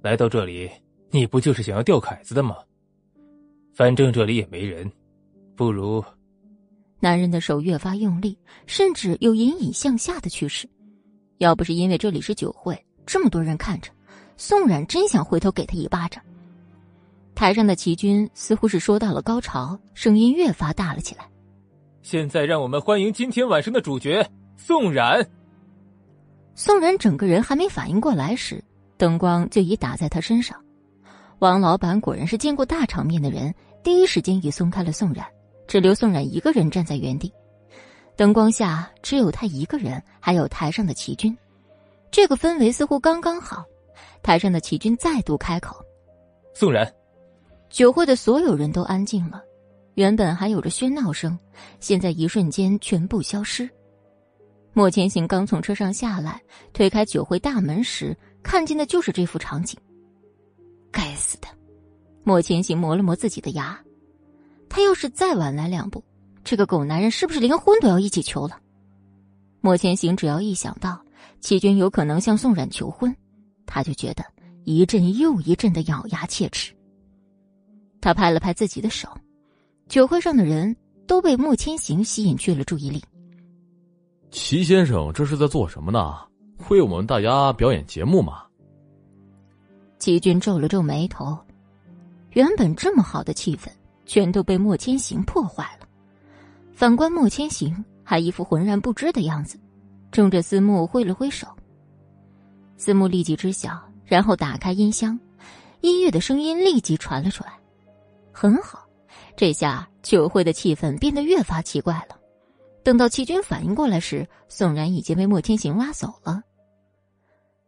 [0.01, 0.71] 来到这里，
[1.11, 2.57] 你不就是想要钓凯子的吗？
[3.75, 4.91] 反正这里也没人，
[5.55, 6.03] 不如……
[6.99, 10.67] 男人的手越发用力，甚至有隐隐向下的趋势。
[11.39, 13.91] 要不是因为这里是酒会，这么多人看着，
[14.37, 16.23] 宋冉真想回头给他一巴掌。
[17.35, 21.29] 台上的齐军似乎是说到了高潮，声音越发大了起来。
[22.03, 25.25] 现在让我们欢迎今天晚上的主角宋冉。
[26.57, 28.63] 宋冉整个人还没反应过来时，
[28.97, 30.61] 灯光就已打在他身上。
[31.39, 33.55] 王老板果然是见过大场面的人，
[33.85, 35.25] 第一时间已松开了宋冉，
[35.69, 37.33] 只留宋冉一个人站在原地。
[38.19, 41.39] 灯光下只有他一个人，还有台上的齐军，
[42.11, 43.65] 这个氛围似乎刚刚好。
[44.25, 45.77] 台上的齐军再度开口
[46.53, 46.93] ：“宋然。”
[47.71, 49.41] 酒会的所有人都安静了，
[49.95, 51.39] 原本还有着喧闹声，
[51.79, 53.71] 现在一瞬间全部消失。
[54.73, 56.43] 莫千行刚从车上下来，
[56.73, 59.79] 推开酒会大门时，看见的就是这幅场景。
[60.91, 61.47] 该死的！
[62.25, 63.79] 莫千行磨了磨自己的牙，
[64.69, 66.03] 他要是再晚来两步。
[66.51, 68.59] 这个狗男人是不是连婚都要一起求了？
[69.61, 70.99] 莫千行只要一想到
[71.41, 73.15] 齐军有可能向宋冉求婚，
[73.67, 74.25] 他就觉得
[74.65, 76.75] 一阵又一阵的咬牙切齿。
[78.01, 79.11] 他拍了拍自己的手，
[79.91, 80.75] 酒会上的人
[81.07, 83.05] 都被莫千行吸引去了注意力。
[84.31, 86.17] 齐先生这是在做什么呢？
[86.71, 88.45] 为我们大家表演节目吗？
[89.99, 91.37] 齐军皱了皱眉头，
[92.31, 93.69] 原本这么好的气氛，
[94.07, 95.78] 全都被莫千行破坏了。
[96.79, 99.59] 反观莫千行，还一副浑然不知的样子，
[100.13, 101.45] 冲着思慕挥了挥手。
[102.77, 105.19] 思慕立即知晓，然后打开音箱，
[105.81, 107.59] 音乐的声音立即传了出来。
[108.31, 108.87] 很好，
[109.37, 112.17] 这下酒会的气氛变得越发奇怪了。
[112.85, 116.41] 等到齐军反应过来时，宋冉已经被莫千行拉走了。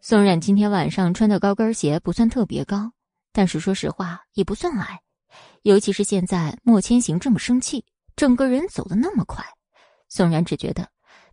[0.01, 2.93] 宋冉今天晚上穿的高跟鞋不算特别高，
[3.33, 5.01] 但是说实话也不算矮，
[5.63, 7.85] 尤其是现在莫千行这么生气。
[8.21, 9.43] 整个人走得那么快，
[10.11, 10.87] 宋然只觉得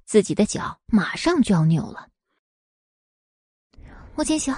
[0.06, 2.08] 自己的脚马上就要扭了。
[4.16, 4.56] 莫千行，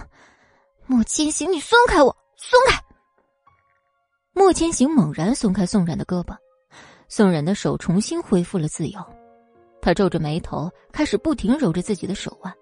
[0.85, 2.15] 莫千行，你松开我！
[2.37, 2.79] 松开！
[4.31, 6.37] 莫千行猛然松开宋冉的胳膊，
[7.07, 9.03] 宋冉的手重新恢复了自由。
[9.81, 12.55] 他皱着眉头，开始不停揉着自己的手腕。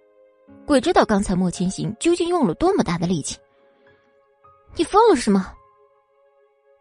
[0.65, 3.37] 鬼知道刚才莫千行究竟用了多么大的力气。
[4.77, 5.53] 你疯了是吗？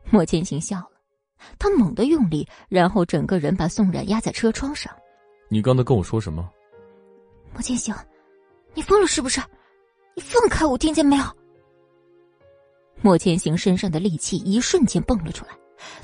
[0.08, 0.95] 莫千行笑了。
[1.58, 4.92] 他猛地用力，然后整个人把宋冉压在车窗上。
[5.48, 6.50] 你刚才跟我说什么？
[7.52, 7.94] 莫千行，
[8.74, 9.40] 你疯了是不是？
[10.14, 11.24] 你放开我，听见没有？
[13.02, 15.52] 莫千行身上的力气一瞬间蹦了出来，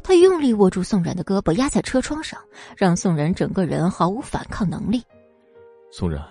[0.02, 2.38] 他用力握住宋冉的胳膊，压在车窗上，
[2.76, 5.02] 让宋冉整个人毫无反抗能力。
[5.90, 6.22] 宋冉，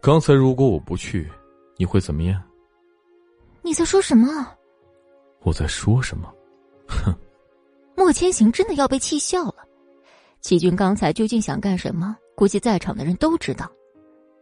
[0.00, 1.30] 刚才如果我不去，
[1.76, 2.42] 你会怎么样？
[3.62, 4.46] 你在说什么？
[5.42, 6.34] 我在说什么？
[6.88, 7.14] 哼。
[7.98, 9.66] 莫千行真的要被气笑了。
[10.40, 12.16] 齐军刚才究竟想干什么？
[12.36, 13.68] 估计在场的人都知道。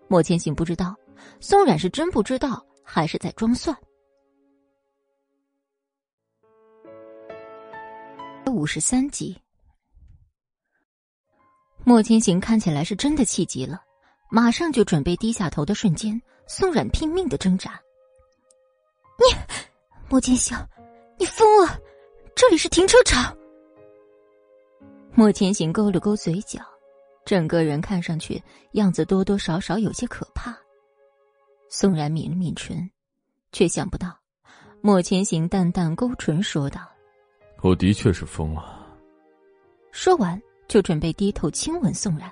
[0.08, 0.94] 莫千行不知道，
[1.40, 3.74] 宋冉是真不知道，还是在装蒜？
[8.46, 9.40] 五十三集，
[11.82, 13.80] 莫千行看起来是真的气急了，
[14.30, 17.80] 马上就准备低下头的瞬间，宋冉拼命的挣扎。
[19.18, 19.24] 你，
[20.10, 20.54] 莫千行，
[21.18, 21.80] 你疯了！
[22.34, 23.34] 这里是停车场。
[25.18, 26.60] 莫千行勾了勾嘴角，
[27.24, 28.40] 整个人看上去
[28.72, 30.54] 样子多多少少有些可怕。
[31.70, 32.90] 宋然抿了抿唇，
[33.50, 34.14] 却想不到
[34.82, 36.82] 莫千行淡淡勾唇说道
[37.64, 38.86] ：“我的确是疯了。”
[39.90, 40.38] 说完
[40.68, 42.30] 就准备低头亲吻宋然。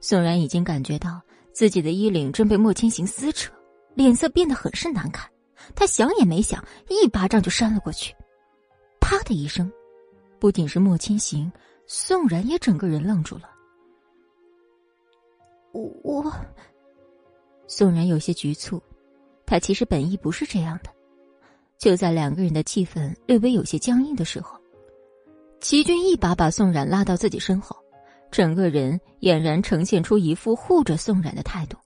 [0.00, 1.20] 宋然已经感觉到
[1.52, 3.52] 自己的衣领正被莫千行撕扯，
[3.96, 5.28] 脸色变得很是难看。
[5.74, 8.14] 他想也没想，一巴掌就扇了过去。
[9.00, 9.68] 啪的一声，
[10.38, 11.50] 不仅是莫千行。
[11.86, 13.50] 宋然也整个人愣住了。
[15.72, 16.32] 我，
[17.66, 18.82] 宋然有些局促，
[19.44, 20.90] 他其实本意不是这样的。
[21.78, 24.58] 就在两个人的气氛略微有些僵硬的时候，
[25.60, 27.76] 齐军一把把宋然拉到自己身后，
[28.30, 31.76] 整个人俨然呈现出一副护着宋然的态度。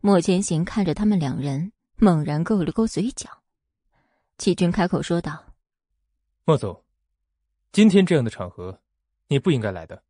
[0.00, 3.28] 莫千行看着他们两人，猛然勾了勾嘴角。
[4.38, 5.44] 齐军开口说道
[6.44, 6.78] ：“莫总。”
[7.74, 8.80] 今天这样的场合，
[9.26, 10.00] 你不应该来的。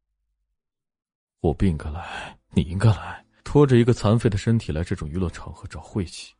[1.40, 6.34] 我不应该来，你应该来，拖着一个残废的身体来这种娱乐场合找晦气。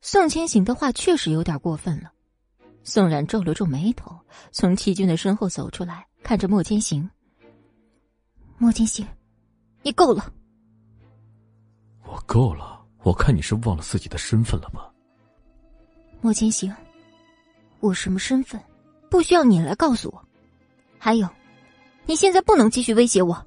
[0.00, 2.12] 宋千行的话确实有点过分了。
[2.82, 4.18] 宋冉皱了皱眉头，
[4.50, 7.08] 从齐军的身后走出来，看着莫千行。
[8.56, 9.06] 莫千行，
[9.82, 10.32] 你够了。
[12.02, 12.84] 我够了。
[13.04, 14.92] 我看你是忘了自己的身份了吧？
[16.20, 16.74] 莫千行，
[17.78, 18.60] 我什么身份？
[19.10, 20.24] 不需要你来告诉我。
[20.98, 21.28] 还有，
[22.06, 23.44] 你现在不能继续威胁我。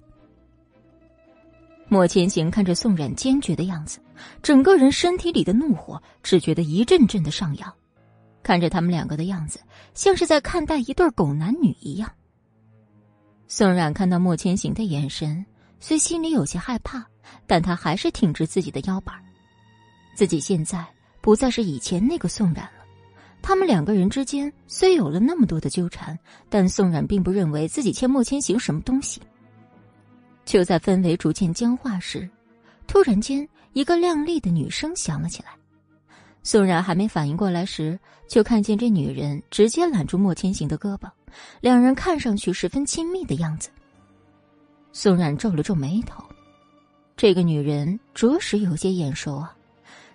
[1.87, 3.99] 莫千行看着宋冉坚决的样子，
[4.41, 7.73] 整个人身体里的怒火只觉得一阵阵的上扬。
[8.43, 9.59] 看着他们两个的样子，
[9.93, 12.09] 像是在看待一对狗男女一样。
[13.47, 15.45] 宋冉看到莫千行的眼神，
[15.79, 17.05] 虽心里有些害怕，
[17.45, 19.15] 但他还是挺直自己的腰板。
[20.15, 20.85] 自己现在
[21.19, 22.80] 不再是以前那个宋冉了。
[23.41, 26.17] 他们两个人之间虽有了那么多的纠缠，
[26.49, 29.21] 但宋冉并不认为自己欠莫千行什么东西。
[30.45, 32.29] 就在氛围逐渐僵化时，
[32.87, 35.49] 突然间，一个靓丽的女声响了起来。
[36.43, 41.09] 宋冉还没反应过来时，就看见这女人直接揽住莫千行的胳膊，
[41.61, 43.69] 两人看上去十分亲密的样子。
[44.91, 46.23] 宋冉皱了皱眉头，
[47.15, 49.55] 这个女人着实有些眼熟啊，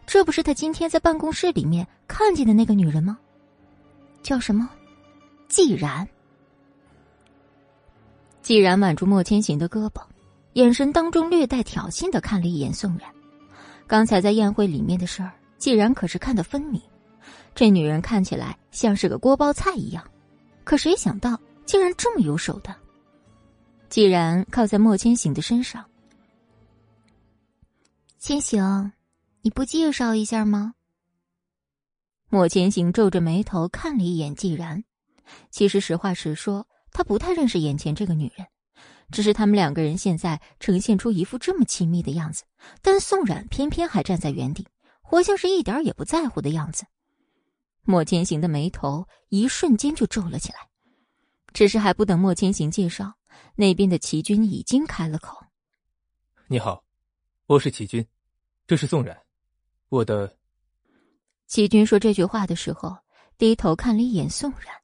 [0.07, 3.19] 这不是他今天在办公室里面看见的那个女人吗？
[4.23, 4.69] 叫什么？
[5.49, 6.09] 既然。
[8.41, 10.01] 既然挽住莫千行的胳膊，
[10.53, 13.11] 眼神当中略带挑衅的看了一眼宋冉。
[13.87, 15.33] 刚才在宴会里面的事儿。
[15.59, 16.78] 既然可是看得分明，
[17.55, 20.05] 这女人看起来像是个锅包菜一样，
[20.65, 22.77] 可谁想到竟然这么有手的。
[23.89, 25.83] 既然靠在莫千行的身上，
[28.19, 28.93] 千行，
[29.47, 30.74] 你不介绍一下吗？
[32.28, 34.82] 莫千行皱着眉头看了一眼季然，
[35.52, 38.48] 其实实话实说，他不太认识眼前这个女人，
[39.12, 42.43] 只是他们两个人现在呈现出一副这么亲密的样子，
[42.82, 44.66] 但宋冉偏偏还站在原地。
[45.01, 46.85] 活像是一点也不在乎的样子，
[47.85, 50.59] 莫千行的眉头一瞬间就皱了起来。
[51.52, 53.14] 只是还不等莫千行介绍，
[53.55, 55.39] 那边的齐军已经开了口
[56.51, 56.82] ：“你好，
[57.47, 58.05] 我是齐军，
[58.66, 59.16] 这是宋冉，
[59.88, 60.36] 我的。”
[61.46, 62.96] 齐军说这句话的时候，
[63.38, 64.74] 低头看了一眼宋然，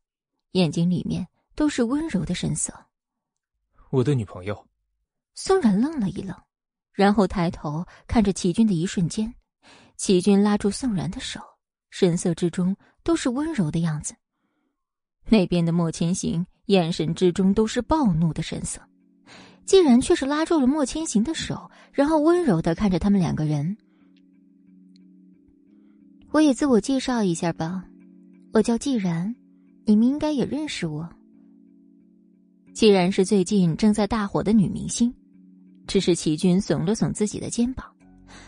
[0.52, 2.72] 眼睛里面都是温柔的神色。
[3.90, 4.68] 我的女朋友。
[5.34, 6.36] 宋然愣了一愣，
[6.92, 9.34] 然后抬头看着齐军的一瞬间。
[9.96, 11.40] 齐军拉住宋然的手，
[11.90, 14.14] 神色之中都是温柔的样子。
[15.24, 18.80] 那边的莫千行眼神之中都是暴怒的神色，
[19.64, 23.76] 既然却是拉住了莫千行的手，然后温柔的看着他们两个人。
[26.32, 27.84] 我也自我介绍一下吧，
[28.54, 29.34] 我叫季然，
[29.84, 31.06] 你们应该也认识我。
[32.72, 35.14] 既然是最近正在大火的女明星，
[35.86, 37.86] 只是齐军耸了耸自己的肩膀。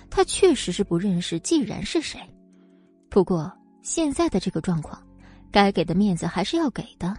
[0.09, 2.19] 他确实是不认识既然是谁，
[3.11, 3.52] 不过
[3.82, 4.98] 现在的这个状况，
[5.51, 7.15] 该给的面子还是要给的。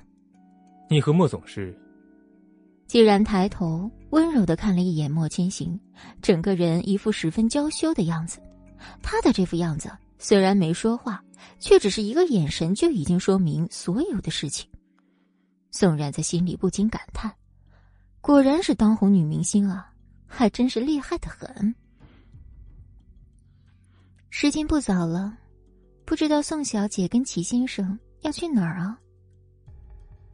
[0.89, 1.77] 你和莫总是？
[2.87, 5.79] 既然抬头温柔的看了一眼莫千行，
[6.23, 8.39] 整个人一副十分娇羞的样子。
[9.03, 11.23] 他的这副样子虽然没说话，
[11.59, 14.69] 却只是一个眼神就已经说明所有的事情。
[15.71, 17.31] 宋冉在心里不禁感叹：
[18.21, 19.93] 果然是当红女明星啊，
[20.25, 21.75] 还真是厉害的很。
[24.29, 25.37] 时间不早了，
[26.05, 28.99] 不知道宋小姐跟齐先生要去哪儿啊？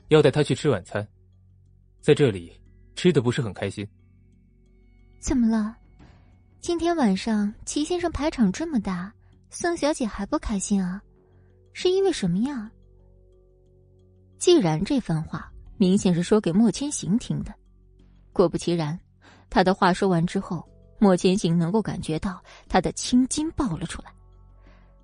[0.10, 1.08] 要带他去吃晚餐，
[2.02, 2.52] 在这里
[2.96, 3.88] 吃的不是很开心。
[5.20, 5.76] 怎么了？
[6.60, 9.14] 今天晚上齐先生排场这么大，
[9.54, 11.02] 宋小姐还不开心啊？
[11.74, 12.72] 是因为什么呀？
[14.40, 17.54] 既然这番话明显是说给莫千行听的，
[18.32, 18.98] 果不其然，
[19.50, 20.66] 他的话说完之后。
[21.04, 24.14] 莫千行能够感觉到他的青筋爆了出来，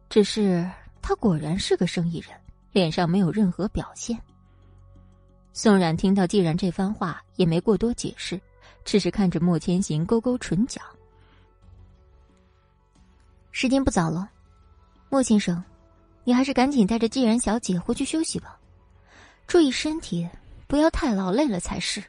[0.10, 0.70] 只是
[1.02, 2.30] 他果然是个生意人，
[2.72, 4.16] 脸上没有任何表现。
[5.54, 8.40] 宋冉听到既然这番话，也没过多解释，
[8.86, 10.80] 只是看着莫千行勾勾唇角。
[13.52, 14.30] 时间不早了，
[15.10, 15.64] 莫先生，
[16.24, 18.60] 你还是赶紧带着既然小姐回去休息吧，
[19.48, 20.28] 注意身体，
[20.68, 22.04] 不要太劳累了才是。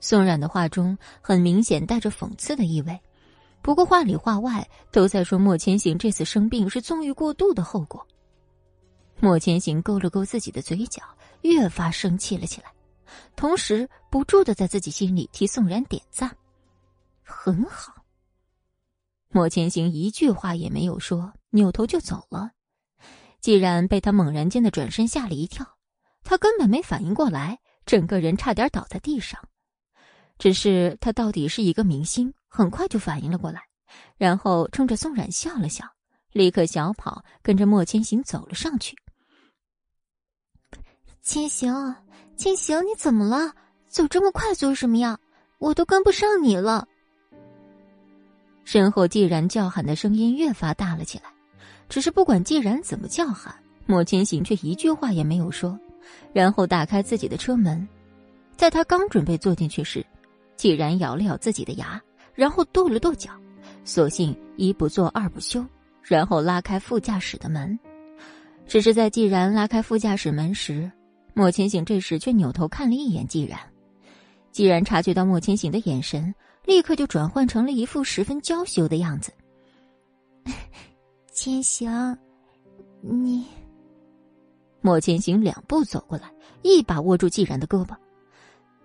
[0.00, 2.98] 宋冉的话中很明显带着讽刺的意味，
[3.62, 8.06] 不过话里话外都在说莫千行这次生病是纵欲过度的后果。
[9.20, 11.02] 莫千行勾了勾自己的嘴角，
[11.42, 12.72] 越发生气了起来，
[13.36, 16.34] 同时不住的在自己心里替宋冉点赞
[17.22, 17.93] ：“很好。”
[19.34, 22.52] 莫千行一句话也没有说，扭头就走了。
[23.40, 25.66] 既然被他猛然间的转身吓了一跳，
[26.22, 29.48] 他根本没反应过来，整个人差点倒在地上。
[30.38, 33.64] 只是他到底是一个明星，很快就反应了过来，
[34.16, 35.84] 然后冲着宋冉笑了笑，
[36.30, 38.96] 立刻小跑跟着莫千行走了上去。
[41.22, 41.74] 千行，
[42.36, 43.52] 千行，你怎么了？
[43.88, 45.18] 走这么快做什么呀？
[45.58, 46.86] 我都跟不上你了。
[48.64, 51.24] 身后既然叫喊的声音越发大了起来，
[51.88, 53.54] 只是不管既然怎么叫喊，
[53.86, 55.78] 莫千行却一句话也没有说，
[56.32, 57.86] 然后打开自己的车门，
[58.56, 60.04] 在他刚准备坐进去时。
[60.56, 62.00] 既然咬了咬自己的牙，
[62.32, 63.32] 然后跺了跺脚，
[63.84, 65.64] 索性一不做二不休，
[66.00, 67.76] 然后拉开副驾驶的门。
[68.66, 70.90] 只是在既然拉开副驾驶门时，
[71.34, 73.58] 莫千行这时却扭头看了一眼既然，
[74.52, 76.32] 既然察觉到莫千行的眼神，
[76.64, 79.32] 立刻就转换成了一副十分娇羞的样子。
[81.32, 82.18] 千行，
[83.00, 83.46] 你……
[84.80, 86.32] 莫千行两步走过来，
[86.62, 87.96] 一把握住季然的胳膊。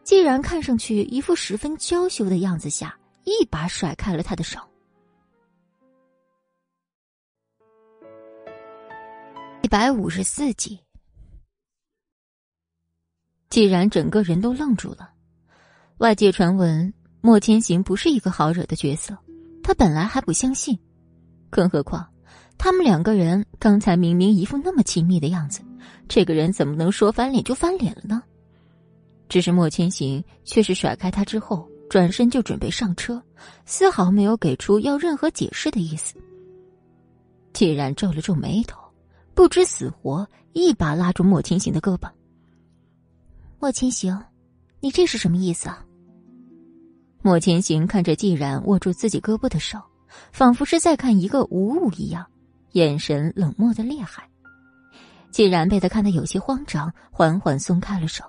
[0.03, 4.60] 季然看上去一副十分娇羞的样子下，一把甩开了他的手。
[9.61, 10.80] 一百五十四集，
[13.49, 15.14] 季然整个人都愣住了。
[15.97, 16.91] 外界传闻
[17.22, 19.18] 莫千行不是一个好惹的角色，
[19.62, 20.78] 他本来还不相信，
[21.50, 22.08] 更何况
[22.58, 25.62] 他们两个人刚才明明一副那么亲密的样子，
[26.08, 28.24] 这个人怎么能说翻脸就翻脸了呢？
[29.28, 33.22] 只是莫千行却是甩开他之后，转身就准备上车，
[33.66, 36.16] 丝毫没有给出要任何解释的意思。
[37.54, 38.80] 既然皱了皱眉头，
[39.34, 42.10] 不知死活，一把拉住莫千行的胳膊。
[43.60, 44.18] 莫千行，
[44.80, 45.86] 你这是什么意思啊？
[47.22, 49.78] 莫千行看着季然握住自己胳膊的手，
[50.32, 52.26] 仿佛是在看一个无物一样，
[52.72, 54.28] 眼神冷漠的厉害。
[55.30, 58.24] 季然被他看得有些慌张，缓缓松开了手。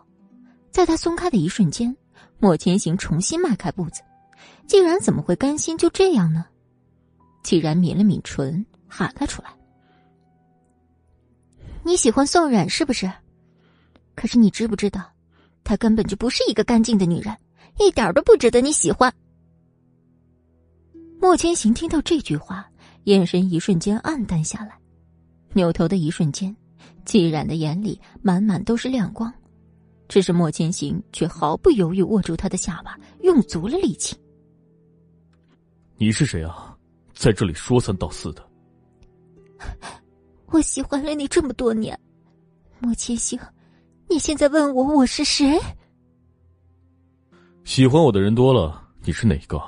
[0.70, 1.96] 在他松开的一瞬间，
[2.38, 4.02] 莫千行重新迈开步子。
[4.66, 6.44] 季然怎么会甘心就这样呢？
[7.42, 9.50] 季然抿了抿唇，喊了出来
[11.82, 13.10] ：“你喜欢宋冉是不是？
[14.14, 15.02] 可是你知不知道，
[15.64, 17.36] 她根本就不是一个干净的女人。”
[17.80, 19.12] 一点都不值得你喜欢。
[21.18, 22.70] 莫千行听到这句话，
[23.04, 24.78] 眼神一瞬间暗淡下来，
[25.54, 26.54] 扭头的一瞬间，
[27.04, 29.32] 季冉的眼里满满都是亮光，
[30.08, 34.14] 只是莫千行却毫不犹豫握住他的下巴，用足了力气。
[35.96, 36.76] 你是谁啊？
[37.14, 38.46] 在这里说三道四的。
[40.46, 41.98] 我喜欢了你这么多年，
[42.78, 43.38] 莫千行，
[44.08, 45.58] 你现在问我我是谁？
[47.70, 49.62] 喜欢我的人多了，你是哪个？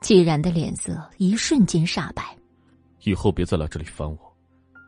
[0.00, 2.36] 季然的脸色一瞬间煞白。
[3.04, 4.36] 以后别再来这里烦我，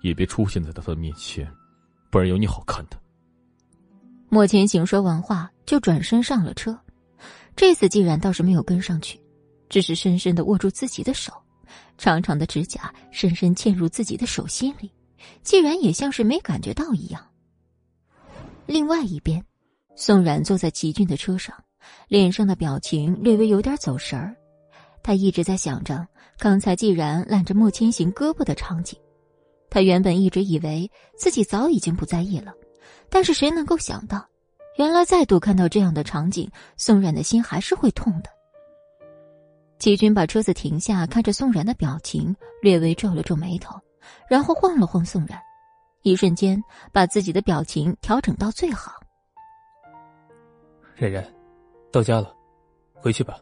[0.03, 1.49] 也别出现在他的面前，
[2.11, 3.01] 不然有你好看的。
[4.29, 6.77] 莫千行说完话就转身上了车，
[7.55, 9.17] 这次季然倒是没有跟上去，
[9.69, 11.33] 只是深深的握住自己的手，
[11.97, 14.91] 长长的指甲深深嵌入自己的手心里，
[15.45, 17.25] 季然也像是没感觉到一样。
[18.67, 19.41] 另外一边。
[19.99, 21.57] 宋冉坐在齐俊的车上，
[22.07, 24.37] 脸上的表情略微有点走神儿。
[25.03, 26.07] 他一直在想着
[26.39, 28.99] 刚才既然揽着莫千行胳膊的场景。
[29.71, 32.53] 他原本一直以为自己早已经不在意了，
[33.09, 34.25] 但是谁能够想到，
[34.77, 38.29] 原来再度看到这样的场景，宋冉的心还是会痛的。
[39.79, 43.75] 齐军把车子停下，看着宋冉的表情，略微皱了皱眉头，
[44.29, 45.39] 然后晃了晃宋冉，
[46.03, 46.63] 一瞬间
[46.93, 48.93] 把自己的表情调整到最好。
[50.97, 51.23] 冉冉，
[51.93, 52.35] 到家了，
[52.95, 53.39] 回去吧。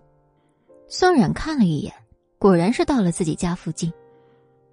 [0.89, 1.95] 宋冉看了一眼，
[2.39, 3.93] 果然是到了自己家附近。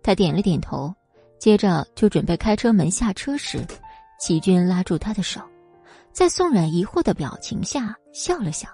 [0.02, 0.92] 他点了点头，
[1.38, 3.64] 接着就准备开车门下车时，
[4.20, 5.40] 齐军拉住他的手，
[6.12, 8.68] 在宋冉疑惑的表情下笑了笑：“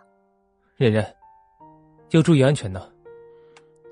[0.78, 1.06] 冉冉，
[2.12, 2.90] 要注意安全呢。”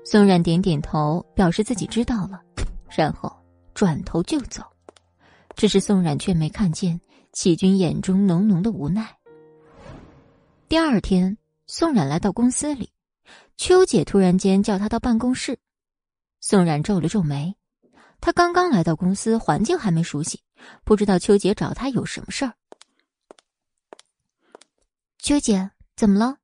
[0.02, 2.40] 宋冉点点头，表示自己知道了，
[2.88, 3.30] 然后
[3.74, 4.62] 转头就走。
[5.56, 7.00] 只是宋冉却没看见
[7.32, 9.15] 齐军眼中浓浓的无奈。
[10.68, 11.38] 第二天，
[11.68, 12.90] 宋冉来到公司里，
[13.56, 15.60] 秋姐突然间叫他到办公室。
[16.40, 17.54] 宋冉皱了皱眉，
[18.20, 20.40] 他刚刚来到公司，环境还没熟悉，
[20.82, 22.54] 不知道秋姐找他有什么事儿。
[25.18, 26.38] 秋姐，怎么了？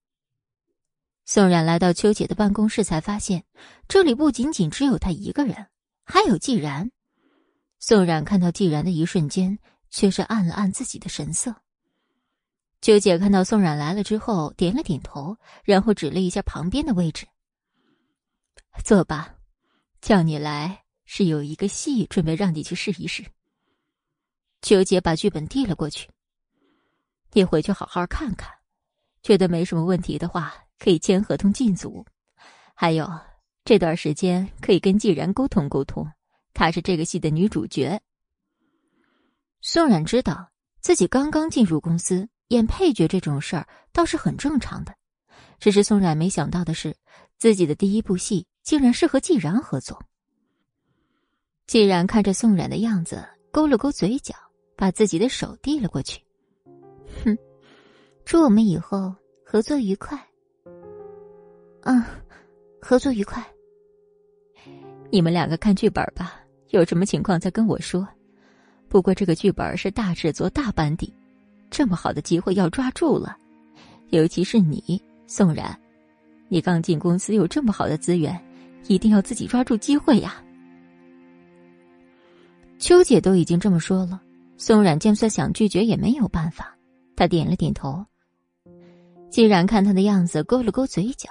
[1.24, 3.44] 宋冉来到秋姐的办公室，才发现
[3.88, 5.66] 这里不仅仅只有他一个人，
[6.04, 6.92] 还有季然。
[7.80, 9.58] 宋冉看到季然的一瞬间，
[9.90, 11.56] 却是暗了暗自己的神色。
[12.82, 17.24] 秋姐看到宋冉来了之后，点了点头，然后指了一下旁边的位置
[18.84, 19.36] ：“坐吧，
[20.00, 23.24] 叫你来是有一个戏准备让你去试一试。”
[24.62, 26.10] 秋姐把剧本递了过去
[27.30, 28.52] ：“你回去好好看看，
[29.22, 32.04] 觉得没什么问题的话，可以签合同进组。
[32.74, 33.08] 还有
[33.64, 36.04] 这段时间可以跟季然沟通沟通，
[36.52, 38.00] 她是这个戏的女主角。”
[39.62, 40.50] 宋冉知道
[40.80, 42.28] 自己刚刚进入公司。
[42.52, 44.94] 演配角这种事儿倒是很正常的，
[45.58, 46.94] 只是宋冉没想到的是，
[47.38, 49.98] 自己的第一部戏竟然是和季然合作。
[51.66, 54.34] 季然看着宋冉的样子，勾了勾嘴角，
[54.76, 56.20] 把自己的手递了过去。
[57.24, 57.34] 哼，
[58.26, 60.18] 祝我们以后合作愉快。
[61.84, 62.04] 嗯，
[62.82, 63.42] 合作愉快。
[65.10, 66.38] 你们两个看剧本吧，
[66.68, 68.06] 有什么情况再跟我说。
[68.88, 71.14] 不过这个剧本是大制作、大班底。
[71.72, 73.34] 这么好的机会要抓住了，
[74.10, 75.74] 尤其是你，宋然，
[76.48, 78.38] 你刚进公司有这么好的资源，
[78.88, 80.44] 一定要自己抓住机会呀。
[82.78, 84.20] 秋姐都已经这么说了，
[84.58, 86.76] 宋冉就算想拒绝也没有办法。
[87.16, 88.04] 他点了点头。
[89.30, 91.30] 既然看他的样子，勾了勾嘴角。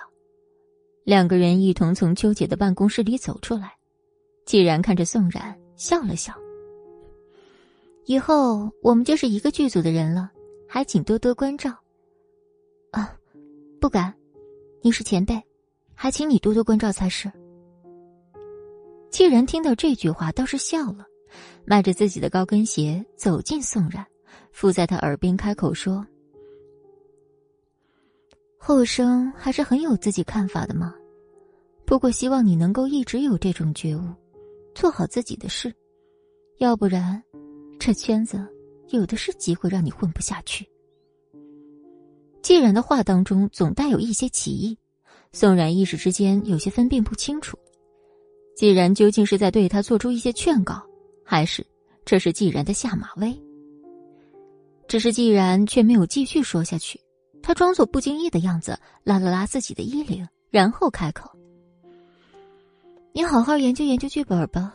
[1.03, 3.73] 两个人一同从秋姐的办公室里走出来。
[4.47, 6.33] 既然看着宋冉笑了笑。
[8.11, 10.29] 以后我们就是一个剧组的人了，
[10.67, 11.73] 还请多多关照。
[12.91, 13.17] 啊，
[13.79, 14.13] 不敢，
[14.81, 15.41] 你是前辈，
[15.93, 17.31] 还请你多多关照才是。
[19.09, 21.05] 既然听到这句话，倒是笑了。
[21.63, 24.05] 迈着自己的高跟鞋走进宋冉，
[24.51, 26.05] 附在他耳边开口说
[28.59, 30.93] ：“后生还是很有自己看法的嘛。
[31.85, 34.01] 不过希望你能够一直有这种觉悟，
[34.75, 35.73] 做好自己的事，
[36.57, 37.23] 要不然，
[37.83, 38.39] 这圈子
[38.89, 40.69] 有的是机会让你混不下去。”
[42.43, 44.77] 既然的话当中总带有一些歧义，
[45.31, 47.57] 宋冉一时之间有些分辨不清楚。
[48.55, 50.79] 既然究竟是在对他做出一些劝告。
[51.23, 51.65] 还是，
[52.03, 53.35] 这是既然的下马威。
[54.87, 56.99] 只是既然却没有继续说下去，
[57.41, 61.31] 他装作不经意的样子，拉了拉自己的衣领，然后开口
[63.13, 64.73] ：“你好好研究研究剧本吧，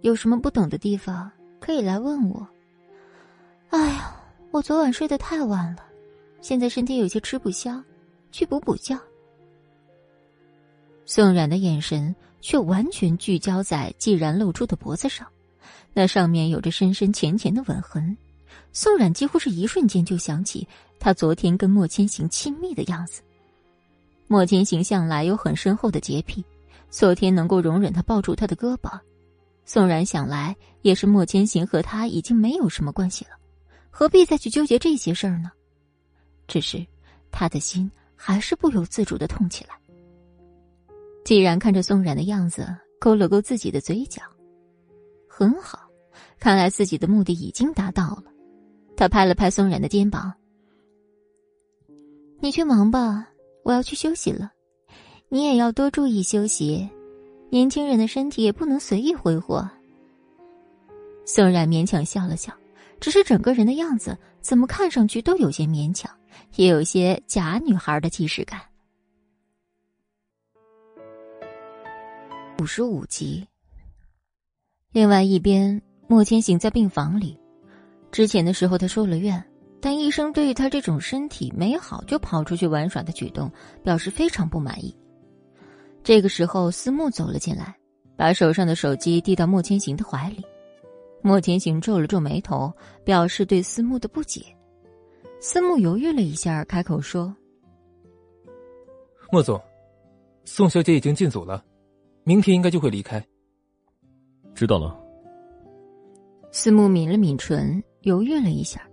[0.00, 1.30] 有什么不懂的地方
[1.66, 2.46] 可以来问我。”
[3.70, 4.14] 哎呀，
[4.52, 5.82] 我昨晚睡得太晚了，
[6.40, 7.82] 现在身体有些吃不消，
[8.30, 8.96] 去补补觉。
[11.04, 15.26] 宋冉的眼神却完全聚焦在既然露出的脖子上。
[15.92, 18.16] 那上面有着深深浅浅的吻痕，
[18.72, 20.68] 宋冉几乎是一瞬间就想起
[21.00, 23.22] 他昨天跟莫千行亲密的样子。
[24.28, 26.44] 莫千行向来有很深厚的洁癖，
[26.90, 29.00] 昨天能够容忍他抱住他的胳膊，
[29.66, 33.32] 宋冉想来也是莫千行和他已经没有什么关系了，
[33.90, 35.50] 何必再去纠结这些事儿呢？
[36.46, 36.86] 只是
[37.32, 39.74] 他的心还是不由自主的痛起来。
[41.24, 44.22] 既然看着宋冉的样子，勾了勾自己的嘴角，
[45.28, 45.80] 很好。
[46.38, 48.24] 看来自己的目的已经达到了，
[48.96, 50.32] 他拍了拍宋冉的肩膀
[52.38, 53.28] ：“你去忙吧，
[53.64, 54.52] 我要去休息了。
[55.28, 56.88] 你也要多注意休息，
[57.50, 59.68] 年轻人的身体也不能随意挥霍。”
[61.24, 62.52] 宋冉勉强笑了笑，
[63.00, 66.10] 只是整个人的样子怎么看上去都有些勉强，
[66.56, 68.60] 也有些假女孩的既视感。
[72.60, 73.46] 五十五集。
[74.92, 75.82] 另外一边。
[76.08, 77.36] 莫千行在病房里，
[78.12, 79.44] 之前的时候他受了院，
[79.80, 83.50] 但医生对于他这种身体没好就跑出去玩耍的举动
[83.82, 84.96] 表示非常不满意。
[86.06, 87.76] 这个时候，思慕走了进来，
[88.16, 90.40] 把手上的手机递到莫千行的怀里。
[91.20, 92.72] 莫千行皱了皱眉头，
[93.02, 94.40] 表示对思慕的不解。
[95.40, 97.34] 思慕犹豫了一下，开口说
[99.32, 99.60] ：“莫总，
[100.44, 101.64] 宋小姐已经进组了，
[102.22, 103.20] 明天应该就会离开。”
[104.54, 104.96] 知道了。
[106.52, 108.88] 思慕抿了抿唇，犹豫了一下，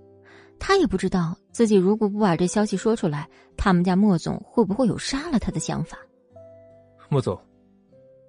[0.57, 5.95] 他也不知道自己如果不把这消息说出来，他们家莫总会不会有杀了他的想法。
[7.13, 7.39] 莫总，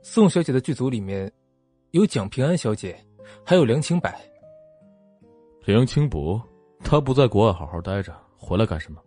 [0.02, 1.32] 宋小姐的剧组里面
[1.92, 2.94] 有蒋平安小姐，
[3.42, 4.12] 还有梁清柏。
[5.64, 6.38] 梁清柏，
[6.80, 9.00] 他不在国外好好待着，回来干什么？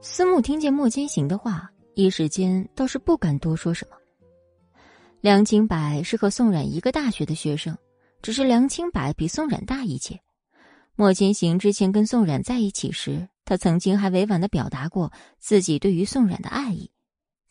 [0.00, 3.96] 思慕听见莫千行的话，一时间倒是不敢多说什么。
[5.20, 7.76] 梁清柏是和宋冉一个大学的学生。
[8.22, 10.20] 只是梁清柏比宋冉大一届。
[10.94, 16.88] 莫千行之前跟宋冉在一起时，他曾经还委婉的表达过自己对于宋冉的爱意，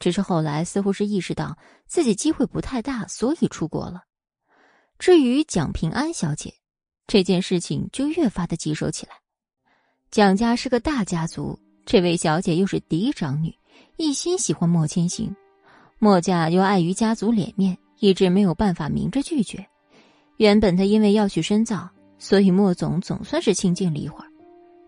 [0.02, 1.56] 只是后来似乎是意识到
[1.86, 4.02] 自己机会不太大，所以出国了。
[4.98, 6.52] 至于蒋平安小姐，
[7.06, 9.14] 这件事情就越发的棘手起来。
[10.10, 13.56] 蒋家是个大家族，这位小姐又是嫡长女，
[13.98, 15.34] 一心喜欢莫千行，
[16.00, 19.64] 莫家又碍于家族脸面，一直没有办法明着拒绝。
[20.38, 21.88] 原本他因为要去深造，
[22.18, 24.28] 所以莫总总算是清静了一会儿。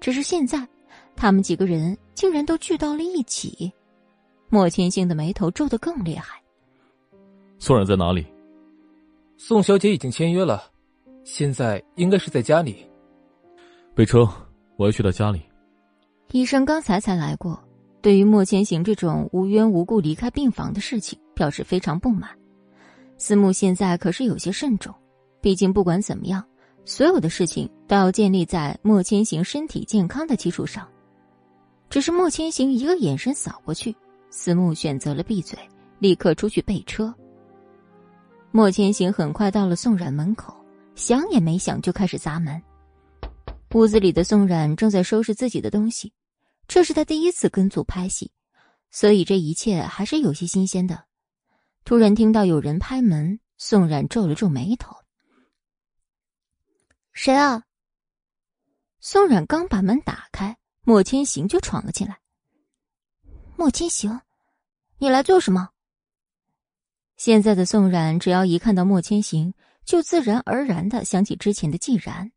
[0.02, 0.68] 只是现在，
[1.16, 3.72] 他们几个人竟然都聚到了一起，
[4.54, 6.40] 莫千星的眉头皱得更厉害。
[7.58, 8.24] 宋冉在哪里？
[9.36, 10.62] 宋小姐已经签约了，
[11.24, 12.88] 现在应该是在家里。
[13.96, 14.30] 备车，
[14.76, 15.42] 我要去她家里。
[16.34, 17.60] 医生刚才才来过，
[18.00, 22.30] 对于莫千行这种无缘无故离开病房的事情表示非常不满。
[23.18, 24.94] 思慕现在可是有些慎重。
[25.42, 26.46] 毕竟，不管怎么样，
[26.86, 30.88] 所有的事情都要建立在莫千行身体健康的基础上。
[31.90, 33.96] 只是莫千行一个眼神扫过去，
[34.36, 35.58] 思慕选择了闭嘴，
[36.00, 37.14] 立刻出去备车。
[38.50, 40.56] 莫千行很快到了宋冉门口，
[40.96, 42.60] 想也没想就开始砸门。
[43.76, 46.12] 屋子里的宋冉正在收拾自己的东西，
[46.68, 48.32] 这是他第一次跟组拍戏，
[48.90, 51.06] 所以这一切还是有些新鲜的。
[51.86, 54.96] 突然听到有人拍门，宋冉皱了皱眉头
[57.14, 57.66] ：“谁啊？”
[59.00, 62.18] 宋冉刚把门打开，莫千行就闯了进来。
[63.56, 64.20] 莫千行，
[65.04, 65.72] 你来做什么？
[67.18, 69.54] 现在的宋冉，只要一看到莫千行，
[69.84, 72.32] 就自然而然的想起之前的季然。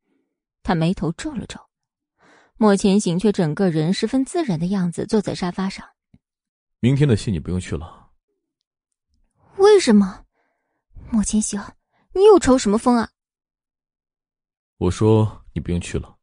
[0.64, 1.60] 他眉头皱了皱，
[2.56, 5.86] 莫千行却整个人十分自然的样子，坐在沙发上。
[6.80, 8.10] 明天的戏你不用去了。
[9.58, 10.24] 为什么？
[11.12, 11.62] 莫千行，
[12.14, 13.08] 你又抽什么风啊？
[14.78, 16.16] 我说你不用去了。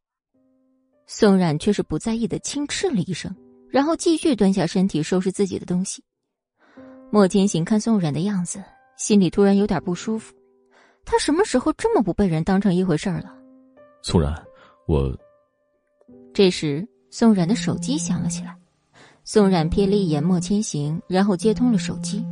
[1.06, 3.34] 宋冉却是不在意的轻斥了一声，
[3.70, 6.04] 然后继续蹲下身体收拾自己的东西。
[7.10, 8.62] 莫千行看宋冉的样子，
[8.96, 10.34] 心里突然有点不舒服。
[11.04, 13.36] 他什么时候这么不被人当成一回事了？
[14.02, 14.34] 宋冉，
[14.86, 15.16] 我……
[16.32, 18.56] 这时，宋冉的手机响了起来。
[19.22, 22.24] 宋冉瞥了一眼莫千行，然后接通了手机。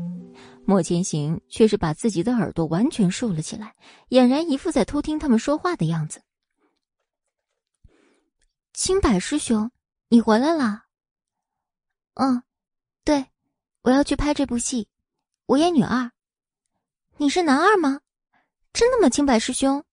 [0.65, 3.75] 莫千行却是把自己的耳朵完全竖了起来，
[4.11, 6.21] 俨然一副在偷听他们说话的样子。
[8.73, 9.71] 清柏师兄，
[10.09, 10.87] 你回来啦？
[12.15, 12.43] 嗯，
[13.05, 13.27] 对，
[13.83, 14.87] 我要去拍这部戏，
[15.47, 16.13] 我演女二。
[17.17, 18.01] 你是男二吗？
[18.73, 19.85] 真的吗，清白师兄？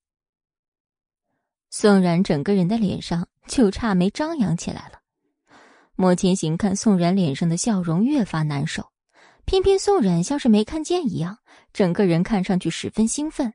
[1.72, 5.00] 宋冉整个人的脸上就差没张扬起来了。
[5.96, 8.92] 莫千行看宋冉脸上的笑容越发难受，
[9.46, 11.40] 偏偏宋冉像是没看见一样，
[11.74, 13.52] 整个人看上去十分兴奋。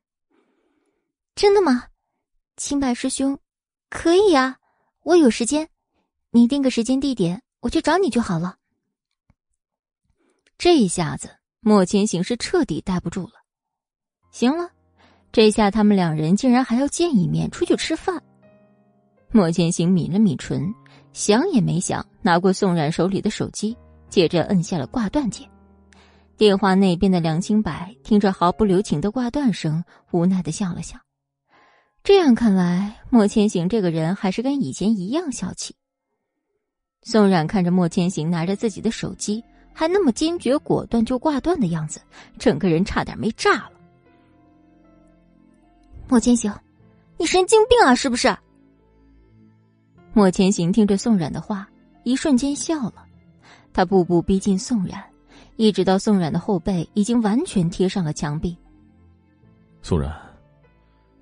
[1.36, 1.90] 真的吗，
[2.56, 3.38] 清白师兄？
[3.88, 4.58] 可以呀。
[5.04, 5.68] 我有时间，
[6.30, 8.56] 你定个时间地点，我去找你就好了。
[10.56, 11.28] 这一下子，
[11.60, 13.32] 莫千行是彻底待不住了。
[14.30, 14.70] 行了，
[15.32, 18.22] 这下他们两人竟然还要见一面，出去吃饭。
[19.30, 20.72] 莫千行抿了抿唇，
[21.12, 23.76] 想也没想，拿过宋冉手里的手机，
[24.08, 25.48] 接着摁下了挂断键。
[26.36, 30.98] 电话那边的梁清白听着毫不留情的挂断声，无奈的笑了笑。
[32.02, 35.74] 这样看来，莫千行这个人还是跟以前一样小气。
[37.02, 39.44] 宋冉看着莫千行拿着自己的手机，
[39.74, 42.00] 还那么坚决果断就挂断的样子，
[42.38, 43.72] 整个人差点没炸了。
[46.08, 46.54] 莫千行，
[47.18, 48.34] 你神经病啊，是不是？
[50.12, 51.68] 莫千行听着宋冉的话，
[52.04, 53.04] 一瞬间笑了。
[53.72, 55.02] 他步步逼近宋冉，
[55.56, 58.56] 一直到宋冉的后背已经完全贴上了墙壁。
[59.82, 60.14] 宋冉。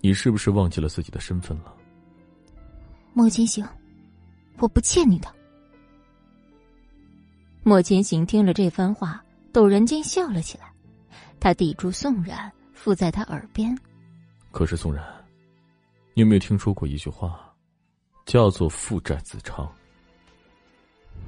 [0.05, 1.73] 你是不是忘记了自己的身份了，
[3.12, 3.65] 莫千行？
[4.59, 5.33] 我不欠你的。
[7.63, 9.23] 莫千行听了这番话，
[9.53, 10.73] 陡然间笑了起来，
[11.39, 13.77] 他抵住宋冉，附在他耳边。
[14.51, 15.05] 可是宋冉，
[16.15, 17.55] 你有没有听说过一句话，
[18.27, 19.71] 叫做“父债子偿”？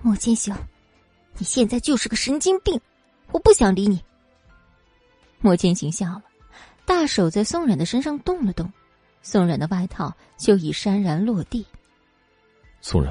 [0.03, 0.55] 莫千行，
[1.39, 2.81] 你现在就是个神经病，
[3.31, 4.03] 我不想理你。
[5.41, 6.25] 莫千行笑了。
[6.87, 8.71] 大手在宋冉的身上动了动，
[9.23, 11.65] 宋冉的外套就已潸然落地。
[12.83, 13.11] 宋冉，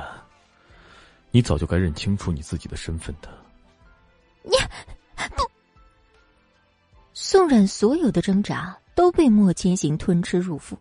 [1.36, 3.28] 你早就该认清楚你自己的身份的。
[4.44, 4.52] 你
[5.36, 5.44] 不，
[7.12, 10.78] 宋冉所有的挣扎都被莫千行吞吃入腹。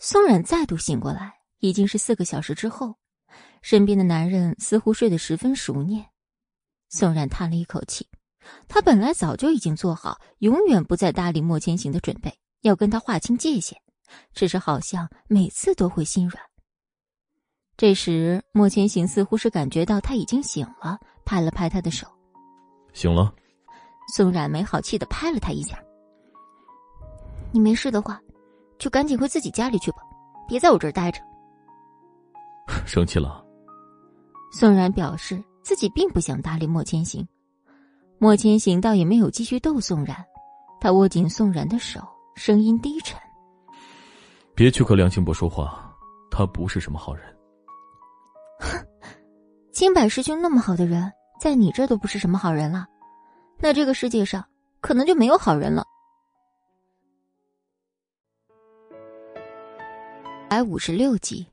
[0.00, 2.96] 宋冉再度醒过来，已经是四个小时之后，
[3.62, 6.04] 身边的男人似乎睡得十分熟练。
[6.88, 8.08] 宋冉叹了一口气。
[8.66, 13.76] 他本来早就已经做好永远不再搭理莫千行的准备，要跟他划清界限，
[14.32, 16.44] 只是好像每次都会心软。
[17.76, 22.06] 这时，莫千行似乎是感觉到他已经醒了，拍了拍他的手
[22.94, 23.34] ：“醒了。”
[24.14, 25.76] 宋冉没好气的拍了他一下
[27.50, 28.20] ：“你没事的话，
[28.78, 29.98] 就赶紧回自己家里去吧，
[30.46, 31.20] 别在我这儿待着。
[32.86, 33.44] ”生气了。
[34.52, 37.26] 宋冉表示自己并不想搭理莫千行。
[38.18, 40.16] 莫千行倒也没有继续逗宋冉，
[40.80, 42.00] 他握紧宋冉的手，
[42.36, 43.18] 声音低沉
[44.54, 45.92] ：“别去和梁清博说话，
[46.30, 47.24] 他不是什么好人。
[48.58, 48.86] ”“哼，
[49.72, 52.86] 清柏师兄那么好的人，在你这都不是什么好人了，
[53.58, 54.44] 那这个世界上
[54.80, 55.84] 可能就没有好人了。”
[60.48, 61.46] 百五十六集，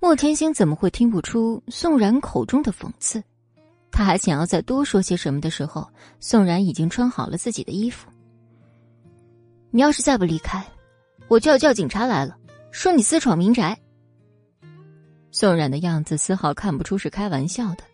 [0.00, 3.22] 莫天星怎么会听不出宋冉口中的讽刺？
[3.90, 5.86] 他还想要再多说些什么的时候，
[6.20, 8.08] 宋冉已经穿好了自己的衣服。
[9.70, 10.64] 你要是再不离开，
[11.28, 12.34] 我就要叫警察来了，
[12.70, 13.78] 说你私闯民宅。
[15.30, 17.84] 宋冉的样子丝毫看不出是开玩笑的。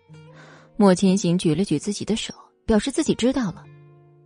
[0.77, 2.35] 莫千行举了举自己的手，
[2.67, 3.65] 表示自己知道了。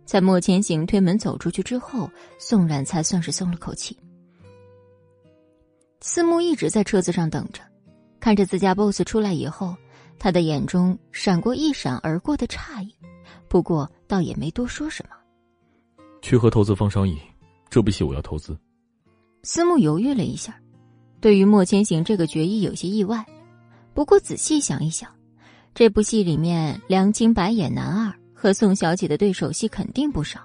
[0.05, 2.09] 在莫千行推门走出去之后，
[2.39, 3.95] 宋冉才算是松了口气。
[6.01, 7.61] 思慕一直在车子上等着，
[8.19, 9.75] 看着自家 boss 出来以后，
[10.17, 12.95] 他的眼中闪过一闪而过的诧异，
[13.47, 15.15] 不过倒也没多说什么。
[16.21, 17.19] 去和投资方商议，
[17.69, 18.57] 这部戏我要投资。
[19.43, 20.59] 司慕犹豫了一下，
[21.21, 23.25] 对于莫千行这个决议有些意外。
[23.93, 25.09] 不过仔细想一想，
[25.73, 30.41] 这部戏里面梁清白演男二和宋小姐的对手戏肯定不少，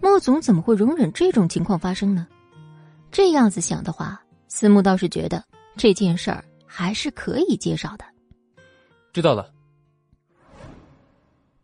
[0.00, 2.26] 莫总怎么会容忍这种情况发生呢？
[3.10, 5.44] 这样子想的话，思慕倒是觉得
[5.76, 6.44] 这件事儿。
[6.70, 8.04] 还是可以介绍的。
[9.14, 9.50] 知道了。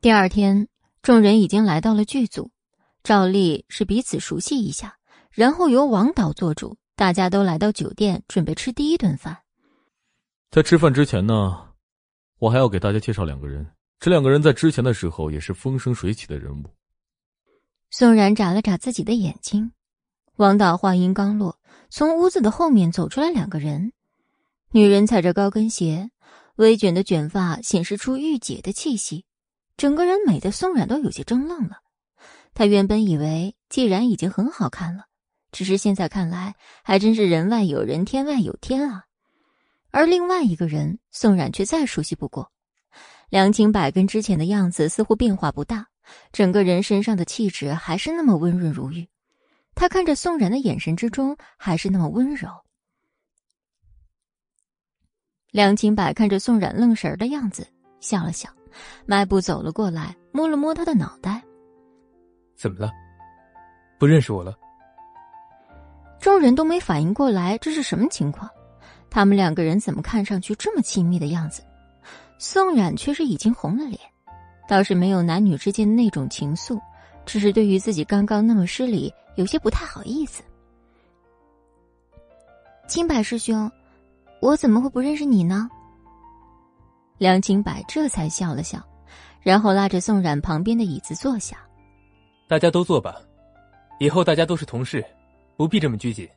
[0.00, 0.66] 第二天，
[1.02, 2.50] 众人已经来到了剧组，
[3.02, 4.96] 照例是彼此熟悉一下，
[5.30, 9.38] 然后由王导做主，大家都来到酒店准备吃第一顿饭。
[10.50, 11.68] 在吃饭之前呢，
[12.38, 13.66] 我还要给大家介绍两个人。
[13.98, 16.64] 这两个人在之前的时候也是风生水起的人物。
[17.90, 19.72] 宋然眨了眨自己的眼睛，
[20.36, 21.58] 王导话音刚落，
[21.90, 23.92] 从屋子的后面走出来两个人。
[24.70, 26.10] 女人踩着高跟鞋，
[26.56, 29.24] 微卷的卷发显示出御姐的气息，
[29.76, 31.78] 整个人美的宋冉都有些怔愣了。
[32.52, 35.06] 她原本以为既然已经很好看了，
[35.54, 39.04] 只是现在看来还真是人外有人，天外有天啊。
[39.92, 42.50] 而另外一个人，宋冉却再熟悉不过。
[43.30, 45.86] 梁清柏跟之前的样子似乎变化不大，
[46.32, 49.08] 整个人身上的气质还是那么温润如玉。
[49.76, 52.48] 他看着宋冉的眼神之中还是那么温柔。
[55.52, 57.64] 梁清柏看着宋冉愣神的样子，
[58.00, 58.50] 笑了笑，
[59.06, 61.40] 迈步走了过来，摸了摸他的脑袋。
[62.56, 62.90] 怎么了？
[64.00, 64.52] 不认识我了？
[66.24, 68.48] 众人都没反应过来这是什么情况，
[69.10, 71.62] 他们两个人怎么看上去这么亲密的样子？
[72.38, 74.00] 宋冉却是已经红了脸，
[74.66, 76.80] 倒是没有男女之间的那种情愫，
[77.26, 80.42] 只是对于自己刚刚那么失礼，有些不太好意思。
[82.88, 83.70] 清柏师兄。
[84.40, 85.68] 我怎么会不认识你呢？
[87.18, 88.82] 梁清柏这才笑了笑，
[89.42, 91.58] 然后拉着宋冉旁边的椅子坐下。
[92.48, 93.14] 大家都坐吧，
[94.00, 95.04] 以后大家都是同事，
[95.56, 96.28] 不必这么拘谨。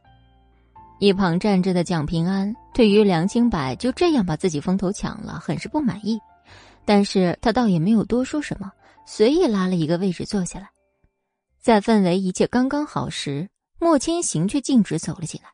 [0.99, 6.19] 一旁站着的蒋平安对于梁清白就这样把自己风头抢了，很是不满意，
[6.85, 8.71] 但是他倒也没有多说什么，
[9.05, 10.69] 随意拉了一个位置坐下来。
[11.59, 13.49] 在氛围一切刚刚好时，
[13.79, 15.49] 莫千行却径直走了进来。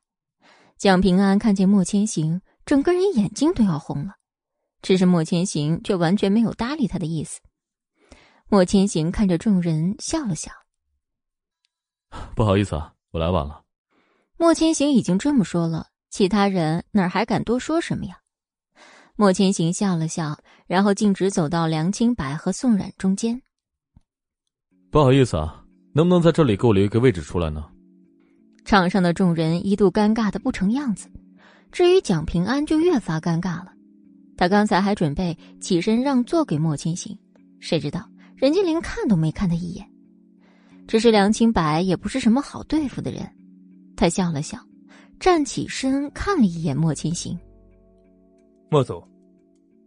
[0.77, 4.13] 蒋平安看见莫千行，整个人眼睛都要红了，
[4.81, 7.41] 只是莫千行却完全没有搭理他的意思。
[8.47, 10.51] 莫千行看着众人笑了笑
[12.35, 13.61] ：“不好意思啊，我来晚了。”
[14.37, 18.17] 莫千行已经这么说了，其他人哪还敢多说什么呀？
[19.15, 20.37] 莫千行笑了笑，
[20.67, 23.41] 然后径直走到梁清白和宋冉中间。
[24.91, 25.63] “不好意思啊，
[25.93, 27.69] 能不能在这里给我留一个位置出来呢？”
[28.65, 31.07] 场上的众人一度尴尬的不成样子，
[31.71, 33.71] 至于蒋平安就越发尴尬了。
[34.35, 37.17] 他刚才还准备起身让座给莫千行，
[37.59, 39.87] 谁知道人家连看都没看他一眼。
[40.87, 43.29] 只是梁清白也不是什么好对付的人，
[43.95, 44.57] 他笑了笑，
[45.19, 47.37] 站起身看了一眼莫千行。
[48.69, 49.01] 莫总，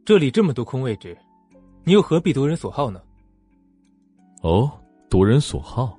[0.04, 1.16] 这里这么多空位置，
[1.84, 3.00] 你又何必夺人所好呢？
[4.42, 4.70] 哦，
[5.10, 5.98] 夺人所好。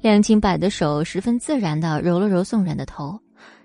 [0.00, 3.18] 梁清白的手十分自然的揉了揉宋冉的头，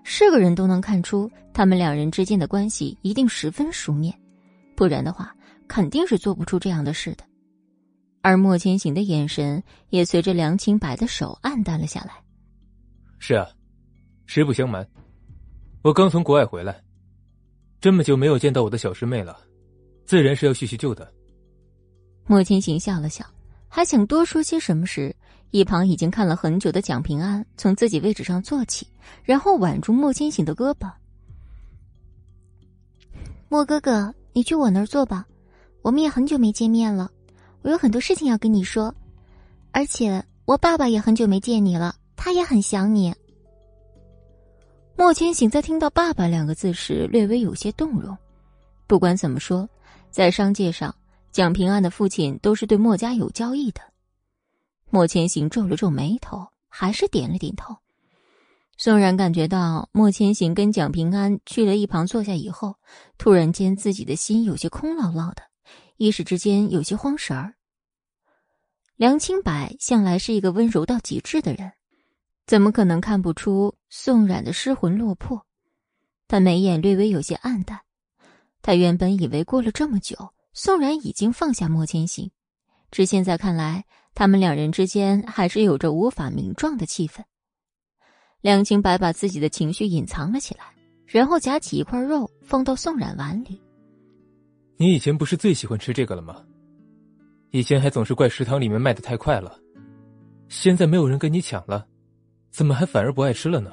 [0.03, 4.13] 是个人都能看出他们两人之间的关系一定十分熟稔，
[4.75, 5.35] 不然的话
[5.67, 7.23] 肯定是做不出这样的事的。
[8.27, 12.21] 而莫千行的眼神也随着梁清白的手暗淡了下来。
[13.19, 13.47] 是啊，
[14.25, 14.85] 实不相瞒，
[15.81, 16.83] 我刚从国外回来，
[17.79, 19.39] 这么久没有见到我的小师妹了，
[20.05, 21.09] 自然是要叙叙旧的。
[22.25, 23.25] 莫千行笑了笑，
[23.69, 25.15] 还想多说些什么时。
[25.51, 28.85] 一旁已经看了很久的蒋平安从自己位置上坐起，
[29.23, 30.91] 然后挽住莫千行的胳膊。
[33.47, 35.25] 莫哥哥，你去我那儿坐吧，
[35.81, 37.09] 我们也很久没见面了，
[37.61, 38.93] 我有很多事情要跟你说，
[39.71, 43.13] 而且我爸爸也很久没见你了，他也很想你。
[44.95, 48.17] 莫千行在听到“爸爸”两个字时，略微有些动容。
[48.87, 49.69] 不管怎么说，
[50.09, 50.95] 在商界上，
[51.31, 53.81] 蒋平安的父亲都是对莫家有交易的。
[54.89, 57.75] 莫千行皱了皱眉头，还是点了点头。
[58.77, 62.75] 宋然感觉到莫千行跟蒋平安去了一旁坐下以后，
[63.17, 65.43] 突然间自己的心有些空落落的，
[65.97, 67.55] 一时之间有些慌神儿。
[68.95, 71.71] 梁清柏向来是一个温柔到极致的人，
[72.45, 75.45] 怎么可能看不出宋冉的失魂落魄？
[76.27, 77.81] 他眉眼略微有些暗淡。
[78.61, 82.31] 他原本以为过了这么久，宋冉已经放下莫千行，
[82.91, 83.85] 只现在看来。
[84.13, 87.23] 他们两人之间还是有着无法名状的气氛。
[88.41, 90.73] 梁清白把自己的情绪隐藏了起来，
[91.05, 93.61] 然后夹起一块肉放到宋冉碗里。
[94.77, 96.43] 你以前不是最喜欢吃这个了吗？
[97.51, 99.59] 以前还总是怪食堂里面卖的太快了，
[100.49, 101.87] 现在没有人跟你抢了，
[102.51, 103.71] 怎么还反而不爱吃了呢？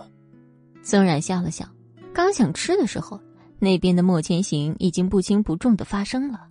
[0.82, 1.66] 宋冉笑了笑，
[2.14, 3.20] 刚想吃的时候，
[3.58, 6.48] 那边的莫千行已经不轻不重的发声了：“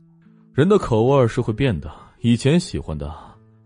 [0.54, 3.12] 人的口味是会变的，以前喜欢的，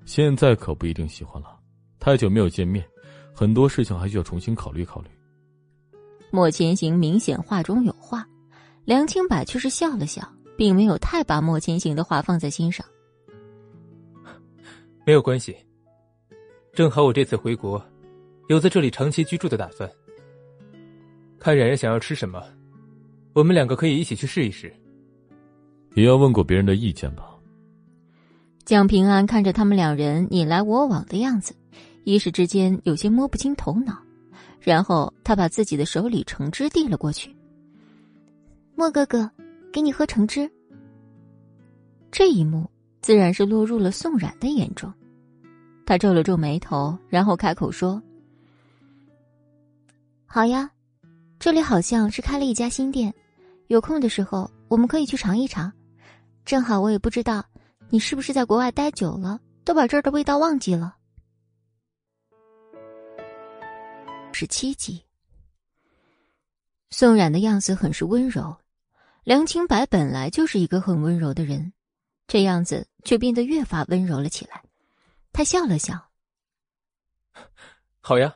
[0.05, 1.57] 现在可不一定喜欢了。
[1.99, 2.85] 太久没有见面，
[3.34, 5.09] 很多事情还需要重新考虑考虑。”
[6.31, 8.26] 莫千行明显话中有话，
[8.85, 10.22] 梁清柏却是笑了笑，
[10.57, 12.85] 并没有太把莫千行的话放在心上。
[15.05, 15.55] 没有关系，
[16.73, 17.81] 正好我这次回国，
[18.49, 19.89] 有在这里长期居住的打算。
[21.39, 22.43] 看冉冉想要吃什么，
[23.34, 24.73] 我们两个可以一起去试一试。
[25.95, 27.23] 也要问过别人的意见吧。
[28.65, 31.55] 蒋平安看着他们两人你来我往的样子，
[32.03, 33.97] 一时之间有些摸不清头脑，
[34.59, 37.34] 然后他把自己的手里橙汁递了过去。
[38.75, 39.31] 莫哥哥，
[39.72, 40.49] 给你喝橙汁。
[42.11, 42.69] 这一幕。
[42.99, 44.94] 自然是落入了宋冉的眼中，
[45.85, 48.02] 他皱了皱眉头，然后开口说
[50.26, 50.69] ：“好呀，
[51.39, 53.14] 这里好像是开了一家新店，
[53.68, 55.72] 有空的时候我们可以去尝一尝。
[56.44, 57.45] 正好我也不知道
[57.88, 60.98] 你是不是在国外待久了，都把这儿的味道忘记了。”
[64.34, 65.02] 十七集，
[66.89, 68.53] 宋冉的样子很是温柔，
[69.28, 71.74] 梁清白本来就是一个很温柔的人。
[72.28, 74.64] 这样子却变得越发温柔了起来，
[75.34, 76.02] 他笑了笑。
[77.99, 78.34] 好呀。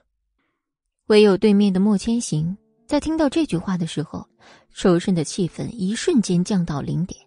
[1.05, 2.57] 唯有对面的莫千行
[2.87, 4.27] 在听到这句话的时候，
[4.73, 7.17] 周身的气氛一瞬间降到零点。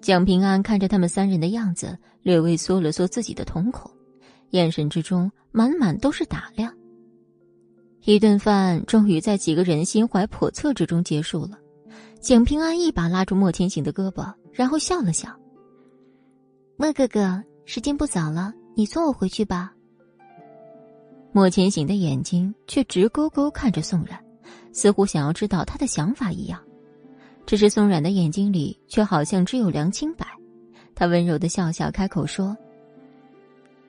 [0.00, 3.88] 蒋平安看着他们三人的样子，略微缩了缩自己的瞳孔，
[4.50, 6.76] 眼神之中满满都是打量。
[8.02, 11.56] 一顿饭终于在几个人心怀叵测之中结束了。
[12.20, 15.28] 景平安一把拉住莫千行的胳膊，然后笑了笑。
[16.76, 19.72] 莫哥哥，时间不早了，你送我回去吧。
[21.32, 24.18] 莫千行的眼睛却直勾勾看着宋冉，
[24.72, 26.60] 似乎想要知道他的想法一样。
[27.46, 30.26] 只是宋冉的眼睛里却好像只有梁清白。
[30.94, 32.56] 他温柔的笑笑，开口说：“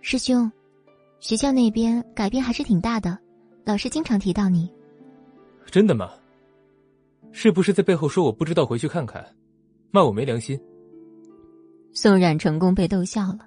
[0.02, 0.50] 师兄，
[1.20, 3.18] 学校那边改变还是挺大的，
[3.66, 4.72] 老师经常提到你。
[5.66, 6.12] 真的吗？
[7.32, 9.26] 是不是在背后说我不知道回去看看，
[9.92, 10.60] 骂我没良心？”
[11.94, 13.40] 宋冉成功被逗笑了，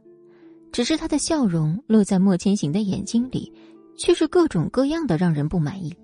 [0.72, 3.52] 只是他的笑容落在莫千行的眼睛里，
[3.96, 5.94] 却是各种各样的让人不满意。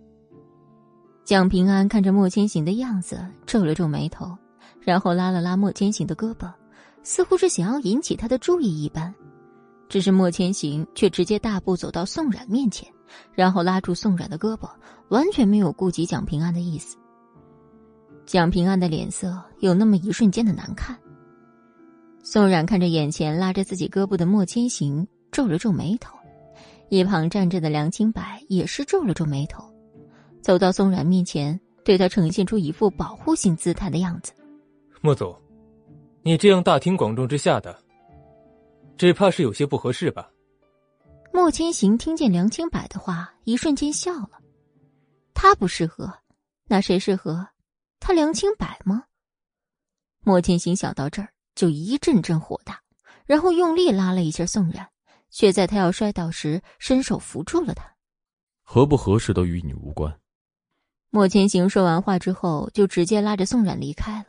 [1.25, 4.37] 蒋平安看着莫千行的样子，皱了皱眉头，
[4.81, 6.53] 然后拉了拉莫千行的胳膊，
[7.03, 9.15] 似乎是想要引起他的注意一般。
[9.89, 12.87] 只是莫千行却直接大步走到宋冉面前，
[13.33, 14.69] 然后拉住宋冉的胳膊，
[15.09, 16.98] 完全没有顾及蒋平安的意思。
[18.29, 20.95] 蒋平安的脸色有那么一瞬间的难看。
[22.23, 26.15] 宋冉看着眼前拉着自己胳膊的莫千行，皱了皱眉头；
[26.91, 29.65] 一旁站着的梁清白也是皱了皱眉头，
[30.43, 34.35] 走到宋冉面前，对他呈现出一副保护性姿态的样子。
[35.01, 35.35] 莫总，
[36.21, 37.75] 你这样大庭广众之下的，
[38.99, 40.29] 只怕是有些不合适吧？
[41.33, 44.33] 莫千行听见梁清白的话，一瞬间笑了。
[45.33, 46.13] 他不适合，
[46.67, 47.49] 那谁适合？
[48.09, 49.05] 他梁清白吗？
[50.21, 51.29] 莫千行想到这儿。
[51.55, 52.81] 就一阵阵火大，
[53.27, 54.89] 然后用力拉了一下宋冉，
[55.29, 57.85] 却在他要摔倒时伸手扶住了他。
[58.63, 60.19] 合不合适都与你无关。
[61.11, 64.29] 莫千行说完话之后，就直接拉着宋冉离开了。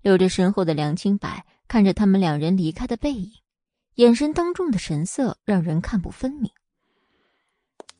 [0.00, 3.30] 留着身后的梁清白看着他们两人离开的背影，
[3.94, 6.50] 眼神当中的神色让人看不分明。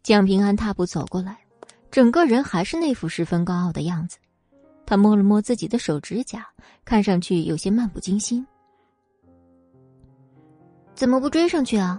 [0.03, 1.45] 蒋平安踏步走过来，
[1.93, 4.19] 整个人还是那副十分高傲的样子。
[4.93, 6.47] 他摸了摸自己的手指甲，
[6.85, 8.47] 看上去有些漫不经心。
[10.93, 11.99] 怎么不追上去啊？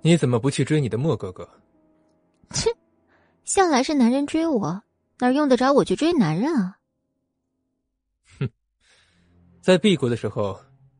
[0.00, 1.48] 你怎么不去追你的莫哥哥？
[2.50, 2.70] 切，
[3.42, 4.80] 向来是男人追我，
[5.18, 6.78] 哪用得着我去追男人啊？
[8.38, 8.48] 哼，
[9.60, 10.56] 在 B 国的时候，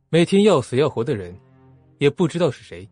[0.08, 1.32] 每天要死要活的人，
[1.98, 2.90] 也不知道是谁。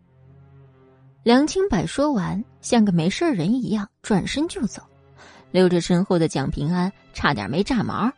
[1.24, 4.80] 梁清柏说完，像个没事人一样转身就走，
[5.50, 8.10] 留着身后的蒋平安差点没炸毛。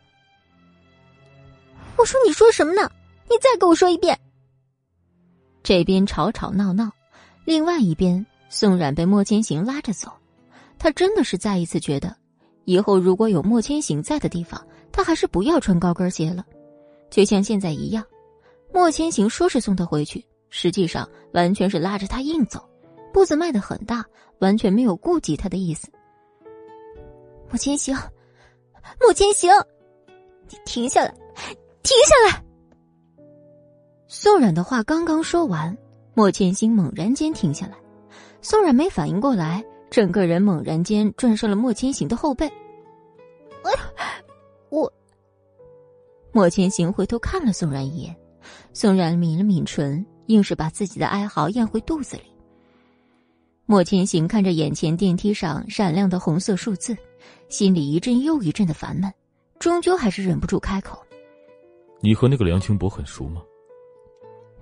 [1.97, 2.89] 我说你说什么呢？
[3.29, 4.19] 你再给我说一遍。
[5.61, 6.91] 这边吵吵闹闹，
[7.45, 10.11] 另外一边宋冉被莫千行拉着走。
[10.77, 12.13] 他真的是再一次觉得，
[12.65, 14.61] 以后如果有莫千行在的地方，
[14.91, 16.45] 他还是不要穿高跟鞋了。
[17.09, 18.03] 就像现在一样，
[18.73, 22.67] 莫千行说是送他回去，实际上完全是拉着他硬走，
[23.13, 24.03] 步子迈得很大，
[24.39, 25.87] 完全没有顾及他的意思。
[27.49, 27.95] 莫千行，
[28.99, 29.49] 莫千行，
[30.49, 31.13] 你停下来，
[31.83, 32.43] 停下来！
[34.07, 35.75] 宋冉的话刚刚说完，
[36.13, 37.73] 莫千行猛然间停下来。
[38.41, 42.45] 宋冉没反应过来，整个人猛然间转上了莫千行的后背。
[43.63, 43.71] 哎，
[44.69, 44.91] 我。
[46.31, 48.15] 莫千行回头看了宋冉一眼，
[48.73, 52.23] 宋冉抿了抿唇，硬是把自己的哀嚎咽回肚子里。
[53.65, 56.95] 莫千行看着眼前电梯上闪亮的红色数字，
[57.53, 59.13] 心里一阵又一阵的烦闷，
[59.59, 60.97] 终究还是忍不住开口
[62.01, 63.43] ：“你和那个梁清博很熟吗？”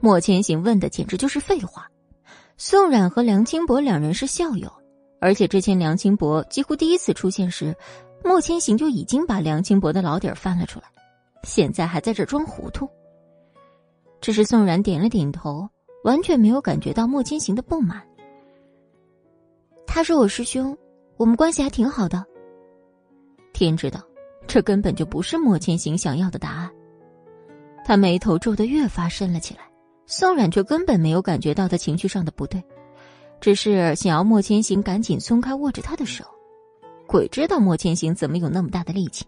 [0.02, 1.90] 莫千行问的简直就是废话。
[2.58, 4.70] 宋冉和梁清博两人是校友，
[5.22, 7.74] 而且之前梁清博几乎第一次出现时，
[8.26, 10.86] 莫千行就已经把梁清博的老底儿翻了出来。
[11.44, 12.90] 现在还在这装糊涂。
[14.20, 15.66] 只是宋冉点了点头，
[16.04, 18.06] 完全没有感觉到莫千行的不满。
[19.88, 20.78] 他是我师兄，
[21.16, 22.26] 我们关系还挺好的。
[23.54, 24.02] 天知道，
[24.48, 26.72] 这根本就不是莫千行想要的答案。
[27.86, 29.62] 他眉头皱得越发深了起来。
[30.08, 32.62] 宋冉却根本没有感觉到他情绪上的不对，
[33.40, 36.26] 只是想要莫千行赶紧松开握着他的手。
[37.08, 39.26] 鬼知道莫千行怎么有那么大的力气。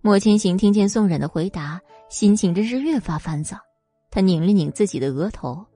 [0.00, 1.78] 莫千行听见宋冉的回答，
[2.08, 3.58] 心情真是越发烦躁。
[4.10, 5.66] 他拧了拧自己的额头。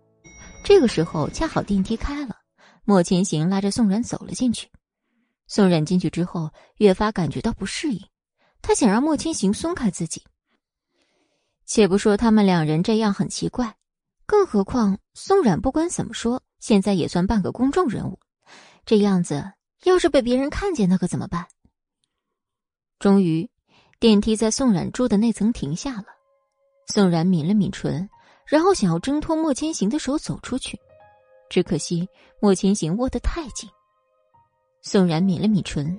[0.64, 2.34] 这个时候恰好电梯开了，
[2.84, 4.68] 莫千行拉着宋冉走了进去。
[5.46, 8.00] 宋冉进去之后，越发感觉到不适应。
[8.62, 10.22] 他想让莫千行松开自己。
[11.64, 13.76] 且不说他们两人这样很奇怪，
[14.26, 18.18] 更何况宋冉不管怎么说，现在也算半个公众人物。
[18.84, 19.52] 这样子
[19.84, 21.46] 要是被别人看见，那可怎么办？
[22.98, 23.50] 终于。
[23.98, 26.04] 电梯在宋冉住的那层停下了，
[26.92, 28.10] 宋冉抿了抿唇，
[28.44, 30.78] 然后想要挣脱莫千行的手走出去，
[31.48, 32.06] 只可惜
[32.38, 33.70] 莫千行握得太紧。
[34.88, 35.98] 宋然抿了抿唇，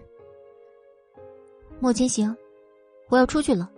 [1.81, 2.33] 莫千行，
[3.09, 3.69] 我要出去了。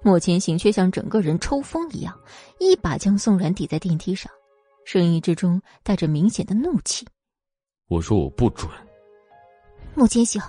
[0.00, 2.16] 莫千行却像整个人抽风一样，
[2.60, 4.30] 一把将宋然抵在电梯上，
[4.84, 7.04] 声音之中带着明显的怒气
[7.90, 8.70] ：“我说我不准。”
[9.96, 10.40] 莫千行，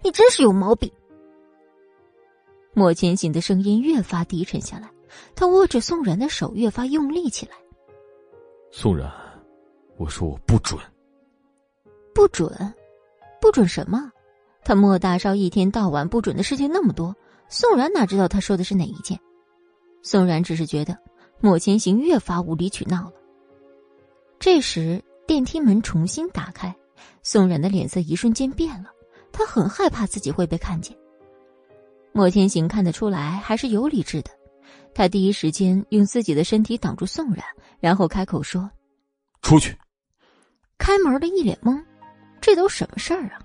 [0.00, 0.88] 你真是有毛病。
[2.74, 4.88] 莫千行的声音越发低沉下来，
[5.34, 7.56] 他握着宋然的手越发用力起来。
[8.70, 9.12] 宋然，
[9.96, 10.80] 我说我不准。
[12.18, 12.74] 不准？
[13.40, 14.10] 不准什么？
[14.64, 17.14] 他莫大少一天到晚不准的事情那么多，
[17.48, 19.16] 宋然哪知道他说的是哪一件？
[20.02, 20.98] 宋然只是觉得
[21.38, 23.12] 莫千行越发无理取闹了。
[24.40, 26.74] 这时电梯门重新打开，
[27.22, 28.90] 宋然的脸色一瞬间变了，
[29.30, 30.96] 他很害怕自己会被看见。
[32.10, 34.30] 莫千行看得出来还是有理智的，
[34.92, 37.44] 他第一时间用自己的身体挡住宋冉，
[37.78, 38.68] 然后开口说
[39.40, 39.78] ：“出去。”
[40.78, 41.80] 开门的一脸懵，
[42.40, 43.38] 这都什么事儿啊？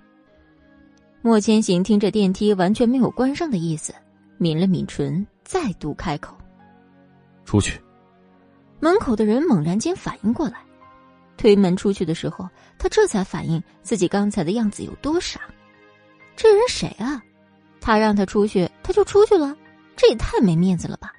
[1.22, 3.94] 莫千行听着电梯完全没有关上的意思，
[4.38, 6.36] 抿了抿唇，再度开口
[7.44, 7.80] ：“出去。”
[8.80, 10.58] 门口的人猛然间反应过来，
[11.38, 12.46] 推门出去的时候，
[12.78, 15.40] 他这才反应自己刚才的样子有多傻。
[16.36, 17.22] 这人谁啊？
[17.80, 19.56] 他让他出去，他就出去了，
[19.96, 21.12] 这也太没面子了吧！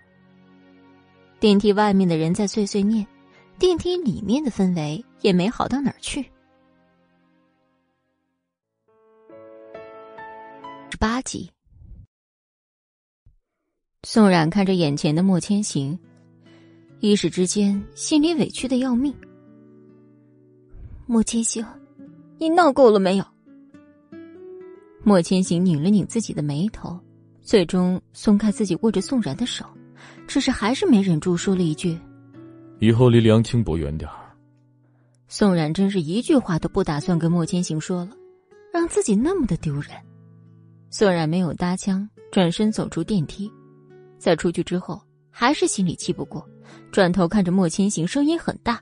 [1.40, 3.06] 电梯外面的人在碎碎念，
[3.58, 6.24] 电梯里面的氛围也没好到哪儿去。
[10.96, 11.52] 十八集，
[14.04, 16.00] 宋冉看着眼前的莫千行，
[17.02, 19.14] 一时之间心里委屈的要命。
[21.06, 21.66] 莫千行，
[22.38, 23.26] 你闹够了没有？
[25.04, 26.98] 莫千行拧了拧自己的眉头，
[27.42, 29.66] 最终松开自己握着宋然的手，
[30.26, 32.00] 只是还是没忍住说了一句
[32.80, 34.34] ：“以后离梁清博远点儿。”
[35.28, 38.12] 宋冉真是一句话都不打算跟莫千行说了，
[38.72, 39.92] 让自己那么的丢人。
[40.98, 43.52] 宋冉没有搭腔，转身走出电梯，
[44.18, 46.48] 在出去之后还是心里气不过，
[46.90, 48.82] 转头看着莫千行，声音很大：“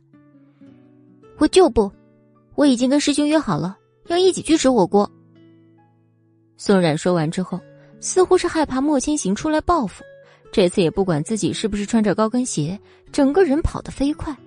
[1.40, 1.91] 我就不，
[2.53, 3.76] 我已经跟师兄约好了，
[4.10, 5.10] 要一起去吃火锅。”
[6.56, 7.60] 宋冉说完之后，
[7.99, 10.03] 似乎是害怕莫千行出来报复，
[10.52, 12.80] 这次也不管自己是不是穿着高跟鞋，
[13.11, 14.38] 整个人跑得飞快。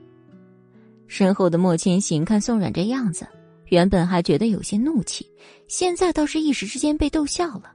[1.08, 3.26] 身后的莫千行看宋冉这样子，
[3.68, 5.26] 原本还觉得有些怒气，
[5.68, 7.72] 现在倒是一时之间被逗笑了。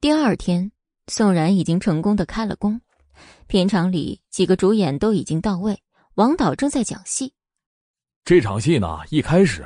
[0.00, 0.70] 第二天，
[1.06, 2.80] 宋然已经成功的开了工，
[3.46, 5.80] 片场里几个主演都已经到位，
[6.14, 7.32] 王导正在讲戏。
[8.24, 9.64] 这场戏呢，一开始。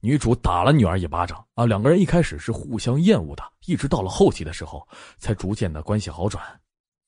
[0.00, 1.66] 女主打了女儿一巴掌啊！
[1.66, 4.86] 两个人一开始是互相厌恶的，一直到了后期的时候，
[5.18, 6.44] 才逐渐的关系好转。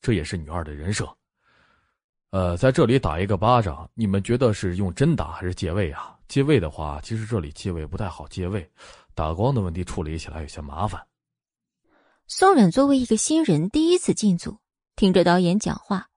[0.01, 1.07] 这也是女二的人设。
[2.31, 6.15] 呃，在这里打一个巴掌，你们觉得是用真打还是借位啊？
[6.29, 8.71] 借位的话，其实这里借位不太好借位，
[9.15, 11.03] 打光的问题处理起来有些麻烦。
[12.27, 14.59] 宋冉作为一个新人，第一次进组，
[14.95, 16.09] 听着导演讲话，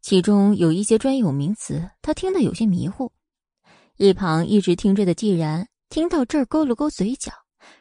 [0.00, 3.12] 其中有一些专有名词，他听得有些迷糊。
[3.96, 7.30] 一旁一直听着的季然听到这儿，勾了勾嘴角，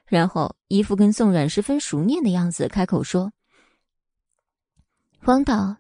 [0.06, 3.32] 然后一副跟宋冉十分熟念的样子，开口说
[5.26, 5.76] ：“王导，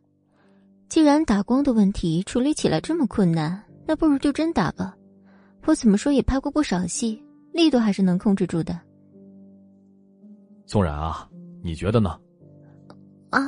[0.90, 4.96] 既然打光的问题处理起来这么困难，那不如就真打吧。
[5.66, 8.80] 我怎么说也拍过不少戏，力度还是能控制住的。”
[10.66, 11.30] 宋冉啊。
[11.62, 12.18] 你觉得呢？
[13.32, 13.46] 啊，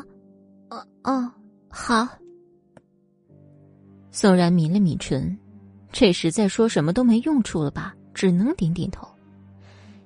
[0.70, 1.32] 哦哦，
[1.70, 2.06] 好。
[4.12, 5.36] 宋然抿了抿唇，
[5.94, 7.96] 这时在说什么都没用处了吧？
[8.14, 9.08] 只能点点头。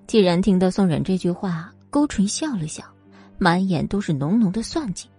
[0.06, 2.86] 既然听到宋冉这句话，勾唇笑了笑，
[3.40, 5.10] 满眼都是浓浓的算计。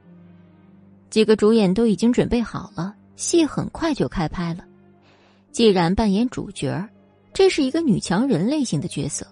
[1.11, 4.65] 几个主演都已经准备好了，戏很快就开拍了。
[5.53, 6.87] 既然扮演主角，
[7.33, 9.27] 这是一个女强人类型的角色，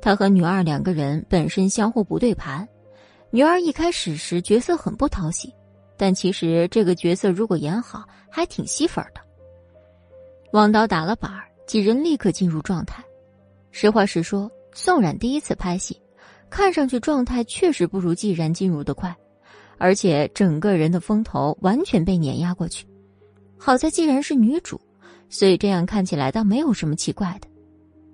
[0.00, 2.68] 她和女二两个人本身相互不对盘。
[3.30, 5.52] 女二一开始时角色很不讨喜，
[5.96, 9.20] 但其实这个角色如果演好，还挺吸粉的。
[10.52, 11.32] 王导打了板，
[11.66, 13.02] 几人立刻进入状态。
[13.72, 16.00] 实话实说，宋冉第一次拍戏，
[16.48, 19.16] 看上去状态确实不如既然进入的快，
[19.84, 22.86] 而且整个人的风头完全被碾压过去。
[23.58, 24.80] 好在既然是女主，
[25.28, 27.46] 所以这样看起来倒没有什么奇怪的，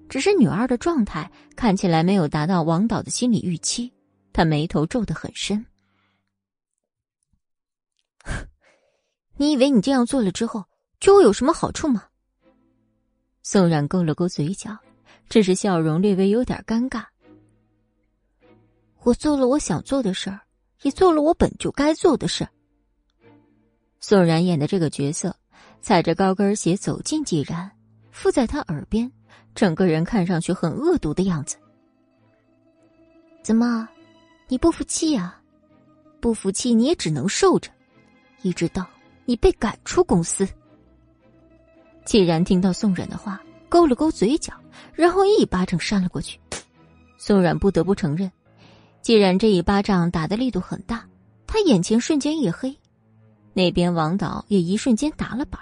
[0.09, 3.93] 只是女二的状态看起来没有达到王导的心理预期。
[4.33, 5.65] 他眉头皱得很深。
[9.39, 10.65] 你以为你这样做了之后
[10.99, 12.03] 就会有什么好处吗？
[13.45, 14.77] 宋冉勾了勾嘴角，
[15.29, 17.05] 只是笑容略微有点尴尬。
[19.05, 20.41] 我做了我想做的事儿，
[20.83, 22.47] 也做了我本就该做的事。
[24.01, 25.37] 宋冉演的这个角色，
[25.81, 27.71] 踩着高跟鞋走进季然，
[28.11, 29.11] 附在他耳边，
[29.55, 31.57] 整个人看上去很恶毒的样子。
[33.43, 33.89] 怎么？
[34.49, 35.41] 你不服气呀？
[36.21, 37.71] 不服气你也只能受着，
[38.43, 38.87] 一直到
[39.25, 40.49] 你被赶出公司。
[42.05, 44.53] 既然听到宋冉的话，勾了勾嘴角，
[44.93, 46.41] 然后一巴掌扇了过去。
[47.17, 48.31] 宋冉不得不承认，
[49.03, 51.07] 既然这一巴掌打的力度很大，
[51.47, 52.77] 他眼前瞬间一黑。
[53.53, 55.61] 那边王导也一瞬间打了板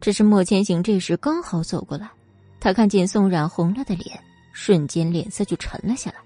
[0.00, 2.10] 只是莫千行这时刚好走过来，
[2.58, 4.18] 他看见宋冉红了的脸，
[4.52, 6.16] 瞬间脸色就沉了下来。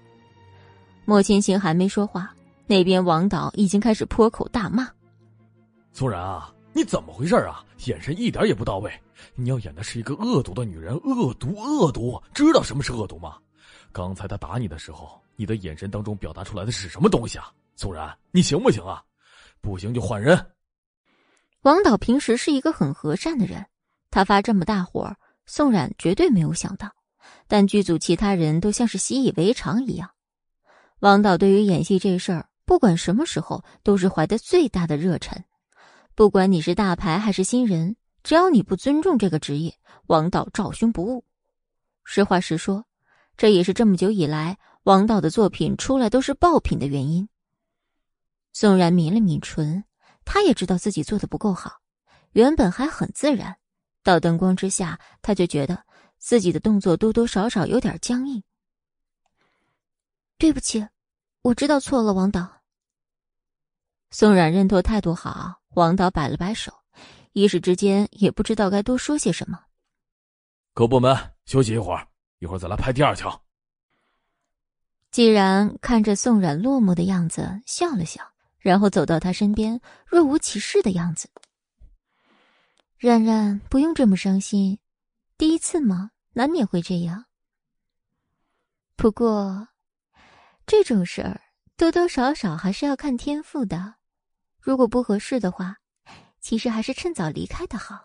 [1.03, 2.33] 莫千行还没说话，
[2.65, 4.89] 那边王导已经开始破口大骂
[5.93, 7.63] ：“宋然啊，你怎么回事啊？
[7.85, 8.91] 眼神一点也不到位！
[9.35, 12.19] 你要演的是一个恶毒的女人，恶毒，恶毒！
[12.33, 13.37] 知道什么是恶毒吗？
[13.91, 17.51] 刚才他打你的时候，你的眼神当中表达出来的是什么东西啊？
[17.75, 19.03] 宋然，你行不行啊？
[19.61, 20.37] 不行就换人。”
[21.63, 23.65] 王导平时是一个很和善的人，
[24.11, 26.91] 他发这么大火，宋冉绝对没有想到，
[27.47, 30.11] 但剧组其他人都像是习以为常一样。
[30.99, 35.43] 王导对于演戏这事儿，不管什么时候都是怀的最大的热忱。
[36.13, 39.75] 不管你是大牌还是新人，只要你不尊重这个职业，
[40.07, 41.25] 王导照胸不误。
[42.03, 42.85] 实话实说，
[43.35, 47.27] 这也是这么久以来王导的作品出来都是爆品的原因。
[48.53, 49.83] 宋然抿了抿唇，
[50.23, 51.81] 他也知道自己做的不够好，
[52.33, 53.57] 原本还很自然，
[54.03, 55.83] 到灯光之下，他就觉得
[56.19, 58.43] 自己的动作多多少少有点僵硬。
[60.37, 60.87] 对不起。
[61.41, 62.61] 我知道错了，王导。
[64.11, 66.71] 宋冉认错态度好，王导摆了摆手，
[67.33, 69.59] 一时之间也不知道该多说些什么。
[70.75, 72.07] 各部门休息一会儿，
[72.37, 73.44] 一会儿再来拍第二条。
[75.15, 81.29] 既然看着宋冉落寞的样子，笑了笑，然后走到他身边，若无其事的样子。
[82.97, 84.77] 冉冉，不用这么伤心，
[85.37, 87.27] 第一次嘛，难免会这样。
[88.97, 89.69] 不过。
[90.65, 91.39] 这种事儿
[91.77, 93.95] 多多少少还是要看天赋的，
[94.59, 95.77] 如果不合适的话，
[96.41, 98.03] 其实还是趁早离开的好。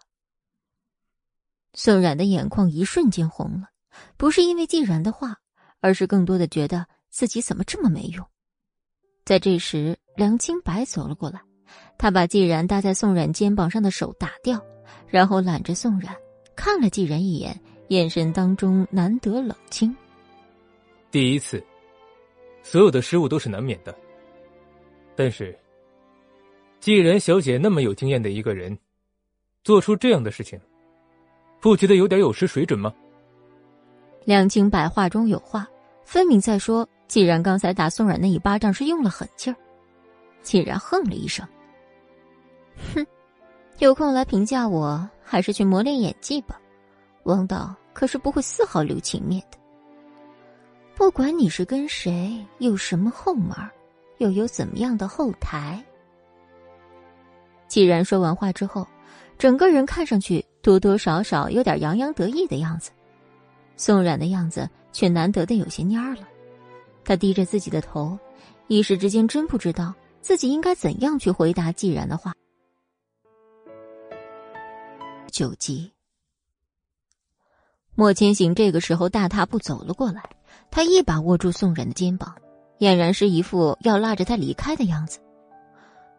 [1.75, 3.71] 宋冉的眼眶一瞬间红了，
[4.17, 5.39] 不是因为季然的话，
[5.81, 8.25] 而是更多的觉得自己怎么这么没用。
[9.25, 11.41] 在这时，梁清白走了过来，
[11.99, 14.61] 他把季然搭在宋冉肩膀上的手打掉，
[15.09, 16.17] 然后揽着宋冉，
[16.57, 19.95] 看了季然一眼，眼神当中难得冷清。
[21.11, 21.63] 第一次。
[22.63, 23.97] 所有的失误都是难免的，
[25.17, 25.59] 但是，
[26.79, 28.79] 既然小姐那么有经验的一个人，
[29.65, 30.61] 做出这样的事情，
[31.59, 32.95] 不觉得有点有失水准吗？
[34.27, 35.67] 梁清白话中有话，
[36.05, 39.57] 分明在说：既然刚才打宋冉那一巴掌是用了狠劲儿，
[40.43, 41.45] 既然哼了一声，
[42.95, 43.05] 哼，
[43.79, 46.57] 有空来评价我，还是去磨练演技吧。
[47.25, 49.59] 王导可是不会丝毫留情面的。
[50.95, 53.57] 不管你是跟谁，有什么后门，
[54.19, 55.83] 又有怎么样的后台。
[57.67, 58.87] 既然说完话之后，
[59.37, 62.93] 整个人看上去多多少少有点洋洋得意的样子，
[63.77, 66.29] 宋冉的样子却难得的有些蔫了。
[67.05, 68.19] 他低着自己的头，
[68.69, 72.33] 一时之间真不知道自己应该怎样去回答既然的话。
[75.31, 75.91] 九级，
[77.95, 80.23] 莫千行这个时候大踏步走了过来，
[80.71, 82.35] 他一把握住宋冉的肩膀，
[82.79, 85.21] 俨然是一副要拉着他离开的样子。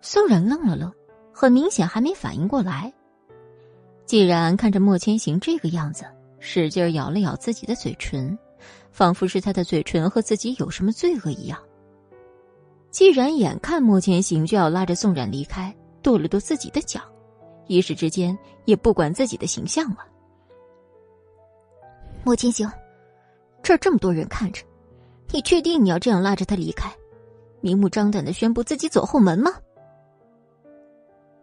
[0.02, 0.92] 宋冉愣了愣，
[1.32, 2.92] 很明显还没反应过来。
[4.06, 6.06] 既然看着莫千行这个样子，
[6.40, 8.38] 使劲咬了咬自己的嘴唇。
[8.92, 11.58] 仿佛是他的嘴唇和自己有什么罪恶一样。
[12.90, 17.02] 既然眼看莫千行就要拉着宋冉离开，跺了跺自己的脚，
[17.68, 20.00] 一时之间也不管自己的形象了。
[22.24, 22.70] 莫千行，
[23.64, 24.62] 这儿这么多人看着，
[25.32, 26.94] 你确定你要这样拉着他离开，
[27.62, 29.52] 明目张胆的宣布自己走后门吗？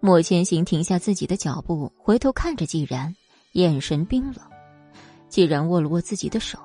[0.00, 3.12] 莫千行停下自己的脚步，回头看着季然，
[3.52, 4.36] 眼神冰冷。
[5.28, 6.58] 既然握了握自己的手。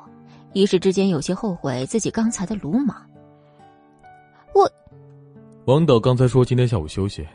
[0.54, 2.96] 一时之间有些后悔自己刚才的鲁莽。
[4.54, 4.72] 我，
[5.66, 7.28] 王导刚才说今天下午休息。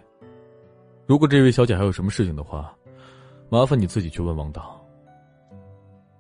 [1.05, 2.73] 如果这位小姐还有什么事情的话，
[3.49, 4.81] 麻烦你自己去问王导。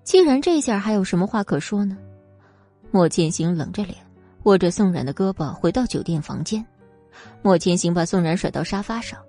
[0.02, 1.96] 既然这下还有什么话可说呢？
[2.90, 3.96] 莫千行冷着脸，
[4.44, 6.64] 握着宋冉的胳膊回到酒店房间。
[7.42, 9.20] 莫千行把宋冉甩到沙发上，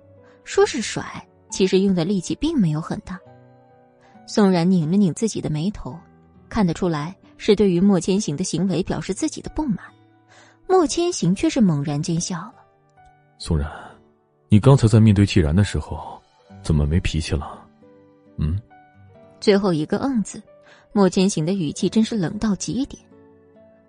[0.42, 1.04] 说是甩，
[1.50, 3.18] 其实用的力气并没有很大。
[4.26, 5.96] 宋冉拧了拧自己的眉头，
[6.48, 7.14] 看得出来。
[7.42, 9.78] 是对于莫千行的行为表示自己的不满，
[10.68, 12.54] 莫千行却是猛然间笑了。
[13.38, 13.66] 宋然，
[14.50, 16.20] 你刚才在面对季然的时候，
[16.62, 17.66] 怎么没脾气了？
[18.36, 18.60] 嗯。
[19.40, 20.42] 最后一个“嗯”字，
[20.92, 23.02] 莫千行的语气真是冷到极点。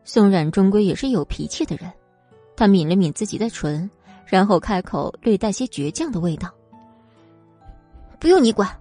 [0.06, 1.92] 宋冉终归也是有脾气的人，
[2.56, 3.92] 他抿了抿自己的唇，
[4.26, 6.50] 然后开口，略带些倔强的味道
[8.18, 8.80] ：“不用你管。”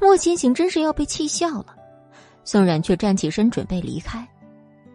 [0.00, 1.75] 莫千行真是要被气笑了。
[2.46, 4.26] 宋冉却站起身准备离开，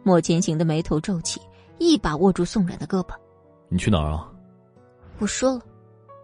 [0.03, 1.41] 莫千行的眉头皱起，
[1.79, 3.13] 一把握住宋冉的胳膊
[3.67, 4.31] ：“你去哪儿啊？”
[5.19, 5.61] 我说了，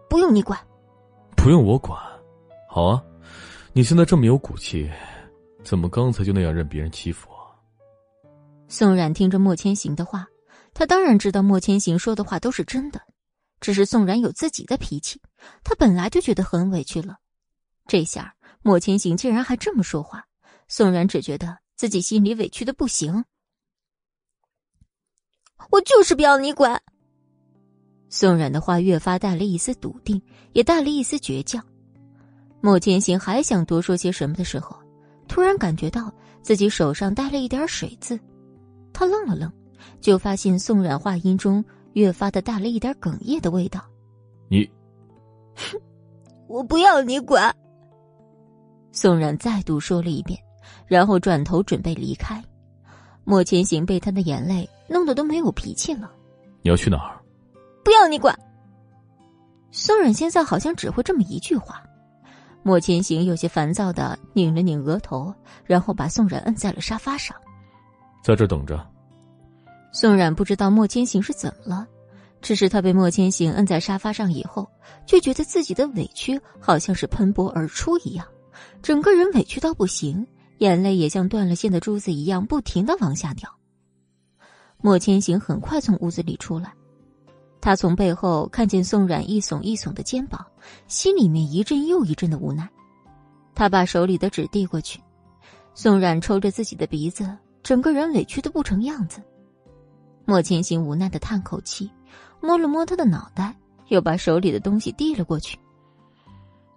[0.08, 0.58] 不用你管。
[1.36, 2.00] 不用我管，
[2.66, 3.04] 好啊！
[3.74, 4.90] 你现在这么有骨气，
[5.62, 7.52] 怎么刚才就那样任别人欺负啊？
[8.66, 10.26] 宋冉听着莫千行的话，
[10.72, 13.02] 他当然知道莫千行说的话都是真的，
[13.60, 15.20] 只是宋冉有自己的脾气，
[15.62, 17.16] 他本来就觉得很委屈了，
[17.86, 20.24] 这下莫千行竟然还这么说话。
[20.68, 23.24] 宋然只觉得自己心里委屈的不行，
[25.70, 26.80] 我就是不要你管。
[28.10, 30.20] 宋冉的话越发带了一丝笃定，
[30.52, 31.64] 也带了一丝倔强。
[32.60, 34.76] 莫千行还想多说些什么的时候，
[35.26, 38.18] 突然感觉到自己手上带了一点水渍，
[38.92, 39.50] 他愣了愣，
[40.00, 43.84] 就发现宋冉话音中越发的带了一点哽咽的味道。
[44.48, 44.68] 你，
[46.48, 47.54] 我不要你管。
[48.90, 50.38] 宋冉再度说了一遍。
[50.88, 52.42] 然后转头准备离开，
[53.24, 56.10] 莫千行被他的眼泪弄得都没有脾气了。
[56.62, 57.20] 你要去哪儿？
[57.84, 58.36] 不要你管。
[59.70, 61.82] 宋冉现在好像只会这么一句话。
[62.62, 65.32] 莫千行有些烦躁的拧了拧额头，
[65.64, 67.36] 然后把宋冉摁在了沙发上，
[68.22, 68.84] 在这等着。
[69.92, 71.86] 宋冉不知道莫千行是怎么了，
[72.42, 74.68] 只是他被莫千行摁在沙发上以后，
[75.06, 78.26] 就觉得自己的委屈好像是喷薄而出一样，
[78.82, 80.26] 整个人委屈到不行。
[80.58, 83.52] 眼泪也像断了线的珠子一样，不停的往下掉。
[84.80, 86.72] 莫千行很快从屋子里出来，
[87.60, 90.44] 他从背后看见宋冉一耸一耸的肩膀，
[90.86, 92.68] 心里面一阵又一阵的无奈。
[93.54, 95.00] 他把手里的纸递过去，
[95.74, 99.20] 宋冉抽着自己的鼻子，整个人委屈的不成样子。
[100.24, 101.90] 莫千行无奈的叹口气，
[102.40, 103.56] 摸了摸他的脑袋，
[103.88, 105.58] 又把手里的东西递了过去。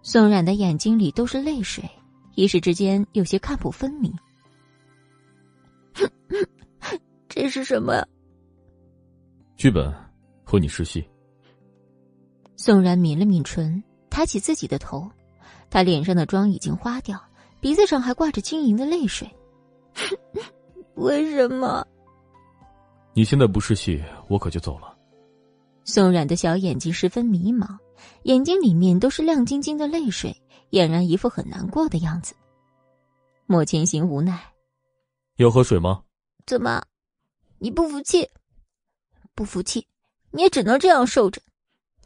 [0.01, 1.87] 宋冉的眼睛里都是泪水。
[2.35, 4.13] 一时之间有些看不分明。
[7.27, 8.05] 这是什么？
[9.57, 9.93] 剧本，
[10.43, 11.03] 和你试戏。
[12.55, 15.09] 宋然抿了抿唇，抬起自己的头，
[15.69, 17.19] 他脸上的妆已经花掉，
[17.59, 19.29] 鼻子上还挂着晶莹的泪水。
[20.95, 21.85] 为什么？
[23.13, 24.97] 你现在不试戏，我可就走了。
[25.83, 27.77] 宋冉的小眼睛十分迷茫，
[28.23, 30.35] 眼睛里面都是亮晶晶的泪水。
[30.71, 32.33] 俨然一副很难过的样子。
[33.45, 34.53] 莫千行无奈
[35.37, 36.03] ：“要喝水吗
[36.47, 36.83] ？”“怎么，
[37.59, 38.29] 你不服气？
[39.35, 39.87] 不服气，
[40.31, 41.41] 你也只能这样受着，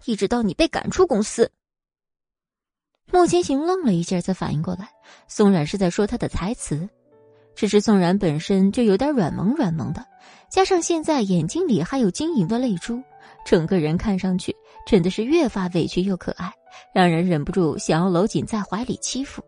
[0.06, 1.52] 一直到你被赶出公司。”
[3.12, 4.90] 莫千行愣了一下，才反应过来，
[5.28, 6.90] 宋冉是在说他的台词。
[7.56, 10.06] 只是宋冉本身就有点软萌软萌的，
[10.50, 13.02] 加上现在眼睛里还有晶莹的泪珠，
[13.46, 14.54] 整个人看上去
[14.86, 16.52] 真的是越发委屈又可爱，
[16.94, 19.44] 让人忍不住想要搂紧在怀里欺负。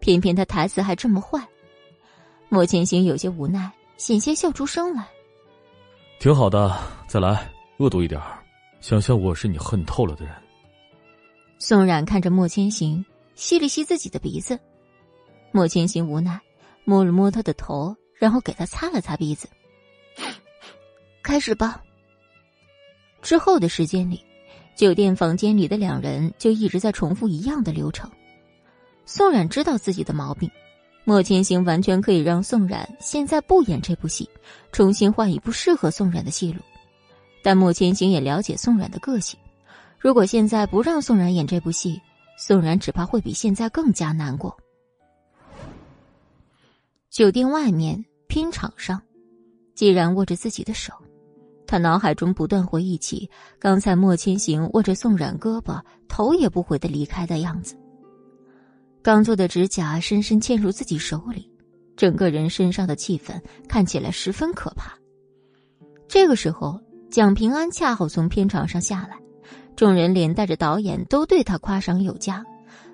[0.00, 1.40] 偏偏他台词还这么坏，
[2.48, 5.06] 莫千行有些无奈，险些笑出声来。
[6.18, 6.76] 挺好的，
[7.06, 8.20] 再来，恶毒一点
[8.80, 10.34] 想象我是你恨透了的人。
[11.58, 14.58] 宋冉看着莫千行，吸了吸自己的鼻子。
[15.52, 16.40] 莫千行无奈。
[16.86, 19.48] 摸了摸他的头，然后给他擦了擦鼻子。
[21.24, 21.82] 开始吧。
[23.22, 24.22] 之后的时间里，
[24.74, 28.10] 酒店房间里的两人就一直在重复一样的流程。
[29.06, 30.50] 宋冉知道自己的毛病，
[31.04, 34.28] 莫千行完全可以让宋冉现在不演这部戏，
[34.72, 36.60] 重新换一部适合宋冉的戏路。
[37.42, 39.38] 但莫千行也了解宋冉的个性，
[39.98, 42.00] 如果现在不让宋冉演这部戏，
[42.38, 44.56] 宋冉只怕会比现在更加难过。
[47.10, 49.00] 酒店外面拼场上，
[49.74, 50.92] 既然握着自己的手，
[51.74, 53.28] 他脑海中不断回忆起
[53.58, 57.76] 刚才莫千行握着宋冉胳膊，头也不回的离开的样子。
[59.02, 61.50] 刚做的指甲深深嵌入自己手里，
[61.96, 64.96] 整个人身上的气氛看起来十分可怕。
[66.06, 66.78] 这个时候，
[67.10, 69.18] 蒋平安恰好从片场上下来，
[69.74, 72.44] 众人连带着导演都对他夸赏有加，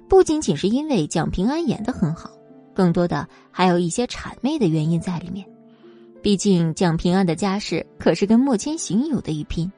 [0.08, 2.30] 不仅仅是因为蒋平安演的很好。
[2.74, 5.46] 更多的还有一些谄媚的原因在里面，
[6.22, 9.70] 毕竟蒋平安的家世可是跟莫千行有的一拼。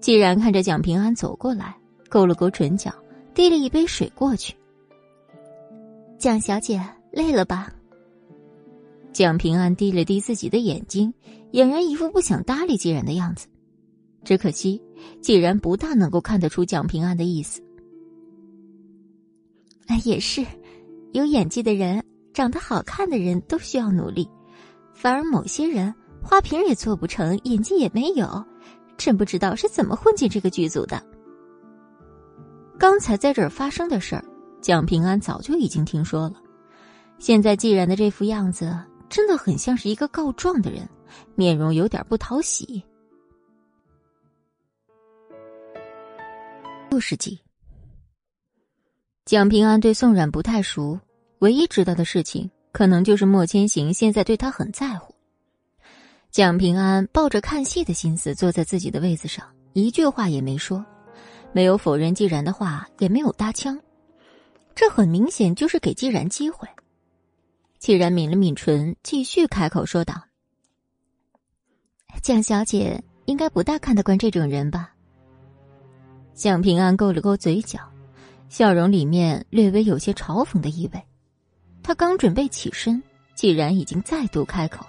[0.00, 1.76] 既然看着蒋平安走过来，
[2.08, 2.92] 勾了勾唇角，
[3.34, 4.54] 递了一杯水过去。
[6.18, 7.72] 蒋小姐累了吧？
[9.12, 11.12] 蒋平安低了低自己的眼睛，
[11.52, 13.46] 俨然一副不想搭理既然的样子。
[14.24, 14.82] 只可惜，
[15.20, 17.62] 既然不大能够看得出蒋平安的意思。
[19.86, 20.44] 哎，也是。
[21.12, 24.28] 有演技的人，长得好看的人都需要努力，
[24.96, 28.42] 反而某些人花瓶也做不成，演技也没有，
[28.96, 31.00] 真不知道是怎么混进这个剧组的。
[32.78, 34.24] 刚才在这儿发生的事儿，
[34.62, 36.34] 蒋平安早就已经听说了。
[37.18, 38.74] 现在既然的这副样子，
[39.08, 40.88] 真的很像是一个告状的人，
[41.34, 42.82] 面容有点不讨喜。
[46.88, 47.38] 六十集，
[49.26, 50.98] 蒋平安对宋冉不太熟。
[51.40, 55.14] 唯一知道的事情，可能就是莫千行现在对他很在乎。
[56.30, 60.84] 蒋平安抱着看戏的心思坐在自己的位子上，一句话也没说，
[61.52, 63.80] 没有否认季然的话，也没有搭腔，
[64.74, 66.68] 这很明显就是给季然机会。
[67.78, 70.24] 季然抿了抿唇，继续开口说道
[72.20, 74.92] ：“蒋小姐应该不大看得惯这种人吧？”
[76.36, 77.80] 蒋平安勾了勾嘴角，
[78.50, 81.02] 笑容里面略微有些嘲讽的意味。
[81.86, 83.00] 他刚准备起身，
[83.36, 84.84] 既然已经再度开口：“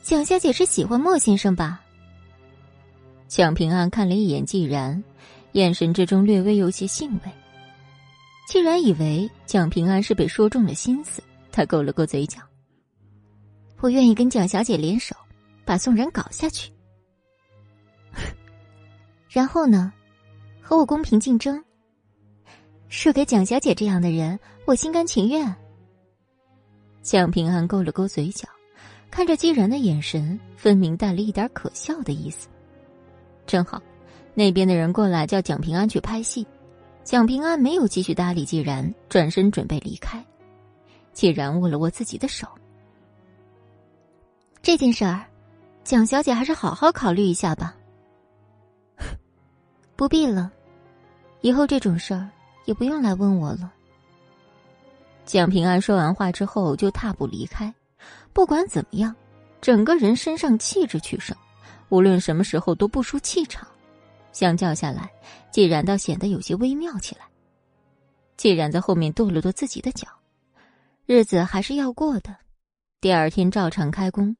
[0.00, 1.82] 蒋小姐是喜欢莫先生吧？”
[3.26, 5.02] 蒋平安看了一眼季然，
[5.50, 7.32] 眼神之中略微有些兴味。
[8.46, 12.38] 既然以为蒋平安是被说中了心思，他勾了勾嘴角
[13.82, 15.16] ：“我愿意跟蒋小姐联手，
[15.64, 16.70] 把宋然搞下去。
[19.28, 19.92] 然后呢，
[20.60, 21.60] 和我公平竞争。”
[22.88, 25.52] 输给蒋小姐这样的人，我心甘情愿。
[27.02, 28.48] 蒋平安勾了勾嘴角，
[29.10, 32.48] 看着季然的眼神，分明带了一点可笑的意思。
[33.44, 33.82] 正好，
[34.34, 36.46] 那边的人过来叫蒋平安去拍戏，
[37.02, 40.24] 蒋平安没有继续搭理季然，转身准备离开。
[41.12, 42.46] 季然握了握自己的手，
[44.62, 45.26] 这件事儿，
[45.82, 47.76] 蒋小姐还是好好考虑一下吧。
[49.96, 50.52] 不必了，
[51.40, 52.30] 以后这种事儿。
[52.64, 53.72] 也不用来问我了。
[55.24, 57.72] 蒋平安说完话之后就踏步离开。
[58.32, 59.14] 不管怎么样，
[59.60, 61.36] 整个人身上气质取胜，
[61.88, 63.66] 无论什么时候都不输气场。
[64.32, 65.10] 相较下来，
[65.50, 67.26] 既然倒显得有些微妙起来。
[68.36, 70.08] 既然在后面跺了跺自己的脚，
[71.06, 72.34] 日子还是要过的。
[73.00, 74.36] 第二天照常开工。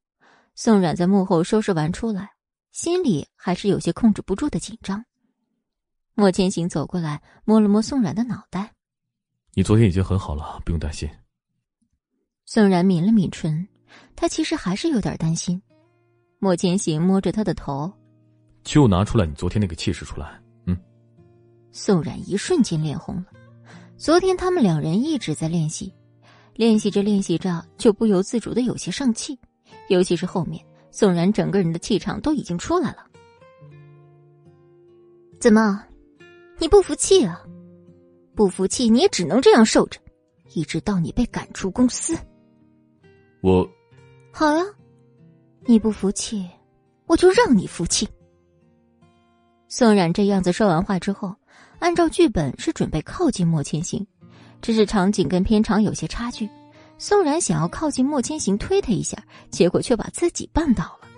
[0.54, 2.30] 宋冉在幕后收拾完出来，
[2.72, 5.04] 心里还是有些控制不住的紧张。
[6.14, 8.72] 莫千行走过来，摸了摸宋冉的脑袋。
[9.54, 11.06] 你昨天已经很好了，不用担心。
[12.46, 13.68] 宋然抿了抿唇，
[14.16, 15.60] 他其实还是有点担心。
[16.38, 17.92] 莫千行摸着他的头，
[18.64, 20.40] 就拿出来你昨天那个气势出来。
[20.66, 20.76] 嗯。
[21.70, 23.26] 宋冉一瞬间脸红了。
[23.98, 25.92] 昨天他们两人一直在练习，
[26.54, 29.38] 练习着练习着，就不由自主的有些上气，
[29.88, 33.06] 尤其是后面，宋冉整个人的气场都已经出来了。
[35.38, 35.84] 怎么？
[36.58, 37.40] 你不服气啊？
[38.34, 40.00] 不服气，你也只能这样受着，
[40.54, 42.16] 一直到你被赶出公司。
[43.40, 43.68] 我，
[44.32, 44.64] 好呀，
[45.64, 46.48] 你不服气，
[47.06, 48.08] 我就让你服气。
[49.68, 51.34] 宋冉这样子说完话之后，
[51.78, 54.06] 按照剧本是准备靠近莫千行，
[54.60, 56.48] 只是场景跟片场有些差距。
[56.98, 59.16] 宋冉想要靠近莫千行推他一下，
[59.50, 61.08] 结果却把自己绊倒了。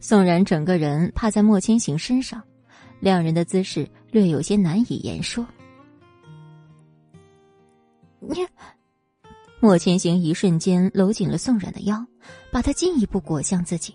[0.00, 2.42] 宋冉整个人趴在莫千行身上，
[3.00, 5.46] 两人的姿势略有些难以言说。
[8.20, 8.46] 你，
[9.60, 12.06] 莫千行一瞬间搂紧了宋冉的腰，
[12.52, 13.94] 把她进一步裹向自己。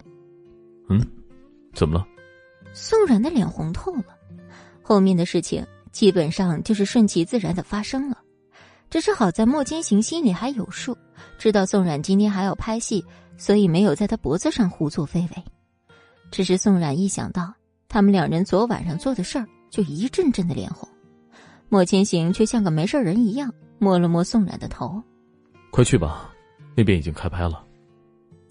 [0.90, 1.00] 嗯，
[1.74, 2.06] 怎么了？
[2.74, 4.18] 宋冉的脸红透了。
[4.82, 8.18] 后面的事情基本上就是顺其自然的发生了，
[8.90, 10.96] 只是好在莫千行心里还有数，
[11.40, 13.04] 知道宋冉今天还要拍戏，
[13.38, 15.44] 所以没有在他脖子上胡作非为。
[16.30, 17.54] 只是宋冉一想到
[17.88, 20.88] 他们两人昨晚上做的事儿，就一阵阵的脸红。
[21.70, 25.02] 莫千行却像个没事人一样，摸了摸宋冉的头
[25.72, 26.34] ：“快去吧，
[26.76, 27.66] 那边已经开拍了。”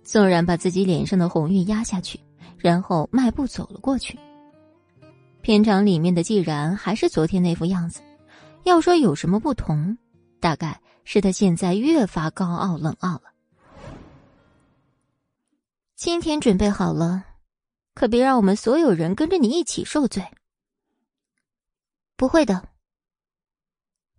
[0.05, 2.21] 宋冉把自己脸上的红晕压下去，
[2.59, 4.19] 然后迈步走了过去。
[5.41, 8.01] 片场里面的季然还是昨天那副样子，
[8.65, 9.97] 要说有什么不同，
[10.41, 13.25] 大概是他现在越发高傲冷傲了。
[15.97, 17.25] 今天准备好了。
[17.95, 20.25] 可别让我们所有人跟着你一起受罪。
[22.17, 22.69] 不会的。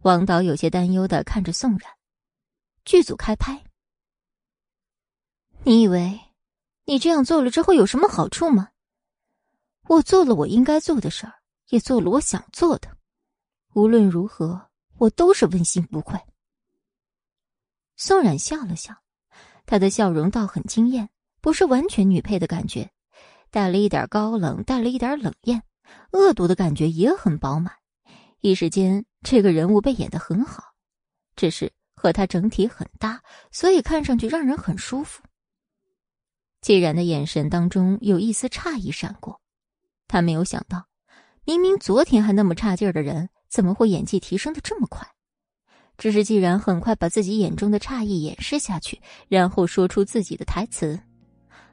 [0.05, 1.91] 王导有些担忧的看着宋冉。
[2.83, 3.63] 剧组开拍，
[5.63, 6.19] 你以为
[6.83, 8.69] 你这样做了之后有什么好处吗？
[9.87, 11.33] 我做了我应该做的事儿，
[11.69, 12.95] 也做了我想做的。
[13.73, 14.69] 无论如何，
[14.99, 16.19] 我都是问心无愧。
[17.97, 18.93] 宋冉笑了笑，
[19.65, 21.09] 她的笑容倒很惊艳，
[21.41, 22.91] 不是完全女配的感觉。
[23.49, 25.63] 带了一点高冷，带了一点冷艳，
[26.11, 27.73] 恶毒的感觉也很饱满。
[28.41, 30.63] 一时间，这个人物被演得很好，
[31.35, 35.23] 只是和他整体很搭，所以看上去让人很舒服。
[36.61, 39.41] 季然的眼神当中有一丝诧异闪过，
[40.07, 40.85] 他没有想到，
[41.43, 45.07] 明明昨天还那么差劲儿的人，怎么会演技提升的这么快？
[45.97, 50.99] 只是季然很快把自己眼中的诧异掩饰下去，然后说出自己的台词，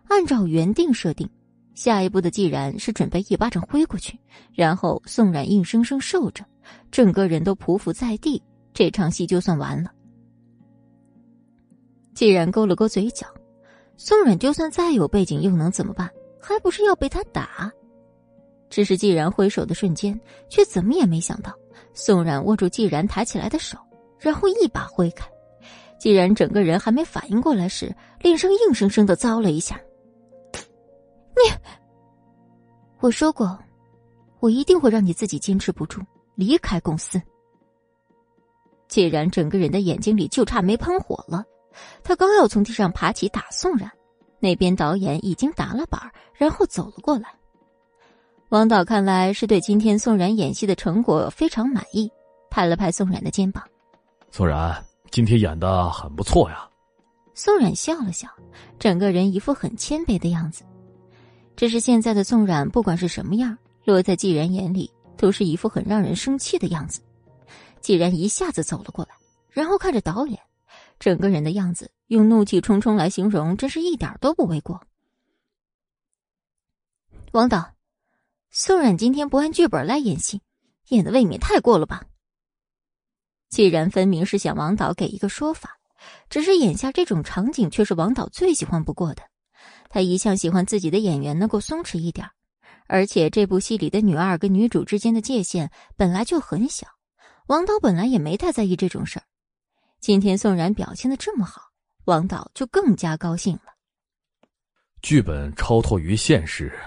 [0.08, 1.28] 按照原定设定。
[1.74, 4.18] 下一步的既然是准备一巴掌挥过去，
[4.54, 6.46] 然后宋冉硬生生受着，
[6.90, 8.42] 整个人都匍匐在地，
[8.72, 9.90] 这场戏就算完了。
[12.14, 13.26] 既然勾了勾嘴角，
[13.96, 16.10] 宋冉就算再有背景又能怎么办？
[16.40, 17.72] 还不是要被他打？
[18.68, 20.18] 只是既然挥手的瞬间，
[20.48, 21.52] 却怎么也没想到，
[21.94, 23.78] 宋冉握住既然抬起来的手，
[24.18, 25.26] 然后一把挥开。
[25.98, 29.80] 既然整个人还没反应过来时，脸上硬生生的遭了一下。
[30.52, 31.52] 你，
[32.98, 33.58] 我说过，
[34.40, 36.00] 我一定会让你自己坚持不住
[36.34, 37.20] 离开公司。
[38.88, 41.44] 既然整个人的眼睛里就差没喷火了，
[42.04, 43.90] 他刚要从地上爬起打宋冉，
[44.38, 46.00] 那边导演已经打了板
[46.34, 47.28] 然后走了过来。
[48.50, 52.12] 王导看来是对今天宋冉演戏的成果非常满意，
[52.50, 53.64] 拍了拍宋冉的肩膀
[54.30, 56.68] ：“宋冉，今天演的很不错呀。”
[57.32, 58.28] 宋冉笑了笑，
[58.78, 60.64] 整个人一副很谦卑的样子。
[61.56, 67.00] 只是现在的宋冉，不管是什么样，落在季然眼里都是一副很让人生气的样子。
[67.80, 69.14] 季然一下子走了过来，
[69.50, 70.40] 然后看着导演，
[70.98, 74.84] 整个人的样子用怒气冲冲来形容，真是一点都不为过。
[77.30, 77.72] 王导，
[78.50, 80.42] 宋冉今天不按剧本来演戏，
[80.88, 82.02] 演的未免太过了吧？
[83.48, 85.78] 既然分明是想王导给一个说法，
[86.28, 89.22] 只是眼下这种场景却是王导最喜欢不过的。
[89.88, 92.28] 他一向喜欢自己的演员能够松弛一点，
[92.92, 96.86] 而且这部戏里的女二跟女主之间的界限本来就很小，
[97.46, 99.24] 王导本来也没太在意这种事儿。
[99.98, 101.70] 今天宋然表现的这么好，
[102.04, 103.72] 王导就更加高兴了。
[105.00, 106.78] 剧本超脱于现实，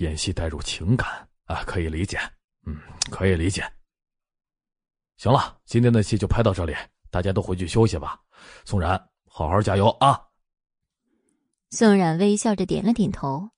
[0.00, 2.18] 演戏带入情感啊，可以理解，
[2.66, 2.76] 嗯，
[3.10, 3.64] 可以理解。
[5.16, 6.76] 行了，今天的戏就拍到这里，
[7.10, 8.20] 大家都回去休息吧。
[8.66, 10.20] 宋然，好好加油啊！
[11.70, 13.48] 宋冉微笑着点了点头，